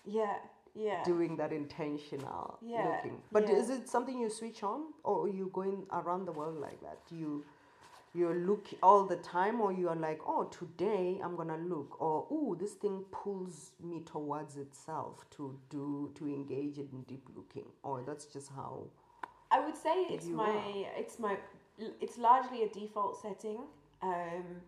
Yeah. 0.05 0.37
Yeah. 0.75 1.03
doing 1.05 1.37
that 1.37 1.53
intentional 1.53 2.59
Yeah, 2.63 2.85
looking. 2.89 3.21
But 3.33 3.49
yeah. 3.49 3.57
is 3.57 3.69
it 3.71 3.89
something 3.89 4.19
you 4.21 4.31
switch 4.31 4.63
on, 4.63 4.93
or 5.03 5.25
are 5.25 5.29
you 5.29 5.51
going 5.53 5.87
around 5.93 6.25
the 6.27 6.33
world 6.33 6.57
like 6.61 6.81
that? 6.83 6.99
Do 7.09 7.17
you 7.17 7.45
you 8.19 8.33
look 8.33 8.67
all 8.83 9.05
the 9.05 9.17
time, 9.17 9.61
or 9.61 9.73
you 9.73 9.89
are 9.89 9.97
like, 9.97 10.21
oh, 10.27 10.45
today 10.45 11.21
I'm 11.23 11.37
gonna 11.37 11.59
look, 11.59 12.01
or 12.01 12.27
oh, 12.31 12.57
this 12.59 12.73
thing 12.73 13.05
pulls 13.11 13.73
me 13.83 14.03
towards 14.05 14.57
itself 14.57 15.25
to 15.37 15.59
do 15.71 16.11
to 16.17 16.27
engage 16.27 16.79
in 16.79 17.05
deep 17.07 17.27
looking, 17.35 17.67
or 17.83 18.03
that's 18.07 18.27
just 18.27 18.51
how. 18.51 18.89
I 19.51 19.65
would 19.65 19.77
say 19.77 19.95
it's 20.11 20.27
my 20.27 20.51
are. 20.51 20.99
it's 20.99 21.19
my 21.19 21.37
it's 22.01 22.19
largely 22.19 22.65
a 22.65 22.69
default 22.69 23.23
setting. 23.23 23.61
Um, 24.03 24.63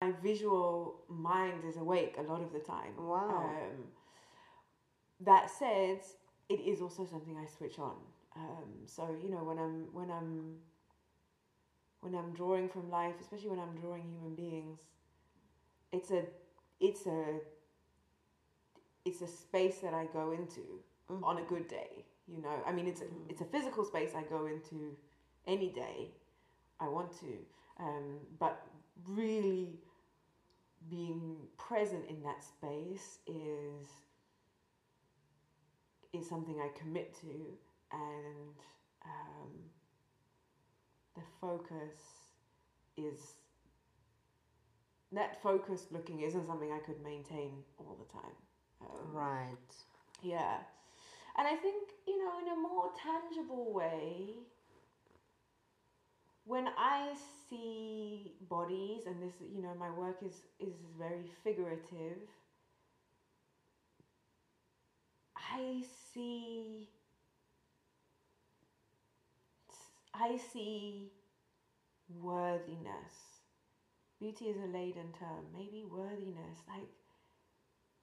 my 0.00 0.12
visual 0.22 0.96
mind 1.08 1.64
is 1.68 1.76
awake 1.76 2.16
a 2.18 2.22
lot 2.22 2.42
of 2.42 2.52
the 2.52 2.60
time. 2.60 2.92
Wow. 2.98 3.50
Um, 3.50 3.84
that 5.20 5.50
said, 5.50 6.00
it 6.48 6.60
is 6.60 6.80
also 6.80 7.06
something 7.06 7.36
I 7.36 7.46
switch 7.46 7.78
on. 7.78 7.96
Um, 8.36 8.86
so 8.86 9.16
you 9.22 9.30
know 9.30 9.44
when 9.44 9.58
I'm 9.58 9.88
when 9.92 10.10
I'm 10.10 10.56
when 12.00 12.14
I'm 12.14 12.32
drawing 12.34 12.68
from 12.68 12.90
life, 12.90 13.14
especially 13.20 13.50
when 13.50 13.60
I'm 13.60 13.74
drawing 13.80 14.04
human 14.12 14.34
beings, 14.34 14.80
it's 15.92 16.10
a 16.10 16.22
it's 16.80 17.06
a 17.06 17.40
it's 19.04 19.22
a 19.22 19.26
space 19.28 19.78
that 19.78 19.94
I 19.94 20.06
go 20.12 20.32
into 20.32 20.80
Mm. 21.10 21.22
on 21.22 21.38
a 21.38 21.42
good 21.42 21.68
day. 21.68 22.04
You 22.26 22.42
know, 22.42 22.62
I 22.66 22.72
mean, 22.72 22.88
it's 22.88 23.00
a, 23.00 23.04
it's 23.28 23.40
a 23.40 23.44
physical 23.44 23.84
space 23.84 24.12
I 24.16 24.22
go 24.22 24.46
into 24.46 24.96
any 25.46 25.70
day 25.70 26.10
I 26.80 26.88
want 26.88 27.12
to, 27.20 27.38
um, 27.78 28.18
but 28.38 28.60
really 29.08 29.78
being 30.90 31.36
present 31.58 32.04
in 32.08 32.22
that 32.22 32.42
space 32.44 33.18
is 33.26 33.88
is 36.12 36.28
something 36.28 36.58
I 36.60 36.68
commit 36.78 37.14
to, 37.20 37.58
and 37.92 38.54
um, 39.04 39.50
the 41.14 41.22
focus 41.40 42.28
is 42.96 43.34
that 45.12 45.42
focused 45.42 45.92
looking 45.92 46.20
isn't 46.20 46.46
something 46.46 46.72
I 46.72 46.78
could 46.78 47.02
maintain 47.02 47.62
all 47.78 47.96
the 47.98 48.12
time. 48.12 48.36
Um, 48.82 49.12
Right. 49.12 49.56
yeah. 50.22 50.58
And 51.38 51.46
I 51.46 51.54
think, 51.56 51.90
you 52.06 52.18
know, 52.24 52.38
in 52.40 52.48
a 52.48 52.56
more 52.56 52.90
tangible 53.02 53.72
way, 53.72 54.34
when 56.44 56.68
I 56.78 57.14
see 57.48 58.32
bodies, 58.48 59.06
and 59.06 59.20
this, 59.22 59.34
you 59.40 59.60
know, 59.62 59.74
my 59.78 59.90
work 59.90 60.22
is, 60.22 60.42
is 60.60 60.74
very 60.98 61.26
figurative, 61.44 62.18
I 65.36 65.82
see. 66.12 66.88
I 70.18 70.38
see 70.52 71.10
worthiness. 72.08 73.12
Beauty 74.18 74.46
is 74.46 74.56
a 74.56 74.66
laden 74.66 75.12
term. 75.18 75.46
Maybe 75.52 75.84
worthiness. 75.84 76.58
Like, 76.68 76.88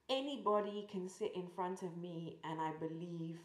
anybody 0.08 0.86
can 0.90 1.08
sit 1.08 1.32
in 1.34 1.48
front 1.54 1.82
of 1.82 1.96
me 1.96 2.38
and 2.44 2.60
I 2.60 2.70
believe 2.78 3.38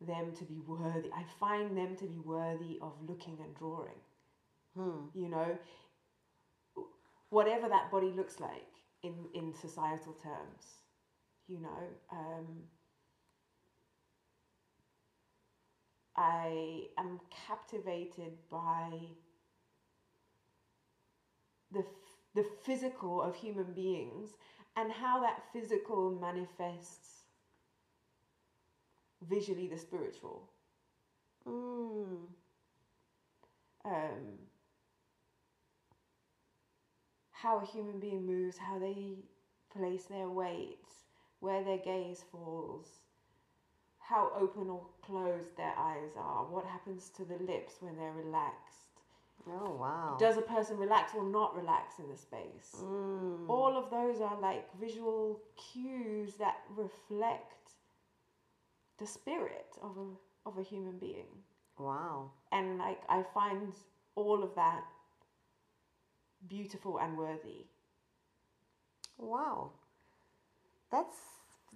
them 0.00 0.32
to 0.38 0.44
be 0.44 0.60
worthy. 0.66 1.10
I 1.12 1.24
find 1.38 1.76
them 1.76 1.96
to 1.96 2.04
be 2.04 2.18
worthy 2.18 2.78
of 2.80 2.92
looking 3.06 3.38
and 3.42 3.54
drawing. 3.54 4.00
Hmm. 4.76 5.06
You 5.14 5.28
know, 5.28 5.58
whatever 7.30 7.68
that 7.68 7.90
body 7.90 8.12
looks 8.16 8.38
like 8.38 8.68
in, 9.02 9.14
in 9.34 9.52
societal 9.52 10.14
terms, 10.22 10.78
you 11.48 11.60
know. 11.60 11.82
Um, 12.12 12.46
I 16.20 16.82
am 16.98 17.18
captivated 17.46 18.34
by 18.50 18.90
the, 21.72 21.82
the 22.34 22.44
physical 22.62 23.22
of 23.22 23.34
human 23.34 23.72
beings 23.72 24.28
and 24.76 24.92
how 24.92 25.22
that 25.22 25.42
physical 25.50 26.10
manifests 26.10 27.22
visually 29.26 29.66
the 29.66 29.78
spiritual. 29.78 30.42
Mm. 31.48 32.26
Um, 33.86 34.26
how 37.30 37.60
a 37.60 37.64
human 37.64 37.98
being 37.98 38.26
moves, 38.26 38.58
how 38.58 38.78
they 38.78 39.14
place 39.72 40.04
their 40.04 40.28
weight, 40.28 40.84
where 41.38 41.64
their 41.64 41.78
gaze 41.78 42.22
falls, 42.30 43.00
how 44.10 44.32
open 44.38 44.68
or 44.68 44.82
closed 45.06 45.56
their 45.56 45.72
eyes 45.78 46.10
are, 46.18 46.44
what 46.44 46.64
happens 46.66 47.10
to 47.16 47.24
the 47.24 47.38
lips 47.52 47.74
when 47.80 47.96
they're 47.96 48.12
relaxed. 48.24 48.76
Oh 49.48 49.70
wow. 49.80 50.16
Does 50.18 50.36
a 50.36 50.42
person 50.42 50.76
relax 50.76 51.14
or 51.14 51.24
not 51.24 51.56
relax 51.56 51.98
in 51.98 52.08
the 52.10 52.16
space? 52.16 52.82
Mm. 52.82 53.48
all 53.48 53.76
of 53.82 53.90
those 53.90 54.20
are 54.20 54.38
like 54.40 54.66
visual 54.78 55.40
cues 55.72 56.34
that 56.34 56.58
reflect 56.76 57.72
the 58.98 59.06
spirit 59.06 59.70
of 59.82 59.96
a 59.96 60.48
of 60.48 60.58
a 60.58 60.62
human 60.62 60.98
being 60.98 61.30
Wow. 61.78 62.30
and 62.52 62.78
like 62.78 63.00
i 63.08 63.22
find 63.34 63.72
all 64.14 64.42
of 64.42 64.54
that 64.56 64.82
beautiful 66.48 66.98
and 66.98 67.16
worthy 67.16 67.64
Wow. 69.18 69.72
That's 70.90 71.18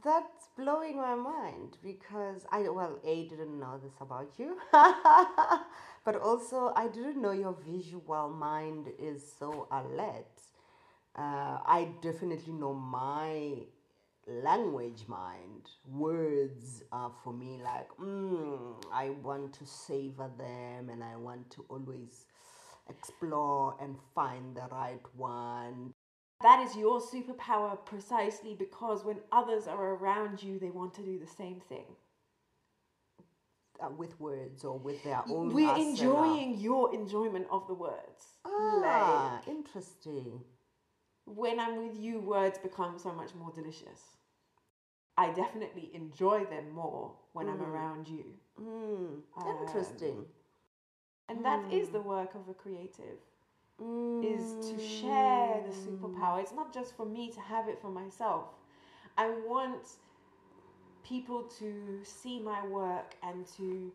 that's 0.03 0.49
blowing 0.57 0.97
my 0.97 1.15
mind 1.15 1.79
because 1.83 2.45
I 2.51 2.69
well 2.69 2.99
a 3.05 3.25
didn't 3.29 3.59
know 3.59 3.79
this 3.83 3.95
about 4.01 4.33
you, 4.39 4.57
but 6.05 6.17
also 6.17 6.73
I 6.77 6.89
didn't 6.89 7.21
know 7.21 7.31
your 7.33 7.57
visual 7.67 8.29
mind 8.29 8.89
is 8.99 9.23
so 9.39 9.69
alert. 9.71 10.27
Uh, 11.17 11.59
I 11.65 11.89
definitely 12.03 12.53
know 12.53 12.75
my 12.75 13.53
language 14.27 15.05
mind. 15.07 15.71
Words 15.89 16.83
are 16.93 17.13
for 17.23 17.33
me 17.33 17.61
like 17.63 17.89
mm, 17.99 18.83
I 18.93 19.11
want 19.11 19.53
to 19.55 19.67
savor 19.67 20.31
them 20.39 20.91
and 20.91 21.03
I 21.05 21.17
want 21.17 21.51
to 21.53 21.65
always 21.69 22.27
explore 22.89 23.77
and 23.81 23.97
find 24.15 24.57
the 24.57 24.67
right 24.71 25.01
one 25.17 25.93
that 26.43 26.61
is 26.67 26.77
your 26.77 27.01
superpower 27.01 27.79
precisely 27.87 28.55
because 28.55 29.05
when 29.05 29.17
others 29.33 29.67
are 29.67 29.95
around 29.95 30.43
you 30.43 30.59
they 30.59 30.71
want 30.71 30.95
to 30.95 31.03
do 31.03 31.19
the 31.19 31.27
same 31.27 31.61
thing 31.61 31.85
uh, 33.83 33.89
with 33.97 34.19
words 34.21 34.65
or 34.65 34.79
with 34.79 35.03
their 35.05 35.23
own. 35.29 35.53
we're 35.53 35.75
enjoying 35.77 36.59
your 36.59 36.93
enjoyment 36.95 37.47
of 37.51 37.67
the 37.67 37.75
words 37.75 38.39
Ah, 38.45 39.39
like 39.41 39.49
interesting. 39.49 40.41
when 41.27 41.59
i'm 41.59 41.77
with 41.87 41.99
you 41.99 42.21
words 42.21 42.59
become 42.59 42.99
so 42.99 43.13
much 43.13 43.35
more 43.35 43.51
delicious 43.55 44.01
i 45.17 45.31
definitely 45.31 45.91
enjoy 45.95 46.45
them 46.45 46.71
more 46.75 47.13
when 47.33 47.49
i'm 47.49 47.59
Mm. 47.59 47.73
around 47.73 48.09
you 48.09 48.25
Mm, 48.61 49.23
Um, 49.37 49.57
interesting. 49.67 50.25
And 51.29 51.45
that 51.45 51.65
is 51.73 51.89
Mm. 51.89 51.93
the 51.93 52.01
work 52.03 52.35
of 52.35 52.49
a 52.49 52.55
creative 52.55 53.19
Mm. 53.81 54.23
is 54.23 54.55
to 54.69 54.79
share 54.79 55.54
superpower. 56.25 56.41
It's 56.41 56.53
not 56.53 56.73
just 56.73 56.97
for 56.97 57.07
me 57.07 57.31
to 57.31 57.41
have 57.41 57.69
it 57.69 57.79
for 57.81 57.91
myself. 57.91 58.47
I 59.17 59.29
want 59.47 59.87
people 61.05 61.45
to 61.59 62.01
see 62.03 62.41
my 62.41 62.67
work 62.67 63.15
and 63.23 63.47
to 63.57 63.93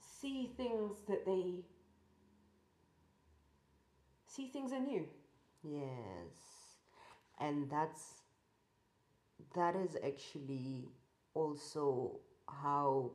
see 0.00 0.50
things 0.56 0.96
that 1.08 1.24
they 1.26 1.64
see 4.26 4.48
things 4.48 4.72
anew. 4.72 5.06
Yes, 5.62 6.78
and 7.38 7.70
that's 7.70 8.22
that 9.54 9.76
is 9.76 9.96
actually 10.04 10.88
also 11.34 12.20
how 12.48 13.10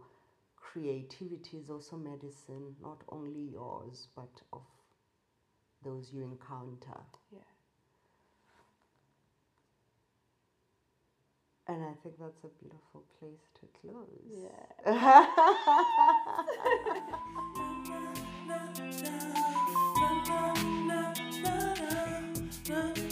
creativity 0.56 1.58
is 1.58 1.70
also 1.70 1.98
medicine, 1.98 2.76
not 2.82 3.04
only 3.10 3.50
yours, 3.54 4.08
but 4.16 4.30
of 4.54 4.62
those 5.84 6.12
you 6.14 6.24
encounter. 6.24 7.02
Yeah. 7.32 7.40
And 11.68 11.84
I 11.84 11.94
think 12.02 12.16
that's 12.20 12.44
a 12.44 12.50
beautiful 12.60 13.04
place 13.20 13.50
to 13.60 13.68
close. 13.82 14.24
Yeah. 14.30 15.28